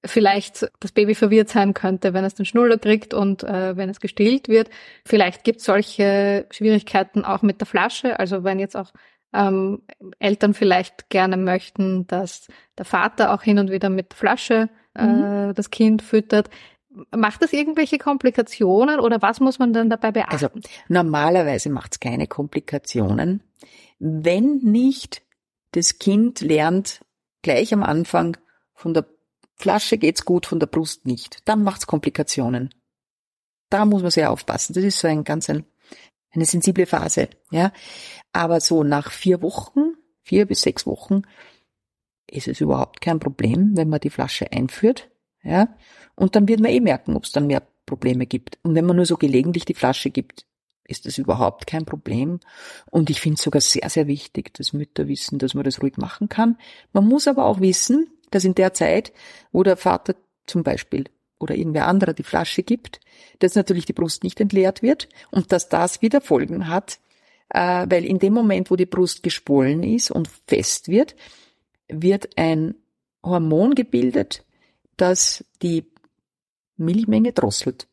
vielleicht 0.05 0.69
das 0.79 0.91
Baby 0.91 1.15
verwirrt 1.15 1.49
sein 1.49 1.73
könnte, 1.73 2.13
wenn 2.13 2.23
es 2.23 2.35
den 2.35 2.45
Schnuller 2.45 2.77
kriegt 2.77 3.15
und 3.15 3.43
äh, 3.43 3.75
wenn 3.77 3.89
es 3.89 3.99
gestillt 3.99 4.47
wird. 4.47 4.69
Vielleicht 5.05 5.43
gibt 5.43 5.59
es 5.59 5.65
solche 5.65 6.45
Schwierigkeiten 6.51 7.25
auch 7.25 7.41
mit 7.41 7.61
der 7.61 7.67
Flasche, 7.67 8.19
also 8.19 8.43
wenn 8.43 8.59
jetzt 8.59 8.77
auch 8.77 8.91
ähm, 9.33 9.81
Eltern 10.19 10.53
vielleicht 10.53 11.09
gerne 11.09 11.37
möchten, 11.37 12.07
dass 12.07 12.47
der 12.77 12.85
Vater 12.85 13.33
auch 13.33 13.43
hin 13.43 13.59
und 13.59 13.71
wieder 13.71 13.89
mit 13.89 14.13
Flasche 14.13 14.69
äh, 14.95 15.05
mhm. 15.05 15.53
das 15.55 15.69
Kind 15.69 16.01
füttert. 16.01 16.49
Macht 17.15 17.41
das 17.41 17.53
irgendwelche 17.53 17.97
Komplikationen 17.97 18.99
oder 18.99 19.21
was 19.21 19.39
muss 19.39 19.59
man 19.59 19.71
dann 19.71 19.89
dabei 19.89 20.11
beachten? 20.11 20.33
Also 20.33 20.49
normalerweise 20.89 21.69
macht 21.69 21.93
es 21.93 21.99
keine 22.01 22.27
Komplikationen, 22.27 23.41
wenn 23.99 24.57
nicht 24.57 25.21
das 25.71 25.99
Kind 25.99 26.41
lernt 26.41 26.99
gleich 27.41 27.73
am 27.73 27.83
Anfang 27.83 28.35
von 28.73 28.93
der 28.93 29.05
Flasche 29.55 29.97
geht's 29.97 30.25
gut, 30.25 30.47
von 30.47 30.59
der 30.59 30.67
Brust 30.67 31.05
nicht. 31.05 31.47
Dann 31.47 31.63
macht's 31.63 31.87
Komplikationen. 31.87 32.73
Da 33.69 33.85
muss 33.85 34.01
man 34.01 34.11
sehr 34.11 34.31
aufpassen. 34.31 34.73
Das 34.73 34.83
ist 34.83 34.99
so 34.99 35.07
ein 35.07 35.23
ganz 35.23 35.49
ein 35.49 35.65
eine 36.31 36.45
sensible 36.45 36.85
Phase, 36.85 37.29
ja. 37.51 37.71
Aber 38.33 38.59
so 38.61 38.83
nach 38.83 39.11
vier 39.11 39.41
Wochen, 39.41 39.95
vier 40.23 40.45
bis 40.45 40.61
sechs 40.61 40.85
Wochen, 40.85 41.23
ist 42.29 42.47
es 42.47 42.61
überhaupt 42.61 43.01
kein 43.01 43.19
Problem, 43.19 43.75
wenn 43.75 43.89
man 43.89 43.99
die 43.99 44.09
Flasche 44.09 44.51
einführt, 44.51 45.09
ja. 45.43 45.75
Und 46.15 46.35
dann 46.35 46.47
wird 46.47 46.59
man 46.59 46.71
eh 46.71 46.79
merken, 46.79 47.15
ob 47.15 47.25
es 47.25 47.31
dann 47.31 47.47
mehr 47.47 47.63
Probleme 47.85 48.25
gibt. 48.25 48.59
Und 48.63 48.75
wenn 48.75 48.85
man 48.85 48.95
nur 48.95 49.05
so 49.05 49.17
gelegentlich 49.17 49.65
die 49.65 49.73
Flasche 49.73 50.09
gibt, 50.11 50.45
ist 50.85 51.05
das 51.05 51.17
überhaupt 51.17 51.67
kein 51.67 51.85
Problem. 51.85 52.39
Und 52.89 53.09
ich 53.09 53.21
finde 53.21 53.35
es 53.35 53.41
sogar 53.41 53.61
sehr, 53.61 53.89
sehr 53.89 54.07
wichtig, 54.07 54.53
dass 54.53 54.73
Mütter 54.73 55.07
wissen, 55.07 55.39
dass 55.39 55.53
man 55.53 55.63
das 55.63 55.81
ruhig 55.81 55.97
machen 55.97 56.29
kann. 56.29 56.57
Man 56.93 57.07
muss 57.07 57.27
aber 57.27 57.45
auch 57.45 57.59
wissen, 57.59 58.09
dass 58.29 58.45
in 58.45 58.55
der 58.55 58.73
Zeit, 58.73 59.11
wo 59.51 59.63
der 59.63 59.77
Vater 59.77 60.15
zum 60.45 60.63
Beispiel 60.63 61.05
oder 61.41 61.55
irgendwer 61.55 61.87
anderer 61.87 62.13
die 62.13 62.23
Flasche 62.23 62.63
gibt, 62.63 62.99
dass 63.39 63.55
natürlich 63.55 63.85
die 63.85 63.93
Brust 63.93 64.23
nicht 64.23 64.39
entleert 64.39 64.81
wird 64.81 65.09
und 65.31 65.51
dass 65.51 65.69
das 65.69 66.01
wieder 66.01 66.21
Folgen 66.21 66.67
hat, 66.67 66.99
äh, 67.49 67.85
weil 67.89 68.05
in 68.05 68.19
dem 68.19 68.33
Moment, 68.33 68.71
wo 68.71 68.75
die 68.75 68.85
Brust 68.85 69.23
geschwollen 69.23 69.83
ist 69.83 70.11
und 70.11 70.29
fest 70.47 70.87
wird, 70.87 71.15
wird 71.87 72.37
ein 72.37 72.75
Hormon 73.23 73.75
gebildet, 73.75 74.45
das 74.97 75.43
die 75.61 75.85
Milchmenge 76.77 77.33
drosselt. 77.33 77.87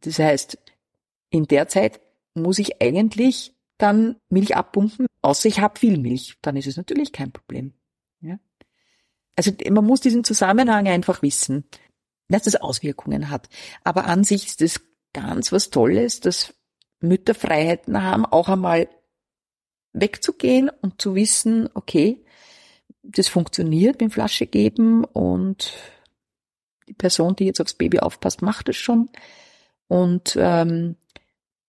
Das 0.00 0.18
heißt, 0.18 0.58
in 1.30 1.46
der 1.46 1.68
Zeit 1.68 2.00
muss 2.34 2.58
ich 2.58 2.80
eigentlich 2.80 3.54
dann 3.78 4.16
Milch 4.28 4.56
abpumpen, 4.56 5.06
außer 5.22 5.48
ich 5.48 5.60
habe 5.60 5.78
viel 5.78 5.98
Milch, 5.98 6.36
dann 6.42 6.56
ist 6.56 6.66
es 6.66 6.76
natürlich 6.76 7.12
kein 7.12 7.32
Problem. 7.32 7.72
Ja? 8.20 8.38
Also 9.36 9.52
man 9.70 9.84
muss 9.84 10.00
diesen 10.00 10.24
Zusammenhang 10.24 10.86
einfach 10.86 11.22
wissen 11.22 11.64
dass 12.30 12.44
das 12.44 12.56
Auswirkungen 12.56 13.30
hat. 13.30 13.48
Aber 13.84 14.06
an 14.06 14.24
sich 14.24 14.46
ist 14.46 14.62
es 14.62 14.80
ganz 15.12 15.52
was 15.52 15.70
Tolles, 15.70 16.20
dass 16.20 16.54
Mütter 17.00 17.34
Freiheiten 17.34 18.02
haben, 18.02 18.24
auch 18.26 18.48
einmal 18.48 18.88
wegzugehen 19.92 20.70
und 20.82 21.00
zu 21.00 21.14
wissen, 21.14 21.68
okay, 21.74 22.24
das 23.02 23.28
funktioniert 23.28 24.00
mit 24.00 24.12
Flasche 24.12 24.46
geben 24.46 25.04
und 25.04 25.72
die 26.86 26.94
Person, 26.94 27.34
die 27.36 27.46
jetzt 27.46 27.60
aufs 27.60 27.74
Baby 27.74 28.00
aufpasst, 28.00 28.42
macht 28.42 28.68
es 28.68 28.76
schon. 28.76 29.08
Und 29.88 30.36
ähm, 30.38 30.96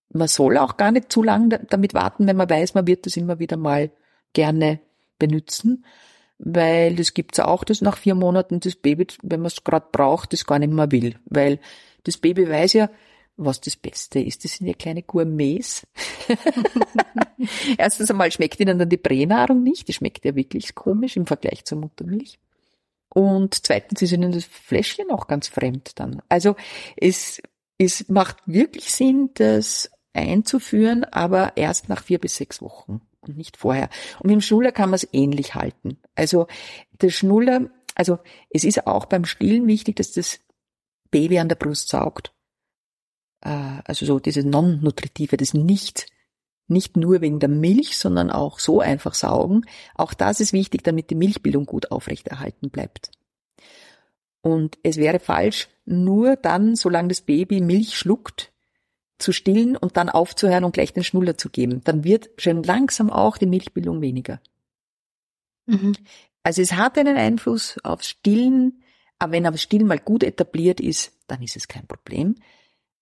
man 0.09 0.27
soll 0.27 0.57
auch 0.57 0.77
gar 0.77 0.91
nicht 0.91 1.11
zu 1.11 1.23
lange 1.23 1.59
damit 1.69 1.93
warten, 1.93 2.27
wenn 2.27 2.35
man 2.35 2.49
weiß, 2.49 2.73
man 2.73 2.85
wird 2.85 3.05
das 3.05 3.17
immer 3.17 3.39
wieder 3.39 3.57
mal 3.57 3.91
gerne 4.33 4.79
benutzen 5.17 5.85
weil 6.43 6.95
das 6.95 7.13
gibt's 7.13 7.39
auch, 7.39 7.63
dass 7.63 7.81
nach 7.81 7.97
vier 7.97 8.15
Monaten 8.15 8.59
das 8.59 8.75
Baby, 8.75 9.07
wenn 9.21 9.41
man 9.41 9.47
es 9.47 9.63
gerade 9.63 9.85
braucht, 9.91 10.33
das 10.33 10.45
gar 10.45 10.57
nicht 10.57 10.73
mehr 10.73 10.91
will. 10.91 11.15
Weil 11.25 11.59
das 12.03 12.17
Baby 12.17 12.49
weiß 12.49 12.73
ja, 12.73 12.89
was 13.37 13.61
das 13.61 13.75
Beste 13.75 14.19
ist. 14.19 14.43
Das 14.43 14.53
sind 14.53 14.67
ja 14.67 14.73
kleine 14.73 15.03
Gourmets. 15.03 15.85
Erstens 17.77 18.09
einmal 18.09 18.31
schmeckt 18.31 18.59
ihnen 18.59 18.79
dann 18.79 18.89
die 18.89 18.97
Pränahrung 18.97 19.61
nicht. 19.61 19.87
Die 19.87 19.93
schmeckt 19.93 20.25
ja 20.25 20.35
wirklich 20.35 20.73
komisch 20.73 21.15
im 21.15 21.27
Vergleich 21.27 21.63
zur 21.65 21.77
Muttermilch. 21.77 22.39
Und 23.13 23.65
zweitens 23.65 24.01
ist 24.01 24.11
ihnen 24.11 24.31
das 24.31 24.45
Fläschchen 24.45 25.11
auch 25.11 25.27
ganz 25.27 25.47
fremd 25.47 25.99
dann. 25.99 26.23
Also 26.27 26.55
es, 26.97 27.41
es 27.77 28.09
macht 28.09 28.37
wirklich 28.47 28.91
Sinn, 28.91 29.29
das 29.35 29.91
einzuführen, 30.13 31.03
aber 31.03 31.55
erst 31.55 31.87
nach 31.87 32.03
vier 32.03 32.19
bis 32.19 32.35
sechs 32.35 32.61
Wochen 32.61 33.01
und 33.21 33.37
nicht 33.37 33.57
vorher. 33.57 33.89
Und 34.19 34.27
mit 34.27 34.33
dem 34.33 34.41
Schnuller 34.41 34.71
kann 34.71 34.89
man 34.89 34.95
es 34.95 35.07
ähnlich 35.11 35.55
halten. 35.55 35.97
Also 36.15 36.47
der 37.01 37.09
Schnuller, 37.09 37.69
also 37.95 38.19
es 38.49 38.63
ist 38.63 38.87
auch 38.87 39.05
beim 39.05 39.25
Stillen 39.25 39.67
wichtig, 39.67 39.95
dass 39.97 40.11
das 40.11 40.39
Baby 41.09 41.39
an 41.39 41.49
der 41.49 41.55
Brust 41.55 41.89
saugt. 41.89 42.33
Äh, 43.41 43.81
also 43.85 44.05
so 44.05 44.19
dieses 44.19 44.45
Non-Nutritive, 44.45 45.37
das 45.37 45.53
nicht, 45.53 46.07
nicht 46.67 46.97
nur 46.97 47.21
wegen 47.21 47.39
der 47.39 47.49
Milch, 47.49 47.97
sondern 47.97 48.31
auch 48.31 48.59
so 48.59 48.79
einfach 48.79 49.13
saugen. 49.13 49.65
Auch 49.95 50.13
das 50.13 50.39
ist 50.39 50.53
wichtig, 50.53 50.83
damit 50.83 51.09
die 51.09 51.15
Milchbildung 51.15 51.65
gut 51.65 51.91
aufrechterhalten 51.91 52.69
bleibt. 52.69 53.11
Und 54.41 54.79
es 54.81 54.97
wäre 54.97 55.19
falsch, 55.19 55.67
nur 55.85 56.35
dann, 56.35 56.75
solange 56.75 57.09
das 57.09 57.21
Baby 57.21 57.61
Milch 57.61 57.97
schluckt, 57.97 58.51
zu 59.21 59.31
stillen 59.31 59.77
und 59.77 59.97
dann 59.97 60.09
aufzuhören 60.09 60.63
und 60.63 60.73
gleich 60.73 60.93
den 60.93 61.03
Schnuller 61.03 61.37
zu 61.37 61.49
geben. 61.49 61.81
Dann 61.83 62.03
wird 62.03 62.29
schon 62.37 62.63
langsam 62.63 63.09
auch 63.09 63.37
die 63.37 63.45
Milchbildung 63.45 64.01
weniger. 64.01 64.41
Mhm. 65.65 65.93
Also 66.43 66.61
es 66.61 66.73
hat 66.73 66.97
einen 66.97 67.17
Einfluss 67.17 67.77
aufs 67.83 68.09
Stillen, 68.09 68.83
aber 69.19 69.33
wenn 69.33 69.45
aber 69.45 69.57
Stillen 69.57 69.87
mal 69.87 69.99
gut 69.99 70.23
etabliert 70.23 70.79
ist, 70.79 71.13
dann 71.27 71.41
ist 71.41 71.55
es 71.55 71.67
kein 71.67 71.87
Problem. 71.87 72.35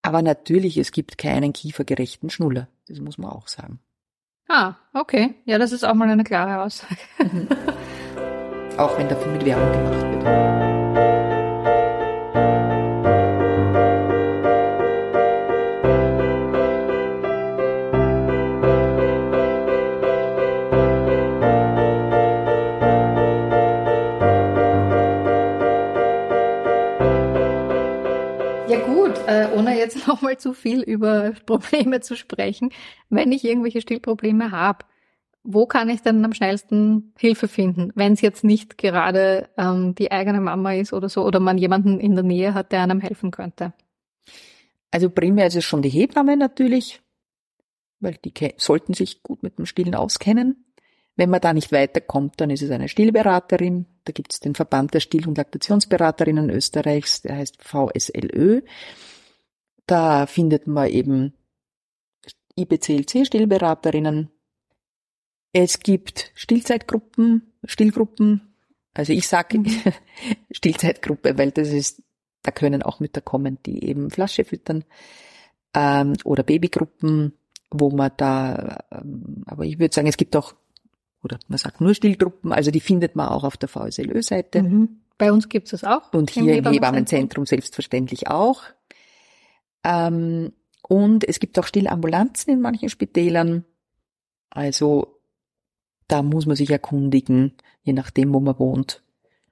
Aber 0.02 0.22
natürlich, 0.22 0.78
es 0.78 0.92
gibt 0.92 1.18
keinen 1.18 1.54
kiefergerechten 1.54 2.30
Schnuller. 2.30 2.68
Das 2.88 3.00
muss 3.00 3.18
man 3.18 3.32
auch 3.32 3.48
sagen. 3.48 3.80
Ah, 4.48 4.76
okay. 4.94 5.36
Ja, 5.46 5.58
das 5.58 5.72
ist 5.72 5.84
auch 5.84 5.94
mal 5.94 6.10
eine 6.10 6.24
klare 6.24 6.64
Aussage. 6.64 6.98
auch 8.78 8.98
wenn 8.98 9.08
dafür 9.08 9.32
mit 9.32 9.46
Werbung 9.46 9.72
gemacht 9.72 10.26
wird. 10.26 10.89
Jetzt 30.10 30.16
nochmal 30.16 30.38
zu 30.38 30.54
viel 30.54 30.82
über 30.82 31.32
Probleme 31.46 32.02
zu 32.02 32.16
sprechen. 32.16 32.72
Wenn 33.10 33.32
ich 33.32 33.44
irgendwelche 33.44 33.82
Stillprobleme 33.82 34.52
habe, 34.52 34.86
wo 35.44 35.66
kann 35.66 35.90
ich 35.90 36.02
denn 36.02 36.24
am 36.26 36.34
schnellsten 36.34 37.14
Hilfe 37.18 37.48
finden, 37.48 37.92
wenn 37.96 38.14
es 38.14 38.22
jetzt 38.22 38.44
nicht 38.44 38.78
gerade 38.78 39.50
ähm, 39.58 39.96
die 39.96 40.12
eigene 40.12 40.42
Mama 40.42 40.74
ist 40.74 40.94
oder 40.94 41.08
so, 41.08 41.26
oder 41.26 41.40
man 41.40 41.58
jemanden 41.58 42.00
in 42.00 42.16
der 42.16 42.26
Nähe 42.26 42.54
hat, 42.54 42.72
der 42.72 42.84
einem 42.84 43.00
helfen 43.00 43.32
könnte? 43.32 43.74
Also 44.92 45.10
primär 45.10 45.48
ist 45.48 45.56
es 45.56 45.64
schon 45.64 45.82
die 45.82 45.90
Hebamme 45.90 46.36
natürlich, 46.36 47.02
weil 48.00 48.18
die 48.26 48.34
sollten 48.58 48.94
sich 48.94 49.24
gut 49.24 49.44
mit 49.44 49.58
dem 49.58 49.66
Stillen 49.66 49.96
auskennen. 49.96 50.66
Wenn 51.16 51.30
man 51.30 51.42
da 51.42 51.54
nicht 51.54 51.72
weiterkommt, 51.72 52.36
dann 52.38 52.50
ist 52.50 52.62
es 52.62 52.72
eine 52.72 52.88
Stillberaterin. 52.88 53.86
Da 54.06 54.12
gibt 54.14 54.34
es 54.34 54.40
den 54.40 54.56
Verband 54.56 54.94
der 54.94 55.00
Still- 55.00 55.28
und 55.28 55.38
Laktationsberaterinnen 55.38 56.50
Österreichs, 56.50 57.22
der 57.22 57.38
heißt 57.38 57.62
VSLÖ. 57.62 58.62
Da 59.90 60.28
findet 60.28 60.68
man 60.68 60.88
eben 60.88 61.34
IBCLC-Stillberaterinnen. 62.56 64.30
Es 65.52 65.80
gibt 65.80 66.32
Stillzeitgruppen, 66.36 67.54
Stillgruppen. 67.64 68.54
Also 68.94 69.14
ich 69.14 69.28
sage 69.28 69.58
mhm. 69.58 69.82
Stillzeitgruppe, 70.52 71.40
weil 71.40 71.50
das 71.50 71.70
ist, 71.70 72.04
da 72.44 72.52
können 72.52 72.84
auch 72.84 73.00
Mütter 73.00 73.22
kommen, 73.22 73.58
die 73.66 73.84
eben 73.84 74.12
Flasche 74.12 74.46
füttern. 74.46 74.86
Ähm, 75.74 76.14
oder 76.24 76.44
Babygruppen, 76.44 77.34
wo 77.72 77.90
man 77.90 78.12
da, 78.16 78.84
ähm, 78.92 79.42
aber 79.48 79.66
ich 79.66 79.80
würde 79.80 79.96
sagen, 79.96 80.08
es 80.08 80.18
gibt 80.18 80.36
auch, 80.36 80.54
oder 81.24 81.40
man 81.48 81.58
sagt 81.58 81.82
nur 81.82 81.96
Stillgruppen, 81.96 82.52
also 82.52 82.70
die 82.70 82.80
findet 82.80 83.16
man 83.16 83.30
auch 83.30 83.44
auf 83.44 83.58
der 83.58 83.70
VSLÖ-Seite. 83.70 84.62
Mhm. 84.62 85.00
Bei 85.18 85.32
uns 85.32 85.50
gibt 85.50 85.66
es 85.66 85.82
das 85.82 85.84
auch. 85.84 86.14
Und 86.14 86.30
hier 86.30 86.58
im 86.58 86.68
Hebammenzentrum 86.68 87.48
selbstverständlich 87.48 88.28
auch. 88.28 88.66
Ähm, 89.84 90.54
und 90.82 91.28
es 91.28 91.40
gibt 91.40 91.58
auch 91.60 91.68
Stillambulanzen 91.68 92.54
in 92.54 92.62
manchen 92.62 92.90
Spitälern. 92.90 93.66
Also 94.50 95.20
da 96.08 96.24
muss 96.24 96.46
man 96.46 96.56
sich 96.56 96.72
erkundigen, 96.72 97.54
je 97.84 97.94
nachdem, 97.94 98.34
wo 98.34 98.40
man 98.40 98.58
wohnt, 98.58 99.04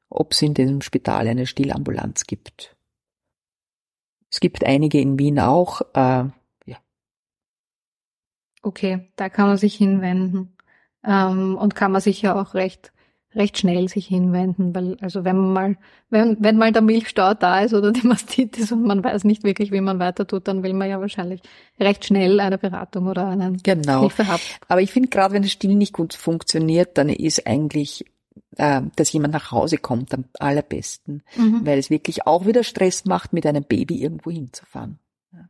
ob 0.09 0.33
es 0.33 0.41
in 0.41 0.53
diesem 0.53 0.81
Spital 0.81 1.27
eine 1.27 1.45
Stillambulanz 1.45 2.25
gibt. 2.25 2.75
Es 4.29 4.39
gibt 4.39 4.65
einige 4.65 4.99
in 4.99 5.19
Wien 5.19 5.39
auch. 5.39 5.81
Äh, 5.93 6.25
ja. 6.65 6.77
Okay, 8.63 9.11
da 9.15 9.29
kann 9.29 9.47
man 9.47 9.57
sich 9.57 9.75
hinwenden 9.75 10.57
ähm, 11.03 11.55
und 11.57 11.75
kann 11.75 11.91
man 11.91 12.01
sich 12.01 12.21
ja 12.21 12.39
auch 12.39 12.53
recht 12.53 12.91
recht 13.37 13.57
schnell 13.57 13.87
sich 13.87 14.07
hinwenden, 14.07 14.75
weil 14.75 14.97
also 14.99 15.23
wenn 15.23 15.37
man 15.37 15.53
mal, 15.53 15.77
wenn, 16.09 16.37
wenn 16.39 16.57
mal 16.57 16.71
der 16.71 16.81
Milchstau 16.81 17.33
da 17.33 17.61
ist 17.61 17.73
oder 17.73 17.91
die 17.91 18.05
Mastitis 18.07 18.71
und 18.71 18.83
man 18.83 19.03
weiß 19.03 19.23
nicht 19.23 19.43
wirklich, 19.43 19.71
wie 19.71 19.81
man 19.81 19.99
weiter 19.99 20.27
tut, 20.27 20.47
dann 20.47 20.63
will 20.63 20.73
man 20.73 20.89
ja 20.89 20.99
wahrscheinlich 20.99 21.41
recht 21.79 22.05
schnell 22.05 22.39
eine 22.39 22.57
Beratung 22.57 23.07
oder 23.07 23.27
einen 23.27 23.57
genau. 23.63 24.01
Hilfe 24.01 24.27
haben. 24.27 24.41
Aber 24.67 24.81
ich 24.81 24.91
finde 24.91 25.09
gerade, 25.09 25.33
wenn 25.33 25.43
das 25.43 25.51
Still 25.51 25.75
nicht 25.75 25.93
gut 25.93 26.13
funktioniert, 26.13 26.97
dann 26.97 27.09
ist 27.09 27.47
eigentlich 27.47 28.05
äh, 28.57 28.81
dass 28.95 29.11
jemand 29.11 29.33
nach 29.33 29.51
Hause 29.51 29.77
kommt 29.77 30.13
am 30.13 30.25
allerbesten, 30.39 31.23
mhm. 31.35 31.65
weil 31.65 31.77
es 31.79 31.89
wirklich 31.89 32.25
auch 32.25 32.45
wieder 32.45 32.63
Stress 32.63 33.05
macht, 33.05 33.33
mit 33.33 33.45
einem 33.45 33.63
Baby 33.63 34.01
irgendwo 34.01 34.31
hinzufahren. 34.31 34.99
Ja. 35.31 35.49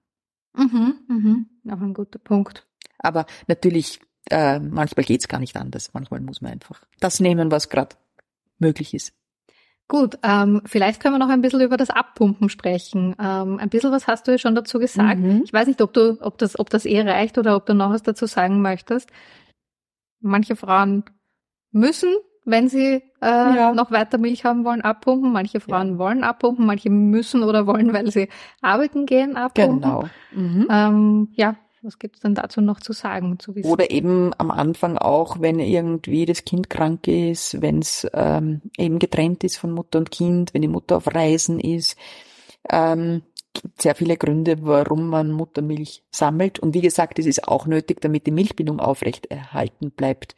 Mhm, 0.56 0.96
mhm. 1.08 1.46
Auch 1.72 1.82
ein 1.82 1.94
guter 1.94 2.20
Punkt. 2.20 2.68
Aber 3.00 3.26
natürlich 3.48 4.00
äh, 4.30 4.60
manchmal 4.60 5.06
geht's 5.06 5.28
gar 5.28 5.40
nicht 5.40 5.56
anders. 5.58 5.94
Manchmal 5.94 6.22
muss 6.22 6.42
man 6.42 6.54
einfach 6.54 6.82
das 7.00 7.20
nehmen, 7.20 7.52
was 7.52 7.70
gerade 7.70 7.96
möglich 8.60 8.94
ist. 8.94 9.14
Gut, 9.90 10.20
ähm, 10.22 10.62
vielleicht 10.66 11.02
können 11.02 11.16
wir 11.16 11.20
noch 11.20 11.30
ein 11.30 11.42
bisschen 11.42 11.62
über 11.62 11.78
das 11.78 11.90
Abpumpen 11.90 12.50
sprechen. 12.50 13.16
Ähm, 13.22 13.58
ein 13.58 13.70
bisschen 13.70 13.92
was 13.92 14.06
hast 14.06 14.28
du 14.28 14.32
ja 14.32 14.38
schon 14.38 14.54
dazu 14.54 14.80
gesagt. 14.80 15.20
Mhm. 15.20 15.44
Ich 15.46 15.54
weiß 15.54 15.68
nicht, 15.68 15.82
ob 15.82 15.94
du, 15.94 16.18
ob 16.22 16.38
das, 16.38 16.60
ob 16.60 16.70
das 16.70 16.86
eh 16.86 17.02
reicht 17.02 17.38
oder 17.38 17.56
ob 17.56 17.66
du 17.66 17.74
noch 17.74 17.92
was 17.92 18.04
dazu 18.04 18.26
sagen 18.26 18.62
möchtest. 18.62 19.10
Manche 20.20 20.58
Frauen 20.58 21.06
müssen, 21.72 22.14
wenn 22.44 22.68
sie 22.68 22.96
äh, 22.96 23.02
ja. 23.22 23.74
noch 23.74 23.92
weiter 23.92 24.18
Milch 24.18 24.44
haben 24.44 24.66
wollen, 24.66 24.82
abpumpen. 24.82 25.32
Manche 25.32 25.62
Frauen 25.62 25.92
ja. 25.92 25.98
wollen 26.00 26.26
abpumpen, 26.26 26.66
manche 26.66 26.90
müssen 26.90 27.44
oder 27.44 27.66
wollen, 27.66 27.94
weil 27.94 28.12
sie 28.12 28.28
arbeiten 28.62 29.06
gehen, 29.06 29.38
abpumpen. 29.38 29.82
Genau. 29.82 30.10
Mhm. 30.34 30.68
Ähm, 30.70 31.28
ja, 31.32 31.56
was 31.82 32.00
gibt 32.00 32.16
es 32.16 32.22
denn 32.22 32.36
dazu 32.36 32.62
noch 32.62 32.80
zu 32.80 32.94
sagen? 32.94 33.40
Zu 33.40 33.56
wissen? 33.56 33.70
Oder 33.70 33.92
eben 33.92 34.32
am 34.38 34.52
Anfang 34.52 34.98
auch, 34.98 35.42
wenn 35.42 35.60
irgendwie 35.60 36.26
das 36.26 36.46
Kind 36.46 36.70
krank 36.70 37.08
ist, 37.08 37.62
wenn 37.62 37.80
es 37.80 38.08
ähm, 38.14 38.62
eben 38.78 39.00
getrennt 39.00 39.44
ist 39.44 39.58
von 39.58 39.72
Mutter 39.72 40.00
und 40.00 40.12
Kind, 40.12 40.54
wenn 40.54 40.62
die 40.62 40.68
Mutter 40.68 40.98
auf 40.98 41.14
Reisen 41.14 41.60
ist. 41.60 41.98
Ähm, 42.70 43.22
gibt 43.62 43.82
sehr 43.82 43.96
viele 43.96 44.18
Gründe, 44.18 44.58
warum 44.62 45.10
man 45.10 45.32
Muttermilch 45.32 46.04
sammelt. 46.12 46.60
Und 46.60 46.74
wie 46.74 46.82
gesagt, 46.82 47.20
es 47.20 47.26
ist 47.26 47.48
auch 47.48 47.66
nötig, 47.66 48.02
damit 48.02 48.28
die 48.28 48.32
Milchbildung 48.32 48.80
aufrecht 48.80 49.28
erhalten 49.28 49.92
bleibt. 49.92 50.36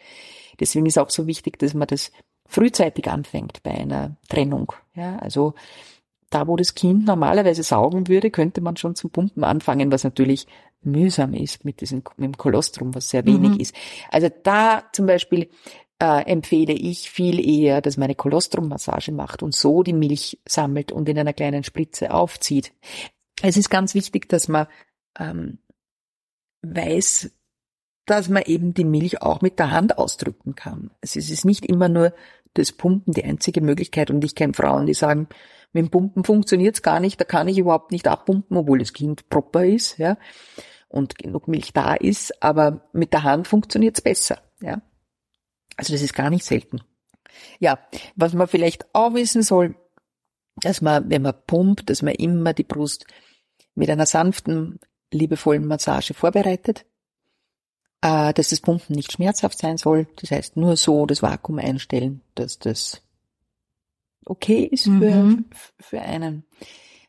Deswegen 0.59 0.85
ist 0.85 0.97
auch 0.97 1.09
so 1.09 1.27
wichtig, 1.27 1.59
dass 1.59 1.73
man 1.73 1.87
das 1.87 2.11
frühzeitig 2.45 3.07
anfängt 3.09 3.63
bei 3.63 3.71
einer 3.71 4.17
Trennung. 4.27 4.73
Ja, 4.95 5.17
also 5.17 5.53
da, 6.29 6.47
wo 6.47 6.55
das 6.55 6.75
Kind 6.75 7.05
normalerweise 7.05 7.63
saugen 7.63 8.07
würde, 8.07 8.29
könnte 8.29 8.61
man 8.61 8.77
schon 8.77 8.95
zum 8.95 9.09
Pumpen 9.09 9.43
anfangen, 9.43 9.91
was 9.91 10.03
natürlich 10.03 10.47
mühsam 10.81 11.33
ist 11.33 11.65
mit 11.65 11.81
diesem 11.81 12.03
mit 12.17 12.25
dem 12.25 12.37
Kolostrum, 12.37 12.95
was 12.95 13.09
sehr 13.09 13.25
wenig 13.25 13.51
mhm. 13.51 13.59
ist. 13.59 13.75
Also 14.09 14.29
da 14.43 14.83
zum 14.93 15.05
Beispiel 15.05 15.49
äh, 16.01 16.23
empfehle 16.25 16.73
ich 16.73 17.09
viel 17.09 17.45
eher, 17.45 17.81
dass 17.81 17.97
man 17.97 18.05
eine 18.05 18.15
Kolostrummassage 18.15 19.11
macht 19.11 19.43
und 19.43 19.53
so 19.53 19.83
die 19.83 19.93
Milch 19.93 20.39
sammelt 20.47 20.91
und 20.91 21.09
in 21.09 21.19
einer 21.19 21.33
kleinen 21.33 21.63
Spritze 21.63 22.13
aufzieht. 22.13 22.73
Es 23.41 23.57
ist 23.57 23.69
ganz 23.69 23.93
wichtig, 23.95 24.29
dass 24.29 24.47
man 24.47 24.67
ähm, 25.17 25.59
weiß, 26.61 27.31
dass 28.05 28.29
man 28.29 28.43
eben 28.43 28.73
die 28.73 28.85
Milch 28.85 29.21
auch 29.21 29.41
mit 29.41 29.59
der 29.59 29.71
Hand 29.71 29.97
ausdrücken 29.97 30.55
kann. 30.55 30.91
Es 31.01 31.15
ist 31.15 31.45
nicht 31.45 31.65
immer 31.65 31.89
nur 31.89 32.13
das 32.53 32.71
Pumpen 32.71 33.13
die 33.13 33.23
einzige 33.23 33.61
Möglichkeit 33.61 34.09
und 34.09 34.23
ich 34.23 34.35
kenne 34.35 34.53
Frauen, 34.53 34.85
die 34.85 34.93
sagen, 34.93 35.27
mit 35.73 35.83
dem 35.83 35.91
Pumpen 35.91 36.23
funktioniert's 36.23 36.81
gar 36.81 36.99
nicht, 36.99 37.19
da 37.19 37.25
kann 37.25 37.47
ich 37.47 37.57
überhaupt 37.57 37.91
nicht 37.91 38.07
abpumpen, 38.07 38.57
obwohl 38.57 38.79
das 38.79 38.93
Kind 38.93 39.29
proper 39.29 39.65
ist, 39.65 39.97
ja, 39.97 40.17
und 40.87 41.17
genug 41.17 41.47
Milch 41.47 41.73
da 41.73 41.93
ist, 41.93 42.41
aber 42.41 42.89
mit 42.93 43.13
der 43.13 43.23
Hand 43.23 43.47
funktioniert's 43.47 44.01
besser, 44.01 44.39
ja. 44.61 44.81
Also 45.77 45.93
das 45.93 46.01
ist 46.01 46.13
gar 46.13 46.29
nicht 46.29 46.43
selten. 46.43 46.81
Ja, 47.59 47.79
was 48.15 48.33
man 48.33 48.47
vielleicht 48.47 48.93
auch 48.93 49.13
wissen 49.13 49.43
soll, 49.43 49.75
dass 50.57 50.81
man, 50.81 51.09
wenn 51.09 51.21
man 51.21 51.35
pumpt, 51.47 51.89
dass 51.89 52.01
man 52.01 52.15
immer 52.15 52.53
die 52.53 52.63
Brust 52.63 53.05
mit 53.75 53.89
einer 53.89 54.05
sanften, 54.05 54.79
liebevollen 55.11 55.65
Massage 55.65 56.13
vorbereitet, 56.13 56.85
äh, 58.01 58.33
dass 58.33 58.49
das 58.49 58.61
Pumpen 58.61 58.95
nicht 58.95 59.11
schmerzhaft 59.11 59.57
sein 59.57 59.77
soll. 59.77 60.07
Das 60.17 60.31
heißt, 60.31 60.57
nur 60.57 60.75
so 60.75 61.05
das 61.05 61.21
Vakuum 61.21 61.59
einstellen, 61.59 62.21
dass 62.35 62.59
das 62.59 63.01
okay 64.25 64.63
ist 64.71 64.83
für, 64.85 64.91
Mhm. 64.91 65.45
für 65.79 66.01
einen. 66.01 66.43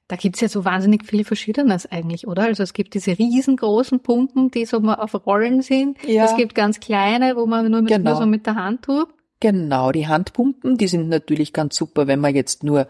Da 0.08 0.16
gibt's 0.16 0.40
ja 0.40 0.48
so 0.48 0.64
wahnsinnig 0.64 1.04
viele 1.06 1.24
Verschiedenes 1.24 1.86
eigentlich, 1.86 2.26
oder? 2.26 2.42
Also 2.44 2.64
es 2.64 2.72
gibt 2.72 2.94
diese 2.94 3.16
riesengroßen 3.16 4.00
Pumpen, 4.00 4.50
die 4.50 4.64
so 4.64 4.80
mal 4.80 4.94
auf 4.96 5.14
Rollen 5.24 5.62
sind. 5.62 6.02
Ja. 6.04 6.24
Es 6.24 6.36
gibt 6.36 6.54
ganz 6.56 6.80
kleine, 6.80 7.36
wo 7.36 7.46
man 7.46 7.70
nur, 7.70 7.80
mit, 7.82 7.90
Genau. 7.92 8.10
nur 8.10 8.20
so 8.20 8.26
mit 8.26 8.44
der 8.46 8.56
Hand 8.56 8.82
tut. 8.82 9.06
Genau, 9.38 9.92
die 9.92 10.08
Handpumpen, 10.08 10.76
die 10.76 10.88
sind 10.88 11.08
natürlich 11.08 11.52
ganz 11.52 11.76
super, 11.76 12.06
wenn 12.08 12.18
man 12.20 12.34
jetzt 12.34 12.64
nur 12.64 12.88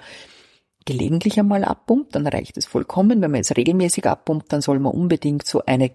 gelegentlich 0.87 1.39
einmal 1.39 1.63
abpumpt, 1.65 2.15
dann 2.15 2.27
reicht 2.27 2.57
es 2.57 2.67
vollkommen. 2.67 3.21
Wenn 3.21 3.31
man 3.31 3.39
jetzt 3.39 3.57
regelmäßig 3.57 4.07
abpumpt, 4.07 4.53
dann 4.53 4.63
soll 4.63 4.79
man 4.79 4.93
unbedingt 4.93 5.47
so 5.47 5.63
eine, 5.67 5.91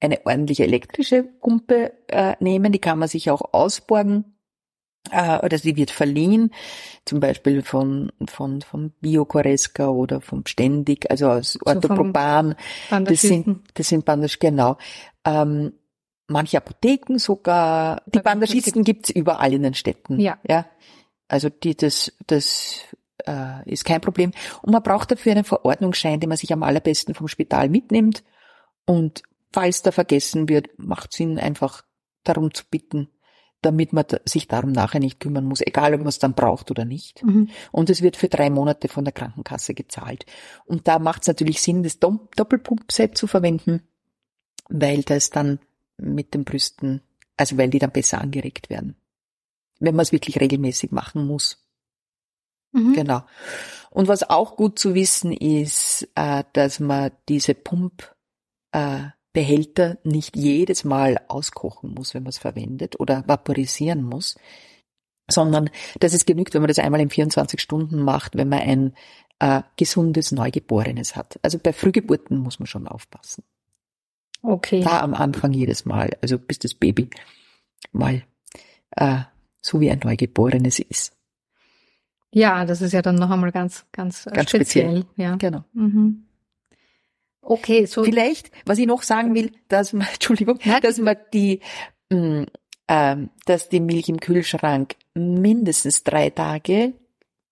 eine 0.00 0.24
ordentliche 0.24 0.62
elektrische 0.64 1.24
Pumpe 1.24 1.92
äh, 2.08 2.36
nehmen. 2.40 2.70
Die 2.72 2.78
kann 2.78 2.98
man 2.98 3.08
sich 3.08 3.30
auch 3.30 3.52
ausborgen. 3.52 4.33
Äh, 5.10 5.38
oder 5.44 5.58
sie 5.58 5.76
wird 5.76 5.90
verliehen, 5.90 6.50
zum 7.04 7.20
Beispiel 7.20 7.62
von, 7.62 8.10
von, 8.26 8.62
von 8.62 8.90
Biokoreska 9.00 9.88
oder 9.88 10.20
vom 10.22 10.46
Ständig, 10.46 11.10
also 11.10 11.28
aus 11.28 11.58
vom 11.62 11.76
Orthopropan. 11.76 12.54
Dann 12.88 13.04
Das 13.04 13.20
sind, 13.20 13.60
das 13.74 13.88
sind 13.88 14.04
Bandagen, 14.06 14.36
genau. 14.40 14.78
Ähm, 15.26 15.74
manche 16.26 16.56
Apotheken 16.56 17.18
sogar. 17.18 18.02
Die 18.06 18.12
Da- 18.12 18.22
Bandagisten 18.22 18.82
gibt's 18.82 19.10
überall 19.10 19.52
in 19.52 19.62
den 19.62 19.74
Städten. 19.74 20.18
Ja. 20.18 20.38
ja. 20.48 20.66
Also 21.28 21.50
die, 21.50 21.76
das, 21.76 22.12
das 22.26 22.80
äh, 23.26 23.70
ist 23.70 23.84
kein 23.84 24.00
Problem. 24.00 24.32
Und 24.62 24.72
man 24.72 24.82
braucht 24.82 25.10
dafür 25.10 25.32
einen 25.32 25.44
Verordnungsschein, 25.44 26.20
den 26.20 26.28
man 26.28 26.38
sich 26.38 26.52
am 26.52 26.62
allerbesten 26.62 27.14
vom 27.14 27.28
Spital 27.28 27.68
mitnimmt. 27.68 28.24
Und 28.86 29.22
falls 29.52 29.82
da 29.82 29.92
vergessen 29.92 30.48
wird, 30.48 30.68
macht 30.78 31.12
Sinn, 31.12 31.38
einfach 31.38 31.84
darum 32.24 32.52
zu 32.54 32.64
bitten, 32.70 33.08
damit 33.64 33.92
man 33.92 34.04
sich 34.24 34.48
darum 34.48 34.72
nachher 34.72 35.00
nicht 35.00 35.20
kümmern 35.20 35.44
muss, 35.44 35.60
egal 35.60 35.94
ob 35.94 36.00
man 36.00 36.08
es 36.08 36.18
dann 36.18 36.34
braucht 36.34 36.70
oder 36.70 36.84
nicht. 36.84 37.22
Mhm. 37.24 37.48
Und 37.72 37.90
es 37.90 38.02
wird 38.02 38.16
für 38.16 38.28
drei 38.28 38.50
Monate 38.50 38.88
von 38.88 39.04
der 39.04 39.12
Krankenkasse 39.12 39.74
gezahlt. 39.74 40.26
Und 40.66 40.86
da 40.88 40.98
macht 40.98 41.22
es 41.22 41.28
natürlich 41.28 41.62
Sinn, 41.62 41.82
das 41.82 41.98
Doppelpumpset 41.98 43.16
zu 43.16 43.26
verwenden, 43.26 43.82
weil 44.68 45.02
das 45.02 45.30
dann 45.30 45.58
mit 45.96 46.34
den 46.34 46.44
Brüsten, 46.44 47.00
also 47.36 47.56
weil 47.56 47.70
die 47.70 47.78
dann 47.78 47.92
besser 47.92 48.20
angeregt 48.20 48.70
werden. 48.70 48.96
Wenn 49.80 49.94
man 49.94 50.02
es 50.02 50.12
wirklich 50.12 50.40
regelmäßig 50.40 50.92
machen 50.92 51.26
muss. 51.26 51.64
Mhm. 52.72 52.92
Genau. 52.92 53.22
Und 53.90 54.08
was 54.08 54.28
auch 54.28 54.56
gut 54.56 54.78
zu 54.78 54.94
wissen 54.94 55.32
ist, 55.32 56.08
äh, 56.14 56.44
dass 56.52 56.80
man 56.80 57.12
diese 57.28 57.54
Pumpbehälter 57.54 58.14
äh, 58.72 59.13
Behälter 59.34 59.98
nicht 60.04 60.36
jedes 60.36 60.84
Mal 60.84 61.18
auskochen 61.28 61.92
muss, 61.92 62.14
wenn 62.14 62.22
man 62.22 62.30
es 62.30 62.38
verwendet 62.38 62.98
oder 62.98 63.24
vaporisieren 63.26 64.02
muss, 64.02 64.36
sondern 65.28 65.68
dass 66.00 66.14
es 66.14 66.24
genügt, 66.24 66.54
wenn 66.54 66.62
man 66.62 66.68
das 66.68 66.78
einmal 66.78 67.00
in 67.00 67.10
24 67.10 67.60
Stunden 67.60 68.00
macht, 68.00 68.36
wenn 68.36 68.48
man 68.48 68.60
ein 68.60 68.94
äh, 69.40 69.62
gesundes 69.76 70.32
Neugeborenes 70.32 71.16
hat. 71.16 71.38
Also 71.42 71.58
bei 71.58 71.72
Frühgeburten 71.72 72.38
muss 72.38 72.60
man 72.60 72.68
schon 72.68 72.86
aufpassen. 72.86 73.42
Okay. 74.40 74.80
Da 74.80 75.00
am 75.00 75.14
Anfang 75.14 75.52
jedes 75.52 75.84
Mal, 75.84 76.16
also 76.22 76.38
bis 76.38 76.60
das 76.60 76.74
Baby 76.74 77.10
mal 77.92 78.22
äh, 78.92 79.20
so 79.60 79.80
wie 79.80 79.90
ein 79.90 80.00
Neugeborenes 80.02 80.78
ist. 80.78 81.12
Ja, 82.30 82.64
das 82.64 82.82
ist 82.82 82.92
ja 82.92 83.02
dann 83.02 83.16
noch 83.16 83.30
einmal 83.30 83.52
ganz, 83.52 83.84
ganz, 83.90 84.26
äh, 84.26 84.30
Ganz 84.30 84.50
speziell. 84.50 85.06
Ja. 85.16 85.36
Genau. 85.36 85.64
Mhm. 85.72 86.26
Okay, 87.44 87.86
so. 87.86 88.04
Vielleicht, 88.04 88.50
was 88.64 88.78
ich 88.78 88.86
noch 88.86 89.02
sagen 89.02 89.34
will, 89.34 89.52
dass 89.68 89.92
man, 89.92 90.06
Entschuldigung, 90.12 90.58
Nein. 90.64 90.80
dass 90.82 90.98
man 90.98 91.16
die, 91.32 91.60
mh, 92.10 92.46
ähm, 92.88 93.30
dass 93.46 93.68
die 93.68 93.80
Milch 93.80 94.08
im 94.08 94.20
Kühlschrank 94.20 94.96
mindestens 95.14 96.02
drei 96.04 96.30
Tage, 96.30 96.94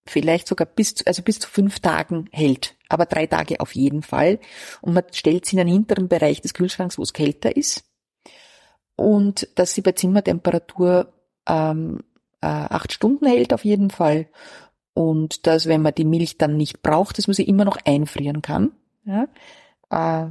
vielleicht 0.06 0.48
sogar 0.48 0.66
bis 0.66 0.96
zu, 0.96 1.06
also 1.06 1.22
bis 1.22 1.38
zu 1.38 1.48
fünf 1.48 1.80
Tagen 1.80 2.28
hält, 2.32 2.74
aber 2.88 3.06
drei 3.06 3.26
Tage 3.26 3.60
auf 3.60 3.74
jeden 3.74 4.02
Fall. 4.02 4.40
Und 4.80 4.94
man 4.94 5.04
stellt 5.12 5.46
sie 5.46 5.56
in 5.56 5.60
einen 5.60 5.72
hinteren 5.72 6.08
Bereich 6.08 6.40
des 6.40 6.54
Kühlschranks, 6.54 6.98
wo 6.98 7.02
es 7.02 7.12
kälter 7.12 7.56
ist. 7.56 7.84
Und 8.96 9.48
dass 9.54 9.74
sie 9.74 9.80
bei 9.80 9.92
Zimmertemperatur 9.92 11.12
ähm, 11.46 12.00
äh, 12.40 12.46
acht 12.46 12.92
Stunden 12.92 13.26
hält 13.26 13.52
auf 13.52 13.64
jeden 13.64 13.90
Fall. 13.90 14.28
Und 14.94 15.46
dass, 15.46 15.66
wenn 15.66 15.82
man 15.82 15.94
die 15.94 16.04
Milch 16.04 16.36
dann 16.36 16.56
nicht 16.56 16.82
braucht, 16.82 17.16
dass 17.16 17.26
man 17.26 17.34
sie 17.34 17.44
immer 17.44 17.64
noch 17.64 17.78
einfrieren 17.84 18.42
kann. 18.42 18.72
Ja? 19.04 19.28
Äh, 19.92 20.26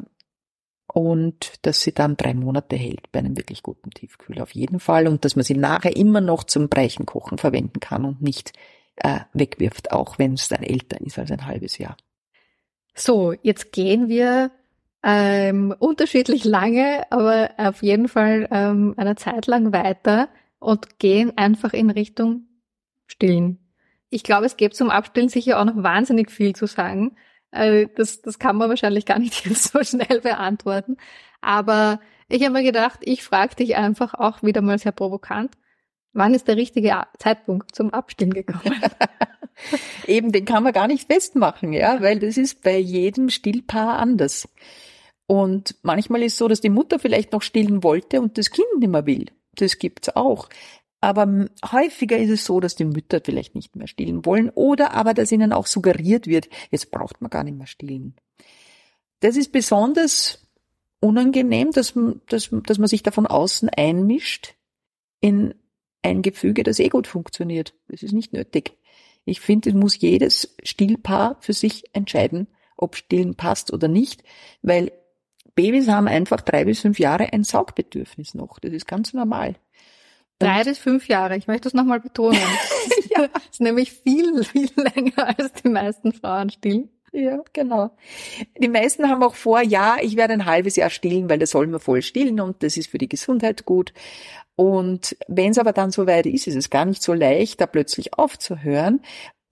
und 0.94 1.54
dass 1.62 1.82
sie 1.82 1.94
dann 1.94 2.18
drei 2.18 2.34
Monate 2.34 2.76
hält 2.76 3.12
bei 3.14 3.20
einem 3.20 3.38
wirklich 3.38 3.64
guten 3.64 3.92
Tiefkühler 3.92 4.44
auf 4.44 4.52
jeden 4.52 4.82
Fall 4.82 5.08
und 5.08 5.24
dass 5.24 5.38
man 5.38 5.46
sie 5.46 5.56
nachher 5.56 5.96
immer 5.96 6.20
noch 6.20 6.44
zum 6.44 6.68
Breichenkochen 6.68 7.38
verwenden 7.38 7.80
kann 7.80 8.04
und 8.04 8.22
nicht 8.22 8.52
äh, 8.98 9.22
wegwirft, 9.32 9.94
auch 9.94 10.20
wenn 10.20 10.34
es 10.34 10.50
dann 10.50 10.64
älter 10.64 11.00
ist 11.00 11.18
als 11.18 11.32
ein 11.32 11.46
halbes 11.46 11.78
Jahr. 11.78 11.96
So, 12.94 13.34
jetzt 13.42 13.72
gehen 13.72 14.10
wir 14.10 14.52
ähm, 15.02 15.74
unterschiedlich 15.80 16.44
lange, 16.44 17.04
aber 17.10 17.52
auf 17.58 17.82
jeden 17.84 18.10
Fall 18.10 18.50
ähm, 18.52 18.94
eine 18.98 19.16
Zeit 19.16 19.48
lang 19.48 19.72
weiter 19.72 20.28
und 20.60 21.00
gehen 21.00 21.38
einfach 21.38 21.72
in 21.72 21.90
Richtung 21.90 22.48
Stillen. 23.08 23.60
Ich 24.10 24.24
glaube, 24.24 24.46
es 24.46 24.58
gibt 24.58 24.76
zum 24.76 24.90
Abstillen 24.90 25.30
sicher 25.30 25.60
auch 25.60 25.66
noch 25.66 25.82
wahnsinnig 25.82 26.30
viel 26.30 26.54
zu 26.54 26.66
sagen. 26.66 27.16
Äh, 27.52 27.88
das, 27.96 28.22
das 28.22 28.40
kann 28.40 28.56
man 28.56 28.70
wahrscheinlich 28.70 29.06
gar 29.06 29.20
nicht 29.20 29.46
jetzt 29.46 29.72
so 29.72 29.84
schnell 29.84 30.22
beantworten. 30.22 30.98
Aber 31.42 32.00
ich 32.28 32.44
habe 32.44 32.54
mir 32.54 32.64
gedacht, 32.64 33.00
ich 33.04 33.24
frage 33.24 33.56
dich 33.56 33.76
einfach 33.76 34.14
auch 34.14 34.44
wieder 34.44 34.62
mal 34.62 34.80
sehr 34.80 34.92
provokant, 34.92 35.52
wann 36.14 36.34
ist 36.34 36.48
der 36.48 36.58
richtige 36.58 36.96
Zeitpunkt 37.18 37.76
zum 37.76 37.94
Abstillen 37.94 38.34
gekommen? 38.34 38.82
Eben, 40.08 40.32
den 40.32 40.46
kann 40.46 40.64
man 40.64 40.74
gar 40.74 40.88
nicht 40.88 41.12
festmachen, 41.12 41.74
ja, 41.74 42.02
weil 42.02 42.20
das 42.20 42.38
ist 42.38 42.64
bei 42.64 42.78
jedem 42.78 43.30
Stillpaar 43.30 43.98
anders. 43.98 44.48
Und 45.28 45.76
manchmal 45.84 46.24
ist 46.24 46.38
so, 46.38 46.48
dass 46.48 46.62
die 46.62 46.70
Mutter 46.70 47.00
vielleicht 47.00 47.32
noch 47.32 47.42
stillen 47.42 47.84
wollte 47.84 48.22
und 48.22 48.38
das 48.38 48.52
Kind 48.52 48.68
nicht 48.80 48.90
mehr 48.90 49.06
will. 49.06 49.26
Das 49.56 49.80
gibt's 49.80 50.10
auch. 50.16 50.50
Aber 51.02 51.48
häufiger 51.72 52.18
ist 52.18 52.30
es 52.30 52.46
so, 52.46 52.60
dass 52.60 52.76
die 52.76 52.86
Mütter 52.86 53.22
vielleicht 53.24 53.56
nicht 53.56 53.76
mehr 53.76 53.88
stillen 53.88 54.24
wollen 54.24 54.52
oder 54.52 54.94
aber, 54.94 55.16
dass 55.16 55.32
ihnen 55.32 55.52
auch 55.52 55.66
suggeriert 55.66 56.28
wird, 56.28 56.48
jetzt 56.70 56.92
braucht 56.92 57.22
man 57.22 57.32
gar 57.32 57.44
nicht 57.44 57.58
mehr 57.58 57.68
stillen. 57.68 58.16
Das 59.20 59.36
ist 59.36 59.52
besonders 59.52 60.48
unangenehm, 61.00 61.72
dass, 61.72 61.94
dass, 62.30 62.50
dass 62.52 62.78
man 62.78 62.88
sich 62.88 63.02
da 63.02 63.10
von 63.10 63.26
außen 63.26 63.70
einmischt 63.70 64.54
in 65.20 65.56
ein 66.04 66.22
Gefüge, 66.22 66.64
das 66.64 66.80
eh 66.80 66.90
gut 66.90 67.08
funktioniert. 67.08 67.74
Das 67.88 68.04
ist 68.04 68.14
nicht 68.14 68.34
nötig. 68.34 68.78
Ich 69.26 69.42
finde, 69.42 69.70
es 69.70 69.76
muss 69.76 70.00
jedes 70.00 70.56
Stillpaar 70.64 71.38
für 71.42 71.54
sich 71.54 71.84
entscheiden, 71.94 72.48
ob 72.78 72.96
Stillen 72.96 73.36
passt 73.36 73.74
oder 73.74 73.88
nicht, 73.88 74.24
weil 74.62 74.92
Babys 75.56 75.88
haben 75.88 76.08
einfach 76.08 76.42
drei 76.42 76.66
bis 76.66 76.80
fünf 76.80 77.00
Jahre 77.00 77.34
ein 77.34 77.44
Saugbedürfnis 77.44 78.34
noch. 78.34 78.60
Das 78.60 78.72
ist 78.72 78.88
ganz 78.88 79.14
normal. 79.14 79.56
Drei 80.42 80.64
bis 80.64 80.78
fünf 80.78 81.08
Jahre, 81.08 81.38
ich 81.38 81.48
möchte 81.48 81.64
das 81.64 81.74
nochmal 81.74 82.00
betonen. 82.00 82.40
Das 83.14 83.44
ist 83.52 83.62
nämlich 83.62 83.92
viel, 83.92 84.44
viel 84.44 84.70
länger 84.76 85.38
als 85.38 85.54
die 85.62 85.70
meisten 85.70 86.12
Frauen 86.14 86.50
stillen. 86.50 86.90
Ja, 87.12 87.44
genau. 87.52 87.92
Die 88.58 88.70
meisten 88.70 89.10
haben 89.10 89.22
auch 89.22 89.36
vor, 89.36 89.62
ja, 89.62 89.98
ich 90.02 90.16
werde 90.16 90.34
ein 90.34 90.46
halbes 90.46 90.78
Jahr 90.78 90.90
stillen, 90.90 91.30
weil 91.30 91.40
das 91.40 91.52
soll 91.52 91.68
man 91.68 91.82
voll 91.82 92.02
stillen 92.02 92.40
und 92.40 92.64
das 92.64 92.78
ist 92.78 92.90
für 92.90 92.98
die 92.98 93.10
Gesundheit 93.10 93.66
gut. 93.66 93.94
Und 94.56 95.18
wenn 95.28 95.52
es 95.52 95.58
aber 95.58 95.74
dann 95.74 95.92
soweit 95.92 96.26
ist, 96.26 96.48
ist 96.48 96.56
es 96.56 96.70
gar 96.70 96.86
nicht 96.86 97.04
so 97.04 97.14
leicht, 97.14 97.60
da 97.60 97.66
plötzlich 97.66 98.14
aufzuhören. 98.14 99.02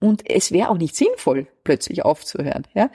Und 0.00 0.28
es 0.28 0.52
wäre 0.52 0.70
auch 0.70 0.78
nicht 0.78 0.96
sinnvoll, 0.96 1.48
plötzlich 1.62 2.04
aufzuhören. 2.04 2.66
Ja? 2.74 2.90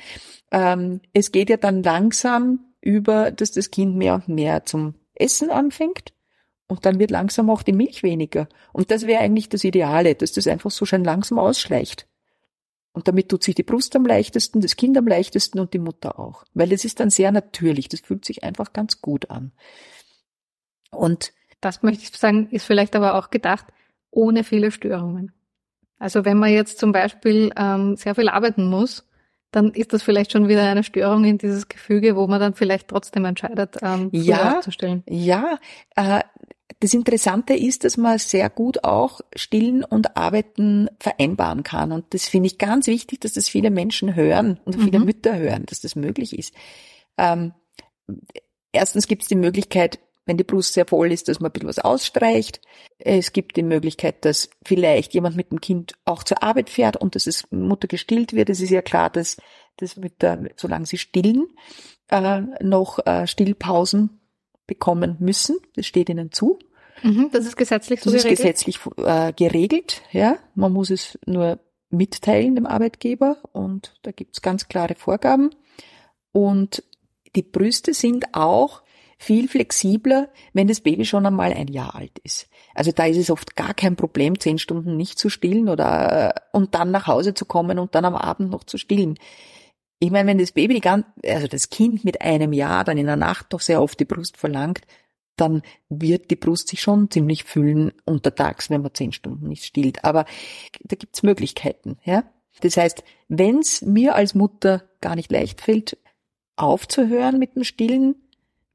Ähm, 0.52 1.02
es 1.14 1.32
geht 1.32 1.50
ja 1.50 1.58
dann 1.58 1.84
langsam 1.84 2.74
über, 2.82 3.32
dass 3.32 3.52
das 3.52 3.70
Kind 3.70 3.96
mehr 3.96 4.16
und 4.16 4.28
mehr 4.28 4.66
zum 4.66 4.96
Essen 5.14 5.52
anfängt. 5.52 6.15
Und 6.68 6.86
dann 6.86 6.98
wird 7.00 7.12
langsam 7.12 7.50
auch 7.50 7.62
die 7.62 7.74
Milch 7.74 8.02
weniger. 8.02 8.48
Und 8.74 8.90
das 8.90 9.06
wäre 9.06 9.22
eigentlich 9.22 9.50
das 9.50 9.64
Ideale, 9.64 10.16
dass 10.16 10.32
das 10.32 10.48
einfach 10.48 10.72
so 10.72 10.86
schön 10.86 11.04
langsam 11.04 11.38
ausschleicht. 11.38 12.08
Und 12.92 13.08
damit 13.08 13.30
tut 13.30 13.44
sich 13.44 13.56
die 13.56 13.64
Brust 13.64 13.96
am 13.96 14.06
leichtesten, 14.06 14.62
das 14.62 14.76
Kind 14.76 14.98
am 14.98 15.06
leichtesten 15.08 15.60
und 15.60 15.74
die 15.74 15.80
Mutter 15.80 16.18
auch. 16.18 16.44
Weil 16.54 16.72
es 16.72 16.86
ist 16.86 17.00
dann 17.00 17.10
sehr 17.10 17.32
natürlich. 17.32 17.90
Das 17.90 18.00
fühlt 18.00 18.26
sich 18.26 18.44
einfach 18.44 18.74
ganz 18.74 19.02
gut 19.02 19.30
an. 19.30 19.52
Und 20.92 21.34
Das 21.62 21.82
möchte 21.84 22.04
ich 22.04 22.12
sagen, 22.12 22.48
ist 22.52 22.66
vielleicht 22.66 22.96
aber 22.96 23.16
auch 23.16 23.30
gedacht, 23.32 23.66
ohne 24.12 24.44
viele 24.44 24.72
Störungen. 24.72 25.32
Also 25.98 26.24
wenn 26.26 26.38
man 26.38 26.52
jetzt 26.52 26.78
zum 26.80 26.92
Beispiel 26.92 27.52
ähm, 27.58 27.96
sehr 27.96 28.16
viel 28.16 28.30
arbeiten 28.30 28.70
muss, 28.70 29.08
dann 29.52 29.72
ist 29.72 29.94
das 29.94 30.04
vielleicht 30.04 30.32
schon 30.32 30.48
wieder 30.48 30.64
eine 30.64 30.84
Störung 30.84 31.24
in 31.24 31.38
dieses 31.38 31.68
Gefüge, 31.68 32.16
wo 32.16 32.28
man 32.28 32.40
dann 32.40 32.54
vielleicht 32.54 32.90
trotzdem 32.90 33.26
entscheidet, 33.26 33.78
ähm, 33.82 34.10
Ja. 34.12 34.58
abzustellen. 34.58 35.04
ja, 35.08 35.58
äh, 35.96 36.22
das 36.80 36.94
Interessante 36.94 37.54
ist, 37.54 37.84
dass 37.84 37.98
man 37.98 38.18
sehr 38.18 38.50
gut 38.50 38.84
auch 38.84 39.22
Stillen 39.36 39.84
und 39.84 40.18
Arbeiten 40.18 40.90
vereinbaren 41.00 41.64
kann. 41.64 41.92
Und 41.92 42.14
das 42.14 42.28
finde 42.28 42.48
ich 42.48 42.58
ganz 42.58 42.88
wichtig, 42.88 43.22
dass 43.22 43.34
das 43.34 43.48
viele 43.48 43.70
Menschen 43.70 44.16
hören 44.16 44.60
und 44.66 44.76
viele 44.76 45.00
mhm. 45.00 45.06
Mütter 45.06 45.38
hören, 45.38 45.66
dass 45.68 45.82
das 45.82 45.96
möglich 45.96 46.38
ist. 46.38 46.54
Ähm, 47.18 47.54
erstens 48.72 49.08
gibt 49.08 49.22
es 49.22 49.28
die 49.28 49.36
Möglichkeit, 49.36 50.00
wenn 50.26 50.38
die 50.38 50.44
Brust 50.44 50.74
sehr 50.74 50.88
voll 50.88 51.12
ist, 51.12 51.28
dass 51.28 51.40
man 51.40 51.50
ein 51.50 51.54
bisschen 51.54 51.70
was 51.70 51.80
ausstreicht. 51.80 52.60
Es 52.98 53.32
gibt 53.32 53.58
die 53.58 53.64
Möglichkeit, 53.64 54.26
dass 54.26 54.50
vielleicht 54.66 55.14
jemand 55.14 55.36
mit 55.36 55.52
dem 55.52 55.62
Kind 55.62 55.94
auch 56.04 56.24
zur 56.24 56.42
Arbeit 56.42 56.72
fährt 56.72 56.98
und 56.98 57.16
dass 57.16 57.28
es 57.28 57.50
Mutter 57.52 57.88
gestillt 57.88 58.34
wird. 58.34 58.50
Es 58.50 58.60
ist 58.60 58.72
ja 58.72 58.82
klar, 58.82 59.12
dass, 59.12 59.38
dass 59.78 59.98
Mütter, 59.98 60.44
solange 60.56 60.88
sie 60.88 60.98
stillen, 60.98 61.46
äh, 62.10 62.42
noch 62.62 63.06
äh, 63.06 63.28
Stillpausen 63.28 64.20
bekommen 64.68 65.18
müssen. 65.20 65.58
Das 65.76 65.86
steht 65.86 66.10
ihnen 66.10 66.32
zu. 66.32 66.60
Mhm, 67.04 67.30
das 67.32 67.46
ist 67.46 67.58
gesetzlich 67.58 68.02
so 68.02 68.12
das 68.12 68.24
geregelt? 68.24 68.40
Das 68.40 68.46
ist 68.46 68.66
gesetzlich 68.66 69.06
äh, 69.06 69.34
geregelt, 69.34 70.02
ja. 70.12 70.38
Man 70.56 70.72
muss 70.72 70.90
es 70.90 71.20
nur 71.26 71.60
mitteilen 71.90 72.56
dem 72.56 72.66
Arbeitgeber 72.66 73.38
und 73.52 73.94
da 74.02 74.12
gibt's 74.12 74.42
ganz 74.42 74.68
klare 74.68 74.96
Vorgaben. 74.96 75.52
Und 76.32 76.84
die 77.36 77.44
Brüste 77.44 77.94
sind 77.94 78.34
auch 78.34 78.82
viel 79.18 79.48
flexibler, 79.48 80.30
wenn 80.54 80.68
das 80.68 80.82
Baby 80.82 81.06
schon 81.06 81.26
einmal 81.26 81.54
ein 81.54 81.70
Jahr 81.70 81.96
alt 81.96 82.20
ist. 82.20 82.48
Also 82.74 82.92
da 82.92 83.06
ist 83.06 83.18
es 83.18 83.32
oft 83.32 83.56
gar 83.56 83.74
kein 83.74 83.96
Problem, 83.96 84.40
zehn 84.40 84.60
Stunden 84.60 84.98
nicht 84.98 85.18
zu 85.18 85.30
stillen 85.30 85.70
oder 85.70 86.36
äh, 86.36 86.40
und 86.52 86.76
dann 86.76 86.92
nach 86.92 87.08
Hause 87.08 87.34
zu 87.34 87.46
kommen 87.46 87.80
und 87.80 87.96
dann 87.96 88.06
am 88.06 88.16
Abend 88.16 88.52
noch 88.52 88.66
zu 88.66 88.78
stillen. 88.78 89.18
Ich 90.06 90.12
meine, 90.12 90.30
wenn 90.30 90.38
das 90.38 90.52
Baby 90.52 90.76
die 90.76 90.82
ganze, 90.82 91.08
also 91.26 91.48
das 91.48 91.72
Kind 91.72 92.06
mit 92.06 92.22
einem 92.22 92.54
Jahr 92.54 92.84
dann 92.84 93.00
in 93.00 93.08
der 93.08 93.16
Nacht 93.16 93.48
doch 93.50 93.60
sehr 93.60 93.82
oft 93.82 94.00
die 94.00 94.06
Brust 94.06 94.38
verlangt, 94.38 94.82
dann 95.36 95.64
wird 95.90 96.30
die 96.30 96.36
Brust 96.36 96.68
sich 96.68 96.80
schon 96.80 97.10
ziemlich 97.10 97.44
füllen 97.44 97.92
untertags, 98.06 98.70
wenn 98.70 98.84
man 98.84 98.94
zehn 98.94 99.14
Stunden 99.14 99.48
nicht 99.48 99.66
stillt. 99.66 100.06
Aber 100.06 100.26
da 100.84 100.96
gibt's 100.96 101.24
Möglichkeiten, 101.24 101.98
ja. 102.04 102.24
Das 102.62 102.78
heißt, 102.78 103.04
wenn's 103.30 103.82
mir 103.82 104.14
als 104.14 104.36
Mutter 104.36 104.84
gar 105.02 105.16
nicht 105.16 105.32
leicht 105.32 105.60
fällt, 105.60 105.98
aufzuhören 106.56 107.40
mit 107.40 107.56
dem 107.56 107.64
Stillen, 107.64 108.16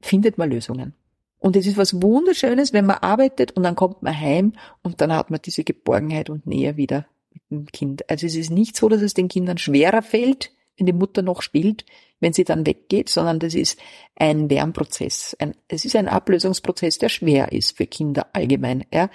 findet 0.01 0.37
man 0.37 0.51
Lösungen. 0.51 0.95
Und 1.39 1.55
es 1.55 1.65
ist 1.65 1.77
was 1.77 2.01
Wunderschönes, 2.01 2.73
wenn 2.73 2.85
man 2.85 2.97
arbeitet 2.97 3.53
und 3.53 3.63
dann 3.63 3.75
kommt 3.75 4.03
man 4.03 4.19
heim 4.19 4.51
und 4.83 4.99
dann 4.99 5.13
hat 5.13 5.31
man 5.31 5.39
diese 5.41 5.63
Geborgenheit 5.63 6.29
und 6.29 6.45
Nähe 6.45 6.75
wieder 6.75 7.07
mit 7.33 7.41
dem 7.49 7.65
Kind. 7.67 8.09
Also 8.09 8.27
es 8.27 8.35
ist 8.35 8.51
nicht 8.51 8.75
so, 8.75 8.89
dass 8.89 9.01
es 9.01 9.13
den 9.13 9.29
Kindern 9.29 9.57
schwerer 9.57 10.01
fällt, 10.01 10.51
wenn 10.81 10.87
die 10.87 10.93
Mutter 10.93 11.21
noch 11.21 11.43
stillt, 11.43 11.85
wenn 12.19 12.33
sie 12.33 12.43
dann 12.43 12.65
weggeht, 12.65 13.07
sondern 13.07 13.37
das 13.37 13.53
ist 13.53 13.79
ein 14.15 14.49
Lernprozess. 14.49 15.37
Ein, 15.37 15.53
es 15.67 15.85
ist 15.85 15.95
ein 15.95 16.07
Ablösungsprozess, 16.07 16.97
der 16.97 17.09
schwer 17.09 17.51
ist 17.51 17.77
für 17.77 17.85
Kinder 17.85 18.27
allgemein. 18.33 18.83
Ja. 18.91 19.11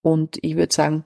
Und 0.00 0.38
ich 0.40 0.56
würde 0.56 0.72
sagen, 0.72 1.04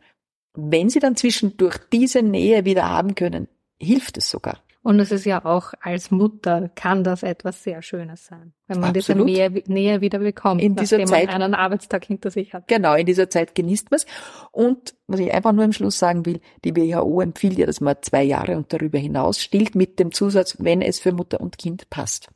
wenn 0.55 0.91
sie 0.91 1.01
dann 1.01 1.17
zwischendurch 1.17 1.79
diese 1.93 2.23
Nähe 2.23 2.65
wieder 2.65 2.89
haben 2.89 3.17
können, 3.17 3.49
hilft 3.81 4.17
es 4.17 4.31
sogar. 4.31 4.63
Und 4.87 5.01
es 5.01 5.11
ist 5.11 5.25
ja 5.25 5.45
auch 5.45 5.73
als 5.81 6.13
Mutter 6.13 6.71
kann 6.77 7.03
das 7.03 7.25
etwas 7.25 7.61
sehr 7.65 7.83
Schönes 7.83 8.25
sein, 8.25 8.53
wenn 8.69 8.79
man 8.79 8.97
Absolut. 8.97 9.27
diese 9.27 9.51
Nähe, 9.51 9.63
Nähe 9.67 10.01
wieder 10.01 10.21
bekommt, 10.21 10.63
in 10.63 10.77
dieser 10.77 11.05
Zeit, 11.07 11.27
man 11.27 11.43
einen 11.43 11.55
Arbeitstag 11.55 12.05
hinter 12.05 12.31
sich 12.31 12.55
hat. 12.55 12.69
Genau, 12.69 12.95
in 12.95 13.05
dieser 13.05 13.29
Zeit 13.29 13.57
genießt 13.57 13.91
man 13.91 13.97
es. 13.97 14.07
Und 14.53 14.95
was 15.09 15.19
ich 15.19 15.35
einfach 15.35 15.51
nur 15.51 15.65
im 15.65 15.73
Schluss 15.73 15.99
sagen 15.99 16.25
will, 16.25 16.41
die 16.65 16.77
WHO 16.77 17.21
empfiehlt 17.21 17.59
ja, 17.59 17.67
dass 17.67 17.81
man 17.81 17.97
zwei 18.03 18.23
Jahre 18.23 18.57
und 18.57 18.73
darüber 18.73 18.97
hinaus 18.97 19.43
stillt 19.43 19.75
mit 19.75 19.99
dem 19.99 20.13
Zusatz, 20.13 20.59
wenn 20.61 20.81
es 20.83 21.01
für 21.01 21.11
Mutter 21.11 21.41
und 21.41 21.59
Kind 21.59 21.91
passt. 21.91 22.29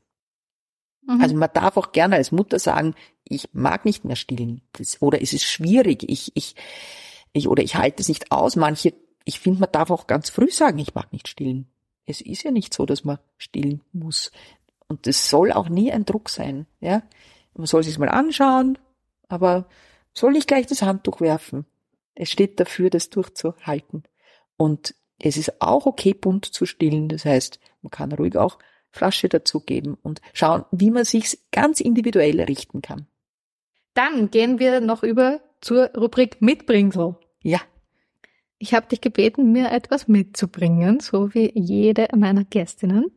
Mhm. 1.06 1.20
Also 1.20 1.36
man 1.36 1.50
darf 1.54 1.76
auch 1.76 1.92
gerne 1.92 2.16
als 2.16 2.32
Mutter 2.32 2.58
sagen, 2.58 2.96
ich 3.22 3.50
mag 3.52 3.84
nicht 3.84 4.04
mehr 4.04 4.16
stillen. 4.16 4.62
Das, 4.72 5.00
oder 5.00 5.22
es 5.22 5.32
ist 5.32 5.44
schwierig, 5.44 6.02
ich, 6.08 6.32
ich, 6.34 6.56
ich, 7.32 7.46
oder 7.46 7.62
ich 7.62 7.76
halte 7.76 8.02
es 8.02 8.08
nicht 8.08 8.32
aus. 8.32 8.56
Manche, 8.56 8.92
ich 9.24 9.38
finde, 9.38 9.60
man 9.60 9.70
darf 9.70 9.92
auch 9.92 10.08
ganz 10.08 10.30
früh 10.30 10.50
sagen, 10.50 10.80
ich 10.80 10.96
mag 10.96 11.12
nicht 11.12 11.28
stillen 11.28 11.70
es 12.06 12.20
ist 12.20 12.42
ja 12.42 12.50
nicht 12.50 12.74
so, 12.74 12.86
dass 12.86 13.04
man 13.04 13.18
stillen 13.38 13.82
muss. 13.92 14.30
Und 14.88 15.06
das 15.06 15.30
soll 15.30 15.52
auch 15.52 15.68
nie 15.68 15.92
ein 15.92 16.04
Druck 16.04 16.28
sein, 16.28 16.66
ja. 16.80 17.02
Man 17.54 17.66
soll 17.66 17.82
sich 17.82 17.98
mal 17.98 18.08
anschauen, 18.08 18.78
aber 19.28 19.66
soll 20.14 20.32
nicht 20.32 20.48
gleich 20.48 20.66
das 20.66 20.82
Handtuch 20.82 21.20
werfen. 21.20 21.66
Es 22.14 22.30
steht 22.30 22.58
dafür, 22.60 22.90
das 22.90 23.10
durchzuhalten. 23.10 24.04
Und 24.56 24.94
es 25.18 25.36
ist 25.36 25.60
auch 25.60 25.86
okay, 25.86 26.14
bunt 26.14 26.46
zu 26.46 26.66
stillen. 26.66 27.08
Das 27.08 27.24
heißt, 27.24 27.60
man 27.82 27.90
kann 27.90 28.12
ruhig 28.12 28.36
auch 28.36 28.58
Flasche 28.90 29.28
dazugeben 29.28 29.96
und 30.02 30.20
schauen, 30.32 30.64
wie 30.70 30.90
man 30.90 31.04
sich's 31.04 31.38
ganz 31.52 31.80
individuell 31.80 32.40
richten 32.40 32.82
kann. 32.82 33.06
Dann 33.94 34.30
gehen 34.30 34.58
wir 34.58 34.80
noch 34.80 35.02
über 35.02 35.40
zur 35.60 35.90
Rubrik 35.96 36.40
Mitbringsel. 36.40 37.16
Ja. 37.42 37.60
Ich 38.62 38.74
habe 38.74 38.86
dich 38.86 39.00
gebeten, 39.00 39.52
mir 39.52 39.72
etwas 39.72 40.06
mitzubringen, 40.06 41.00
so 41.00 41.32
wie 41.32 41.50
jede 41.54 42.08
meiner 42.14 42.44
Gästinnen. 42.44 43.10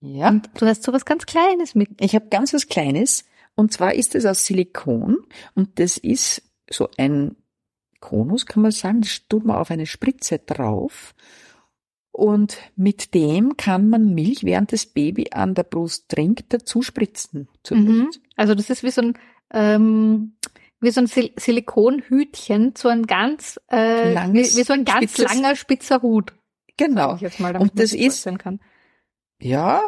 Ja. 0.00 0.30
Und 0.30 0.48
du 0.58 0.66
hast 0.66 0.82
so 0.82 0.94
was 0.94 1.04
ganz 1.04 1.26
Kleines 1.26 1.74
mit. 1.74 1.90
Ich 2.00 2.14
habe 2.14 2.28
ganz 2.30 2.54
was 2.54 2.66
Kleines. 2.66 3.26
Und 3.54 3.72
zwar 3.72 3.94
ist 3.94 4.14
es 4.14 4.24
aus 4.24 4.46
Silikon. 4.46 5.18
Und 5.54 5.78
das 5.78 5.98
ist 5.98 6.42
so 6.70 6.88
ein 6.96 7.36
Konus, 8.00 8.46
kann 8.46 8.62
man 8.62 8.72
sagen. 8.72 9.02
Das 9.02 9.28
tut 9.28 9.44
man 9.44 9.56
auf 9.56 9.70
eine 9.70 9.84
Spritze 9.84 10.38
drauf. 10.38 11.14
Und 12.10 12.56
mit 12.76 13.12
dem 13.12 13.58
kann 13.58 13.90
man 13.90 14.14
Milch, 14.14 14.42
während 14.42 14.72
das 14.72 14.86
Baby 14.86 15.32
an 15.32 15.54
der 15.54 15.64
Brust 15.64 16.08
trinkt, 16.08 16.50
dazu 16.54 16.80
spritzen. 16.80 17.48
Mhm. 17.70 18.08
Also 18.36 18.54
das 18.54 18.70
ist 18.70 18.82
wie 18.82 18.90
so 18.90 19.02
ein 19.02 19.18
ähm, 19.52 20.32
wie 20.80 20.90
so 20.90 21.00
ein 21.00 21.06
Sil 21.08 21.32
Silikonhütchen, 21.36 22.74
so 22.76 22.88
ein 22.88 23.06
ganz, 23.06 23.60
äh, 23.70 24.12
Langes, 24.12 24.54
wie, 24.54 24.60
wie 24.60 24.64
so 24.64 24.72
ein 24.72 24.84
ganz 24.84 25.12
spitzes, 25.12 25.34
langer 25.34 25.56
spitzer 25.56 26.02
Hut. 26.02 26.32
Genau. 26.76 27.18
Mal, 27.38 27.56
Und 27.56 27.78
das 27.78 27.92
ist, 27.92 28.28
ja, 29.40 29.82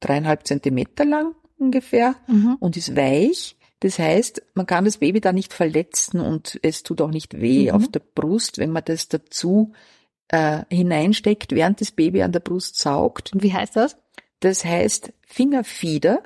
dreieinhalb 0.00 0.46
Zentimeter 0.46 1.04
lang 1.04 1.34
ungefähr 1.58 2.16
mhm. 2.26 2.56
und 2.60 2.76
ist 2.76 2.96
weich. 2.96 3.56
Das 3.80 3.98
heißt, 3.98 4.42
man 4.54 4.66
kann 4.66 4.84
das 4.84 4.98
Baby 4.98 5.20
da 5.20 5.32
nicht 5.32 5.52
verletzen 5.52 6.20
und 6.20 6.58
es 6.62 6.82
tut 6.82 7.00
auch 7.00 7.10
nicht 7.10 7.40
weh 7.40 7.70
mhm. 7.70 7.76
auf 7.76 7.88
der 7.88 8.00
Brust, 8.00 8.58
wenn 8.58 8.70
man 8.70 8.84
das 8.84 9.08
dazu 9.08 9.72
äh, 10.28 10.62
hineinsteckt, 10.70 11.52
während 11.52 11.80
das 11.80 11.90
Baby 11.90 12.22
an 12.22 12.32
der 12.32 12.40
Brust 12.40 12.78
saugt. 12.78 13.32
Und 13.32 13.42
wie 13.42 13.52
heißt 13.52 13.76
das? 13.76 13.96
Das 14.40 14.64
heißt 14.64 15.12
Fingerfieder. 15.26 16.22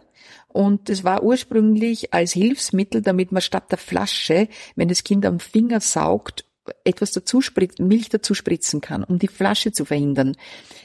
Und 0.48 0.88
es 0.90 1.04
war 1.04 1.22
ursprünglich 1.22 2.12
als 2.14 2.32
Hilfsmittel, 2.32 3.02
damit 3.02 3.32
man 3.32 3.42
statt 3.42 3.70
der 3.70 3.78
Flasche, 3.78 4.48
wenn 4.76 4.88
das 4.88 5.04
Kind 5.04 5.26
am 5.26 5.40
Finger 5.40 5.80
saugt, 5.80 6.44
etwas 6.84 7.12
dazu 7.12 7.40
spritzen, 7.40 7.88
Milch 7.88 8.08
dazu 8.08 8.34
spritzen 8.34 8.80
kann, 8.80 9.04
um 9.04 9.18
die 9.18 9.28
Flasche 9.28 9.72
zu 9.72 9.84
verhindern. 9.84 10.36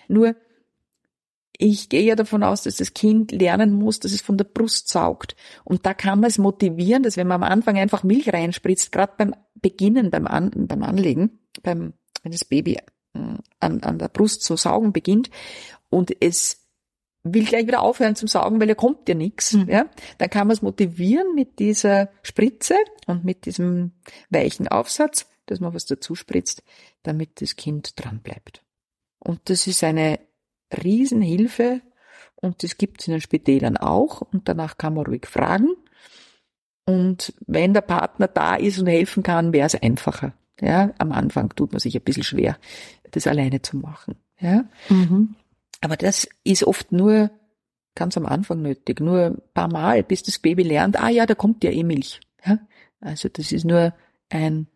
Nur, 0.08 0.36
ich 1.58 1.90
gehe 1.90 2.04
ja 2.04 2.16
davon 2.16 2.44
aus, 2.44 2.64
dass 2.64 2.78
das 2.78 2.94
Kind 2.94 3.32
lernen 3.32 3.74
muss, 3.74 4.00
dass 4.00 4.12
es 4.12 4.22
von 4.22 4.38
der 4.38 4.46
Brust 4.46 4.90
saugt. 4.90 5.36
Und 5.64 5.86
da 5.86 5.94
kann 5.94 6.20
man 6.20 6.30
es 6.30 6.38
motivieren, 6.38 7.04
dass 7.04 7.18
wenn 7.18 7.28
man 7.28 7.44
am 7.44 7.50
Anfang 7.50 7.78
einfach 7.78 8.04
Milch 8.04 8.34
reinspritzt, 8.34 8.92
gerade 8.92 9.14
beim 9.18 9.36
Beginnen, 9.56 10.10
beim, 10.10 10.28
An 10.28 10.52
beim 10.68 10.84
Anlegen, 10.84 11.40
beim, 11.62 11.94
wenn 12.24 12.32
das 12.32 12.44
Baby 12.44 12.78
äh, 13.14 13.20
an, 13.60 13.84
an 13.84 14.00
der 14.00 14.10
Brust 14.10 14.44
zu 14.44 14.58
saugen 14.58 14.92
beginnt 14.94 15.30
und 15.90 16.12
es 16.22 16.63
will 17.24 17.46
gleich 17.46 17.68
wieder 17.68 17.82
aufhören 17.82 18.16
zum 18.16 18.28
Saugen, 18.28 18.60
weil 18.60 18.70
er 18.70 18.76
kommt 18.76 19.08
ja 19.08 19.16
nichts. 19.16 19.54
Mhm. 19.54 19.70
Ja? 19.70 19.86
Dann 20.18 20.30
kann 20.30 20.48
man 20.48 20.56
es 20.56 20.62
motivieren 20.62 21.34
mit 21.36 21.60
dieser 21.60 22.10
Spritze 22.22 22.76
und 23.08 23.24
mit 23.24 23.46
diesem 23.46 23.92
weichen 24.30 24.68
Aufsatz, 24.68 25.28
dass 25.46 25.60
man 25.60 25.74
was 25.74 25.86
dazu 25.86 26.16
spritzt, 26.16 26.64
damit 27.04 27.42
das 27.42 27.56
Kind 27.56 27.94
dran 28.04 28.20
bleibt. 28.22 28.64
Und 29.20 29.50
das 29.50 29.68
ist 29.68 29.84
eine 29.84 30.20
Riesenhilfe 30.84 31.82
und 32.36 32.64
das 32.64 32.78
gibt 32.78 33.02
es 33.02 33.08
in 33.08 33.14
den 33.14 33.22
Spitälern 33.22 33.78
auch 33.78 34.22
und 34.22 34.50
danach 34.50 34.78
kann 34.78 34.96
man 34.96 35.06
ruhig 35.06 35.26
fragen. 35.28 35.70
Und 36.86 37.34
wenn 37.48 37.74
der 37.74 37.82
Partner 37.82 38.28
da 38.28 38.56
ist 38.56 38.80
und 38.80 38.88
helfen 38.88 39.24
kann, 39.24 39.54
wäre 39.54 39.68
es 39.68 39.82
einfacher. 39.82 40.34
Ja, 40.60 40.94
am 40.98 41.12
Anfang 41.12 41.50
tut 41.56 41.72
man 41.72 41.80
sich 41.80 41.96
ein 41.96 42.04
bisschen 42.04 42.24
schwer, 42.24 42.58
das 43.12 43.28
alleine 43.28 43.62
zu 43.62 43.78
machen. 43.78 44.16
Ja. 44.40 44.66
Mhm. 44.90 45.36
Aber 45.84 45.98
das 45.98 46.30
ist 46.46 46.64
oft 46.64 46.94
nur 46.94 47.30
ganz 47.94 48.16
am 48.16 48.26
Anfang 48.26 48.62
nötig, 48.62 49.02
nur 49.02 49.26
ein 49.26 49.42
paar 49.54 49.68
Mal, 49.68 50.02
bis 50.02 50.24
das 50.24 50.40
Baby 50.40 50.64
lernt, 50.64 50.98
ah 50.98 51.10
ja, 51.10 51.26
da 51.26 51.36
kommt 51.36 51.62
ja 51.62 51.72
eh 51.72 51.84
Milch. 51.84 52.22
Ja? 52.46 52.60
Also 53.02 53.28
das 53.28 53.52
ist 53.52 53.66
nur 53.66 53.94
ein 54.30 54.68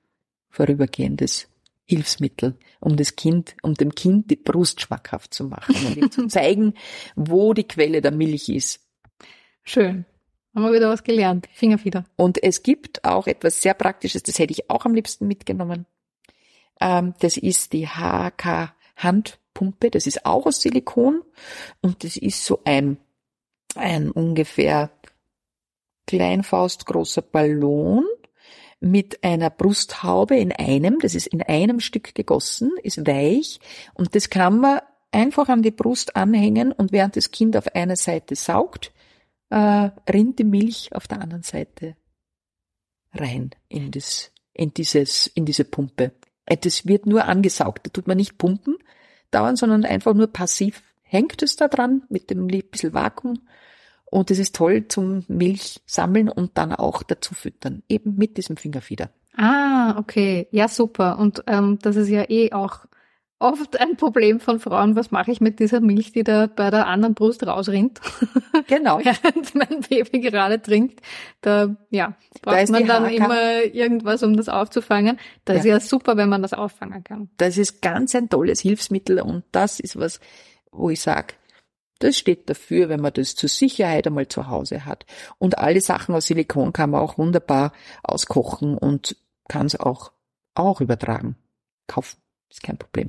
vorübergehendes 0.50 1.48
Hilfsmittel, 1.86 2.60
um 2.82 2.98
das 2.98 3.16
Kind, 3.16 3.56
um 3.62 3.74
dem 3.74 3.96
Kind 3.96 4.30
die 4.30 4.36
Brust 4.36 4.82
schmackhaft 4.82 5.34
zu 5.34 5.46
machen 5.46 5.76
und 5.88 5.96
ihm 5.96 6.12
zu 6.12 6.28
zeigen, 6.28 6.74
wo 7.16 7.54
die 7.54 7.64
Quelle 7.70 8.02
der 8.02 8.12
Milch 8.12 8.50
ist. 8.50 8.86
Schön. 9.64 10.06
Haben 10.54 10.64
wir 10.64 10.74
wieder 10.74 10.90
was 10.90 11.06
gelernt. 11.06 11.48
Fingerfieder. 11.54 12.04
Und 12.18 12.44
es 12.44 12.64
gibt 12.64 13.06
auch 13.06 13.28
etwas 13.28 13.62
sehr 13.62 13.76
Praktisches, 13.76 14.24
das 14.24 14.40
hätte 14.40 14.52
ich 14.52 14.70
auch 14.70 14.84
am 14.84 14.94
liebsten 14.94 15.26
mitgenommen. 15.26 15.86
Ähm, 16.82 17.14
das 17.20 17.38
ist 17.38 17.72
die 17.72 17.88
HK 17.88 18.74
Hand 18.98 19.40
Pumpe, 19.58 19.90
das 19.90 20.06
ist 20.06 20.24
auch 20.24 20.46
aus 20.46 20.62
Silikon 20.62 21.24
und 21.82 22.04
das 22.04 22.16
ist 22.16 22.46
so 22.46 22.60
ein, 22.64 22.98
ein 23.76 24.12
ungefähr 24.12 24.92
Kleinfaust 26.06 26.86
großer 26.86 27.24
Ballon 27.24 28.06
mit 28.80 29.24
einer 29.24 29.50
Brusthaube 29.50 30.38
in 30.38 30.52
einem, 30.52 31.00
das 31.00 31.16
ist 31.16 31.26
in 31.26 31.42
einem 31.42 31.80
Stück 31.80 32.14
gegossen, 32.14 32.72
ist 32.84 33.08
weich 33.08 33.60
und 33.96 34.14
das 34.14 34.30
kann 34.30 34.60
man 34.60 34.82
einfach 35.12 35.50
an 35.50 35.64
die 35.64 35.72
Brust 35.72 36.16
anhängen 36.16 36.72
und 36.72 36.92
während 36.92 37.16
das 37.16 37.32
Kind 37.32 37.58
auf 37.58 37.74
einer 37.74 37.96
Seite 37.96 38.36
saugt, 38.36 38.94
äh, 39.50 39.90
rinnt 40.08 40.38
die 40.38 40.44
Milch 40.44 40.94
auf 40.94 41.08
der 41.08 41.20
anderen 41.20 41.42
Seite 41.42 41.96
rein 43.12 43.50
in 43.70 43.90
das, 43.90 44.32
in 44.54 44.72
dieses, 44.72 45.26
in 45.26 45.46
diese 45.46 45.66
Pumpe. 45.66 46.12
Äh, 46.46 46.58
das 46.58 46.86
wird 46.86 47.08
nur 47.08 47.26
angesaugt, 47.26 47.88
da 47.88 47.90
tut 47.90 48.06
man 48.06 48.18
nicht 48.18 48.38
pumpen 48.38 48.78
dauern, 49.32 49.56
sondern 49.56 49.86
einfach 49.86 50.14
nur 50.14 50.28
passiv 50.28 50.82
hängt 51.02 51.42
es 51.42 51.56
da 51.56 51.68
dran 51.68 52.04
mit 52.10 52.30
dem 52.30 52.48
bisschen 52.48 52.94
Vakuum. 52.94 53.42
Und 54.06 54.32
es 54.32 54.40
ist 54.40 54.56
toll 54.56 54.88
zum 54.88 55.26
Milch 55.28 55.82
sammeln 55.86 56.30
und 56.30 56.58
dann 56.58 56.74
auch 56.74 57.04
dazu 57.04 57.34
füttern, 57.34 57.84
eben 57.90 58.16
mit 58.16 58.38
diesem 58.38 58.56
Fingerfieder. 58.56 59.10
Ah, 59.36 59.98
okay. 59.98 60.48
Ja, 60.52 60.68
super. 60.68 61.20
Und 61.20 61.44
ähm, 61.48 61.78
das 61.82 61.96
ist 61.96 62.10
ja 62.10 62.30
eh 62.30 62.54
auch 62.54 62.86
oft 63.40 63.80
ein 63.80 63.98
Problem 63.98 64.40
von 64.40 64.60
Frauen, 64.60 64.96
was 64.96 65.12
mache 65.12 65.32
ich 65.32 65.42
mit 65.42 65.60
dieser 65.60 65.80
Milch, 65.80 66.12
die 66.12 66.24
da 66.24 66.48
bei 66.48 66.70
der 66.72 66.88
anderen 66.88 67.14
Brust 67.14 67.46
rausrinnt? 67.46 68.02
Genau. 68.68 69.00
Während 69.00 69.56
mein 69.56 69.82
Baby 69.88 70.20
gerade 70.20 70.62
trinkt. 70.62 71.00
Da, 71.42 71.78
ja, 71.90 72.18
braucht 72.42 72.68
da 72.68 72.72
man 72.72 72.86
dann 72.86 73.06
immer 73.06 73.64
irgendwas, 73.64 74.24
um 74.24 74.36
das 74.36 74.50
aufzufangen. 74.50 75.20
Da 75.46 75.54
ja. 75.54 75.60
ist 75.60 75.66
ja 75.66 75.80
super, 75.80 76.18
wenn 76.18 76.28
man 76.28 76.42
das 76.42 76.54
auffangen 76.54 77.04
kann. 77.04 77.30
Das 77.38 77.58
ist 77.58 77.82
ganz 77.82 78.14
ein 78.16 78.30
tolles 78.30 78.60
Hilfsmittel 78.60 79.22
und 79.22 79.44
das 79.52 79.80
ist 79.80 79.98
was, 79.98 80.20
wo 80.72 80.90
ich 80.90 81.02
sage, 81.02 81.36
das 82.00 82.18
steht 82.18 82.50
dafür, 82.50 82.90
wenn 82.90 83.00
man 83.00 83.14
das 83.14 83.36
zur 83.36 83.48
Sicherheit 83.48 84.08
einmal 84.08 84.28
zu 84.28 84.48
Hause 84.48 84.86
hat. 84.86 85.06
Und 85.38 85.58
alle 85.58 85.80
Sachen 85.80 86.14
aus 86.14 86.26
Silikon 86.26 86.74
kann 86.74 86.90
man 86.90 87.02
auch 87.02 87.18
wunderbar 87.18 87.72
auskochen 88.04 88.78
und 88.78 89.16
kann 89.48 89.68
es 89.68 89.80
auch, 89.80 90.12
auch 90.56 90.82
übertragen. 90.82 91.38
Kaufen. 91.88 92.18
Ist 92.50 92.64
kein 92.64 92.78
Problem. 92.78 93.08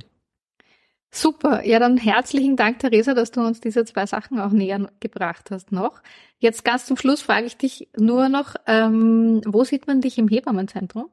Super. 1.11 1.65
Ja, 1.65 1.79
dann 1.79 1.97
herzlichen 1.97 2.55
Dank, 2.55 2.79
Theresa, 2.79 3.13
dass 3.13 3.31
du 3.31 3.41
uns 3.41 3.59
diese 3.59 3.83
zwei 3.83 4.05
Sachen 4.05 4.39
auch 4.39 4.51
näher 4.51 4.89
gebracht 4.99 5.49
hast 5.49 5.71
noch. 5.71 6.01
Jetzt 6.37 6.63
ganz 6.63 6.85
zum 6.85 6.97
Schluss 6.97 7.21
frage 7.21 7.47
ich 7.47 7.57
dich 7.57 7.89
nur 7.97 8.29
noch, 8.29 8.55
ähm, 8.67 9.41
wo 9.45 9.63
sieht 9.63 9.87
man 9.87 10.01
dich 10.01 10.17
im 10.19 10.27
Hebammenzentrum? 10.27 11.09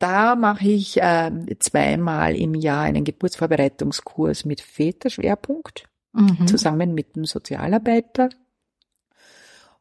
Da 0.00 0.36
mache 0.36 0.68
ich 0.68 1.00
äh, 1.00 1.30
zweimal 1.58 2.36
im 2.36 2.54
Jahr 2.54 2.84
einen 2.84 3.04
Geburtsvorbereitungskurs 3.04 4.44
mit 4.44 4.60
Väterschwerpunkt, 4.60 5.88
mhm. 6.12 6.46
zusammen 6.46 6.94
mit 6.94 7.16
dem 7.16 7.24
Sozialarbeiter. 7.24 8.28